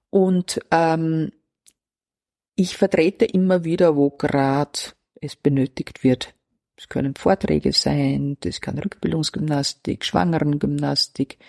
Und 0.09 0.59
ähm, 0.71 1.31
ich 2.55 2.77
vertrete 2.77 3.25
immer 3.25 3.63
wieder, 3.63 3.95
wo 3.95 4.09
gerade 4.09 4.79
es 5.21 5.35
benötigt 5.35 6.03
wird, 6.03 6.33
es 6.77 6.89
können 6.89 7.15
Vorträge 7.15 7.73
sein, 7.73 8.37
das 8.41 8.61
kann 8.61 8.77
Rückbildungsgymnastik, 8.77 10.05
Schwangerengymnastik, 10.05 11.39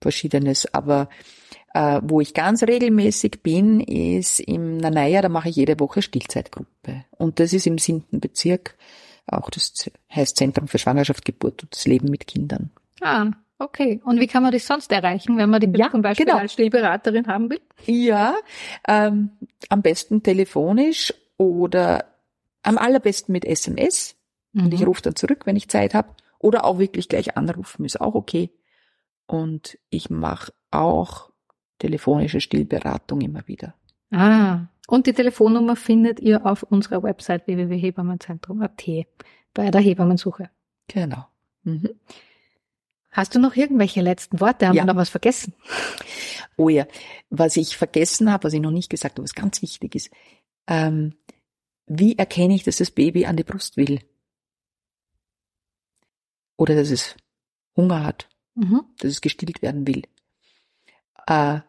verschiedenes. 0.00 0.72
Aber 0.74 1.08
äh, 1.72 2.00
wo 2.02 2.20
ich 2.20 2.34
ganz 2.34 2.64
regelmäßig 2.64 3.42
bin, 3.42 3.80
ist 3.80 4.40
im 4.40 4.76
Nanaya, 4.78 5.22
da 5.22 5.28
mache 5.28 5.50
ich 5.50 5.56
jede 5.56 5.78
Woche 5.78 6.02
Stillzeitgruppe. 6.02 7.04
Und 7.10 7.38
das 7.38 7.52
ist 7.52 7.66
im 7.66 7.78
siebten 7.78 8.18
Bezirk, 8.18 8.76
auch 9.26 9.50
das 9.50 9.90
heißt 10.12 10.36
Zentrum 10.36 10.66
für 10.66 10.78
Schwangerschaft, 10.78 11.24
Geburt 11.24 11.62
und 11.62 11.72
das 11.72 11.86
Leben 11.86 12.08
mit 12.08 12.26
Kindern. 12.26 12.70
Ah, 13.00 13.30
okay. 13.58 14.00
Und 14.04 14.20
wie 14.20 14.26
kann 14.26 14.42
man 14.42 14.52
das 14.52 14.66
sonst 14.66 14.90
erreichen, 14.90 15.36
wenn 15.38 15.50
man 15.50 15.60
die 15.60 15.78
ja, 15.78 15.90
zum 15.90 16.02
Beispiel 16.02 16.26
genau. 16.26 16.38
als 16.38 16.54
Stillberaterin 16.54 17.28
haben 17.28 17.50
will? 17.50 17.60
Ja, 17.86 18.34
ähm, 18.88 19.30
am 19.68 19.82
besten 19.82 20.24
telefonisch 20.24 21.14
oder 21.36 22.06
am 22.62 22.78
allerbesten 22.78 23.32
mit 23.32 23.44
SMS 23.44 24.16
Mhm. 24.56 24.64
Und 24.64 24.74
ich 24.74 24.80
mhm. 24.80 24.86
rufe 24.86 25.02
dann 25.02 25.16
zurück, 25.16 25.44
wenn 25.44 25.56
ich 25.56 25.68
Zeit 25.68 25.94
habe. 25.94 26.08
Oder 26.38 26.64
auch 26.64 26.78
wirklich 26.78 27.08
gleich 27.08 27.36
anrufen, 27.36 27.84
ist 27.84 28.00
auch 28.00 28.14
okay. 28.14 28.50
Und 29.26 29.78
ich 29.90 30.10
mache 30.10 30.52
auch 30.70 31.30
telefonische 31.78 32.40
Stillberatung 32.40 33.20
immer 33.20 33.46
wieder. 33.46 33.74
Ah, 34.10 34.66
und 34.86 35.06
die 35.06 35.12
Telefonnummer 35.12 35.76
findet 35.76 36.20
ihr 36.20 36.46
auf 36.46 36.62
unserer 36.62 37.02
Website 37.02 37.46
www.hebammenzentrum.at 37.46 38.84
bei 39.52 39.70
der 39.70 39.80
Hebammensuche. 39.80 40.48
Genau. 40.88 41.26
Mhm. 41.64 41.90
Hast 43.10 43.34
du 43.34 43.38
noch 43.38 43.56
irgendwelche 43.56 44.00
letzten 44.00 44.40
Worte? 44.40 44.68
Haben 44.68 44.76
ja. 44.76 44.82
wir 44.82 44.92
noch 44.92 45.00
was 45.00 45.08
vergessen? 45.08 45.54
Oh 46.56 46.68
ja, 46.68 46.86
was 47.28 47.56
ich 47.56 47.76
vergessen 47.76 48.30
habe, 48.32 48.44
was 48.44 48.52
ich 48.52 48.60
noch 48.60 48.70
nicht 48.70 48.88
gesagt 48.88 49.16
habe, 49.16 49.24
was 49.24 49.34
ganz 49.34 49.60
wichtig 49.60 49.94
ist. 49.94 50.10
Ähm, 50.66 51.14
wie 51.86 52.16
erkenne 52.16 52.54
ich, 52.54 52.62
dass 52.62 52.76
das 52.76 52.90
Baby 52.90 53.26
an 53.26 53.36
die 53.36 53.44
Brust 53.44 53.76
will? 53.76 54.00
Oder 56.56 56.74
dass 56.74 56.90
es 56.90 57.16
Hunger 57.76 58.04
hat, 58.04 58.28
mhm. 58.54 58.84
dass 58.98 59.12
es 59.12 59.20
gestillt 59.20 59.62
werden 59.62 59.86
will. 59.86 60.02
Äh, 61.26 61.60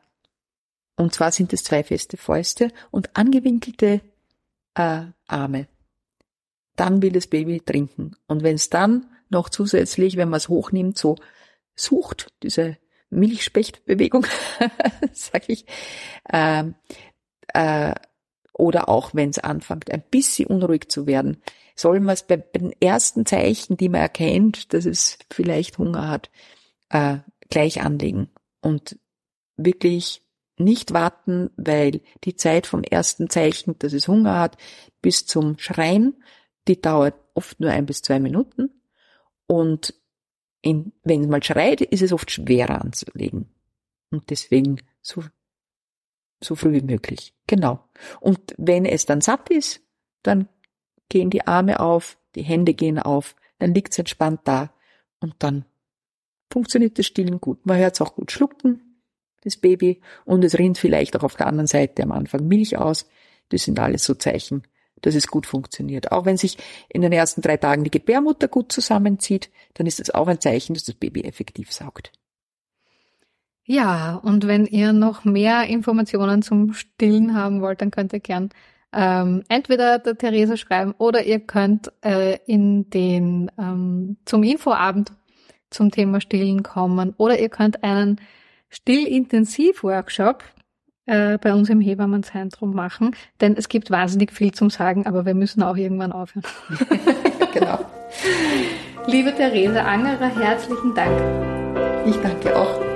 und 0.95 1.13
zwar 1.13 1.31
sind 1.31 1.53
es 1.53 1.63
zwei 1.63 1.83
feste 1.83 2.17
Fäuste 2.17 2.71
und 2.91 3.15
angewinkelte 3.15 4.01
äh, 4.73 5.03
Arme. 5.27 5.67
Dann 6.75 7.01
will 7.01 7.11
das 7.11 7.27
Baby 7.27 7.61
trinken. 7.61 8.15
Und 8.27 8.43
wenn 8.43 8.55
es 8.55 8.69
dann 8.69 9.09
noch 9.29 9.49
zusätzlich, 9.49 10.17
wenn 10.17 10.29
man 10.29 10.37
es 10.37 10.49
hochnimmt, 10.49 10.97
so 10.97 11.15
sucht, 11.75 12.33
diese 12.43 12.77
Milchspechtbewegung, 13.09 14.25
sag 15.13 15.49
ich, 15.49 15.65
äh, 16.25 16.63
äh, 17.53 17.93
oder 18.57 18.89
auch 18.89 19.13
wenn 19.13 19.29
es 19.29 19.39
anfängt, 19.39 19.91
ein 19.91 20.03
bisschen 20.09 20.47
unruhig 20.47 20.89
zu 20.89 21.07
werden, 21.07 21.41
soll 21.75 21.99
man 21.99 22.13
es 22.13 22.23
bei, 22.23 22.37
bei, 22.37 22.59
den 22.59 22.73
ersten 22.81 23.25
Zeichen, 23.25 23.77
die 23.77 23.89
man 23.89 24.01
erkennt, 24.01 24.73
dass 24.73 24.85
es 24.85 25.19
vielleicht 25.31 25.77
Hunger 25.77 26.07
hat, 26.07 26.29
äh, 26.89 27.17
gleich 27.49 27.81
anlegen 27.81 28.29
und 28.61 28.97
wirklich 29.55 30.21
nicht 30.57 30.93
warten, 30.93 31.51
weil 31.55 32.01
die 32.23 32.35
Zeit 32.35 32.65
vom 32.65 32.83
ersten 32.83 33.29
Zeichen, 33.29 33.77
dass 33.79 33.93
es 33.93 34.07
Hunger 34.07 34.39
hat, 34.39 34.57
bis 35.01 35.25
zum 35.25 35.59
Schreien, 35.59 36.23
die 36.67 36.81
dauert 36.81 37.15
oft 37.35 37.59
nur 37.59 37.69
ein 37.69 37.85
bis 37.85 38.01
zwei 38.01 38.19
Minuten. 38.19 38.69
Und 39.45 39.93
in, 40.61 40.93
wenn 41.03 41.21
es 41.21 41.27
mal 41.27 41.43
schreit, 41.43 41.81
ist 41.81 42.01
es 42.01 42.11
oft 42.11 42.31
schwerer 42.31 42.81
anzulegen. 42.81 43.53
Und 44.09 44.29
deswegen 44.31 44.81
so, 45.01 45.23
so 46.41 46.55
früh 46.55 46.73
wie 46.73 46.81
möglich. 46.81 47.33
Genau. 47.47 47.79
Und 48.19 48.53
wenn 48.57 48.85
es 48.85 49.05
dann 49.05 49.21
satt 49.21 49.49
ist, 49.49 49.81
dann 50.23 50.47
gehen 51.09 51.29
die 51.29 51.47
Arme 51.47 51.79
auf, 51.79 52.17
die 52.35 52.43
Hände 52.43 52.73
gehen 52.73 52.99
auf, 52.99 53.35
dann 53.59 53.73
liegt's 53.73 53.97
entspannt 53.97 54.41
da 54.43 54.71
und 55.19 55.35
dann 55.39 55.65
funktioniert 56.51 56.97
das 56.99 57.05
Stillen 57.05 57.41
gut. 57.41 57.65
Man 57.65 57.77
hört's 57.77 58.01
auch 58.01 58.15
gut 58.15 58.31
schlucken, 58.31 59.01
das 59.41 59.57
Baby, 59.57 60.01
und 60.25 60.43
es 60.43 60.57
rinnt 60.57 60.77
vielleicht 60.77 61.15
auch 61.15 61.23
auf 61.23 61.35
der 61.35 61.47
anderen 61.47 61.67
Seite 61.67 62.03
am 62.03 62.11
Anfang 62.11 62.47
Milch 62.47 62.77
aus. 62.77 63.07
Das 63.49 63.63
sind 63.63 63.79
alles 63.79 64.03
so 64.03 64.13
Zeichen, 64.13 64.63
dass 65.01 65.15
es 65.15 65.27
gut 65.27 65.45
funktioniert. 65.45 66.11
Auch 66.11 66.25
wenn 66.25 66.37
sich 66.37 66.57
in 66.89 67.01
den 67.01 67.11
ersten 67.11 67.41
drei 67.41 67.57
Tagen 67.57 67.83
die 67.83 67.91
Gebärmutter 67.91 68.47
gut 68.47 68.71
zusammenzieht, 68.71 69.49
dann 69.73 69.87
ist 69.87 69.99
das 69.99 70.09
auch 70.09 70.27
ein 70.27 70.41
Zeichen, 70.41 70.73
dass 70.73 70.83
das 70.83 70.95
Baby 70.95 71.23
effektiv 71.23 71.71
saugt. 71.71 72.11
Ja, 73.69 74.15
und 74.23 74.47
wenn 74.47 74.65
ihr 74.65 74.93
noch 74.93 75.25
mehr 75.25 75.65
Informationen 75.65 76.41
zum 76.41 76.73
Stillen 76.73 77.35
haben 77.35 77.61
wollt, 77.61 77.81
dann 77.81 77.91
könnt 77.91 78.13
ihr 78.13 78.21
gern 78.21 78.49
ähm, 78.93 79.43
entweder 79.49 79.99
der 79.99 80.17
Therese 80.17 80.55
schreiben 80.55 80.95
oder 80.97 81.25
ihr 81.25 81.41
könnt 81.41 81.91
äh, 82.01 82.37
in 82.45 82.89
den 82.89 83.51
ähm, 83.59 84.15
zum 84.23 84.43
Infoabend 84.43 85.11
zum 85.69 85.91
Thema 85.91 86.21
Stillen 86.21 86.63
kommen 86.63 87.13
oder 87.17 87.37
ihr 87.37 87.49
könnt 87.49 87.83
einen 87.83 88.21
Stillintensiv-Workshop 88.69 90.45
äh, 91.05 91.37
bei 91.37 91.53
uns 91.53 91.69
im 91.69 91.81
Hebammenzentrum 91.81 92.73
machen, 92.73 93.17
denn 93.41 93.57
es 93.57 93.67
gibt 93.67 93.91
wahnsinnig 93.91 94.31
viel 94.31 94.53
zum 94.53 94.69
Sagen, 94.69 95.05
aber 95.05 95.25
wir 95.25 95.33
müssen 95.33 95.61
auch 95.61 95.75
irgendwann 95.75 96.13
aufhören. 96.13 96.45
genau. 97.53 97.79
Liebe 99.07 99.35
Therese 99.35 99.83
Angerer, 99.83 100.33
herzlichen 100.39 100.95
Dank. 100.95 102.07
Ich 102.07 102.15
danke 102.21 102.55
auch. 102.57 102.86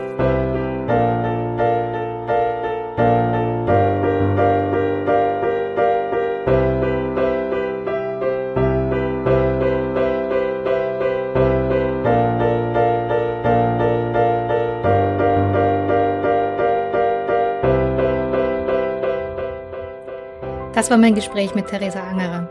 Das 20.82 20.90
war 20.90 20.98
mein 20.98 21.14
Gespräch 21.14 21.53
mit 21.53 21.68
Theresa 21.68 22.02
Angerer. 22.02 22.49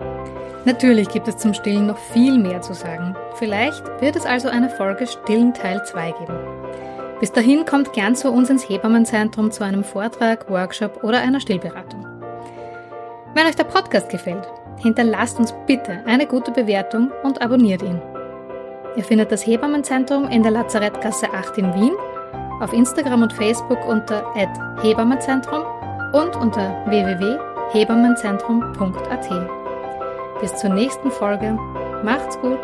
Natürlich 0.65 1.09
gibt 1.09 1.27
es 1.27 1.39
zum 1.39 1.53
Stillen 1.53 1.89
noch 1.89 1.99
viel 1.99 2.39
mehr 2.39 2.63
zu 2.63 2.75
sagen. 2.75 3.17
Vielleicht 3.35 3.85
wird 4.01 4.15
es 4.15 4.25
also 4.25 4.49
eine 4.49 4.71
Folge 4.71 5.09
Stillen 5.09 5.53
Teil 5.53 5.85
2 5.85 6.13
geben. 6.13 6.39
Bis 7.19 7.33
dahin 7.33 7.65
kommt 7.65 7.93
gern 7.93 8.15
zu 8.15 8.31
uns 8.31 8.49
ins 8.49 8.69
Hebammenzentrum 8.69 9.51
zu 9.51 9.65
einem 9.65 9.83
Vortrag, 9.83 10.49
Workshop 10.49 11.03
oder 11.03 11.19
einer 11.19 11.41
Stillberatung. 11.41 12.07
Wenn 13.35 13.49
euch 13.49 13.57
der 13.57 13.65
Podcast 13.65 14.09
gefällt, 14.11 14.47
hinterlasst 14.77 15.41
uns 15.41 15.53
bitte 15.67 15.99
eine 16.07 16.27
gute 16.27 16.53
Bewertung 16.53 17.11
und 17.25 17.43
abonniert 17.43 17.83
ihn. 17.83 18.01
Ihr 18.95 19.03
findet 19.03 19.33
das 19.33 19.45
Hebammenzentrum 19.45 20.29
in 20.29 20.45
der 20.45 20.53
Lazarettgasse 20.53 21.35
8 21.35 21.59
in 21.59 21.75
Wien, 21.75 21.97
auf 22.61 22.73
Instagram 22.73 23.23
und 23.23 23.33
Facebook 23.33 23.85
unter 23.89 24.23
Hebammenzentrum 24.83 25.65
und 26.13 26.37
unter 26.37 26.85
www.hebammenzentrum.at. 27.73 30.41
Bis 30.41 30.57
zur 30.57 30.71
nächsten 30.71 31.11
Folge. 31.11 31.59
Macht's 32.03 32.39
gut 32.41 32.61